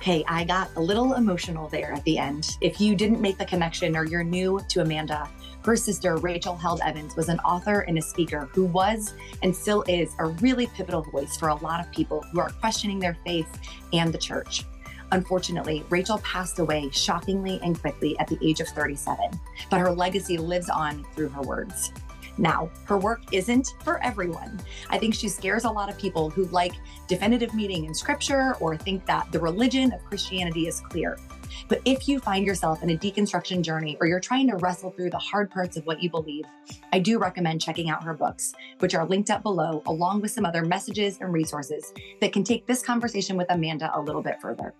Hey, 0.00 0.24
I 0.26 0.44
got 0.44 0.70
a 0.76 0.80
little 0.80 1.14
emotional 1.14 1.68
there 1.68 1.92
at 1.92 2.02
the 2.04 2.16
end. 2.16 2.56
If 2.62 2.80
you 2.80 2.94
didn't 2.94 3.20
make 3.20 3.36
the 3.36 3.44
connection 3.44 3.94
or 3.94 4.04
you're 4.06 4.24
new 4.24 4.58
to 4.70 4.80
Amanda, 4.80 5.28
her 5.64 5.76
sister, 5.76 6.16
Rachel 6.16 6.56
Held 6.56 6.80
Evans, 6.82 7.14
was 7.14 7.28
an 7.28 7.38
author 7.40 7.80
and 7.80 7.98
a 7.98 8.00
speaker 8.00 8.48
who 8.54 8.64
was 8.64 9.12
and 9.42 9.54
still 9.54 9.84
is 9.86 10.14
a 10.18 10.26
really 10.26 10.66
pivotal 10.68 11.02
voice 11.02 11.36
for 11.36 11.48
a 11.48 11.54
lot 11.56 11.80
of 11.80 11.92
people 11.92 12.24
who 12.32 12.40
are 12.40 12.48
questioning 12.48 12.98
their 12.98 13.18
faith 13.22 13.48
and 13.92 14.10
the 14.10 14.16
church. 14.16 14.64
Unfortunately, 15.12 15.84
Rachel 15.88 16.18
passed 16.18 16.58
away 16.58 16.90
shockingly 16.90 17.60
and 17.62 17.80
quickly 17.80 18.18
at 18.18 18.28
the 18.28 18.38
age 18.42 18.60
of 18.60 18.68
37, 18.68 19.30
but 19.70 19.80
her 19.80 19.90
legacy 19.90 20.36
lives 20.36 20.68
on 20.68 21.04
through 21.14 21.28
her 21.30 21.42
words. 21.42 21.92
Now, 22.38 22.70
her 22.84 22.96
work 22.96 23.22
isn't 23.32 23.74
for 23.82 24.02
everyone. 24.02 24.60
I 24.90 24.98
think 24.98 25.14
she 25.14 25.28
scares 25.28 25.64
a 25.64 25.70
lot 25.70 25.90
of 25.90 25.98
people 25.98 26.30
who 26.30 26.44
like 26.46 26.74
definitive 27.08 27.52
meaning 27.52 27.84
in 27.84 27.94
scripture 27.94 28.54
or 28.60 28.76
think 28.76 29.04
that 29.06 29.30
the 29.32 29.40
religion 29.40 29.92
of 29.92 30.04
Christianity 30.04 30.68
is 30.68 30.80
clear. 30.80 31.18
But 31.66 31.80
if 31.84 32.08
you 32.08 32.20
find 32.20 32.46
yourself 32.46 32.82
in 32.82 32.90
a 32.90 32.96
deconstruction 32.96 33.62
journey 33.62 33.96
or 34.00 34.06
you're 34.06 34.20
trying 34.20 34.48
to 34.48 34.56
wrestle 34.56 34.90
through 34.90 35.10
the 35.10 35.18
hard 35.18 35.50
parts 35.50 35.76
of 35.76 35.84
what 35.86 36.02
you 36.02 36.10
believe, 36.10 36.44
I 36.92 36.98
do 36.98 37.18
recommend 37.18 37.60
checking 37.60 37.90
out 37.90 38.04
her 38.04 38.14
books, 38.14 38.54
which 38.78 38.94
are 38.94 39.06
linked 39.06 39.30
up 39.30 39.42
below, 39.42 39.82
along 39.86 40.20
with 40.20 40.30
some 40.30 40.46
other 40.46 40.64
messages 40.64 41.18
and 41.20 41.32
resources 41.32 41.92
that 42.20 42.32
can 42.32 42.44
take 42.44 42.66
this 42.66 42.82
conversation 42.82 43.36
with 43.36 43.50
Amanda 43.50 43.90
a 43.94 44.00
little 44.00 44.22
bit 44.22 44.40
further. 44.40 44.74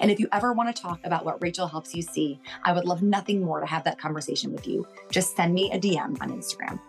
And 0.00 0.10
if 0.10 0.18
you 0.18 0.28
ever 0.32 0.52
want 0.52 0.74
to 0.74 0.82
talk 0.82 1.00
about 1.04 1.24
what 1.24 1.42
Rachel 1.42 1.66
helps 1.66 1.94
you 1.94 2.02
see, 2.02 2.40
I 2.64 2.72
would 2.72 2.84
love 2.84 3.02
nothing 3.02 3.42
more 3.42 3.60
to 3.60 3.66
have 3.66 3.84
that 3.84 3.98
conversation 3.98 4.52
with 4.52 4.66
you. 4.66 4.86
Just 5.10 5.36
send 5.36 5.54
me 5.54 5.70
a 5.72 5.78
DM 5.78 6.20
on 6.20 6.30
Instagram. 6.30 6.80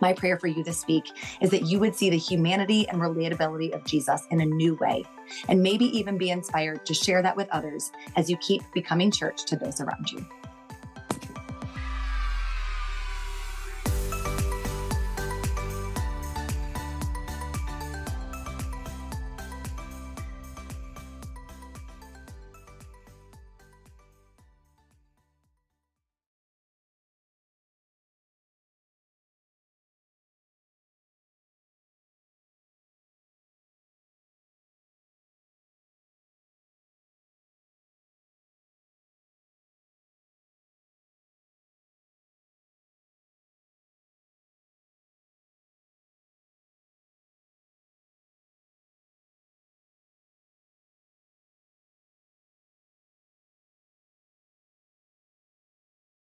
My 0.00 0.12
prayer 0.12 0.38
for 0.38 0.48
you 0.48 0.62
this 0.64 0.86
week 0.86 1.04
is 1.40 1.50
that 1.50 1.62
you 1.62 1.78
would 1.78 1.94
see 1.94 2.10
the 2.10 2.18
humanity 2.18 2.86
and 2.88 3.00
relatability 3.00 3.72
of 3.74 3.84
Jesus 3.84 4.26
in 4.30 4.40
a 4.40 4.44
new 4.44 4.74
way, 4.74 5.04
and 5.48 5.62
maybe 5.62 5.86
even 5.96 6.18
be 6.18 6.30
inspired 6.30 6.84
to 6.86 6.94
share 6.94 7.22
that 7.22 7.36
with 7.36 7.48
others 7.50 7.90
as 8.16 8.28
you 8.28 8.36
keep 8.38 8.62
becoming 8.74 9.10
church 9.10 9.44
to 9.46 9.56
those 9.56 9.80
around 9.80 10.10
you. 10.10 10.26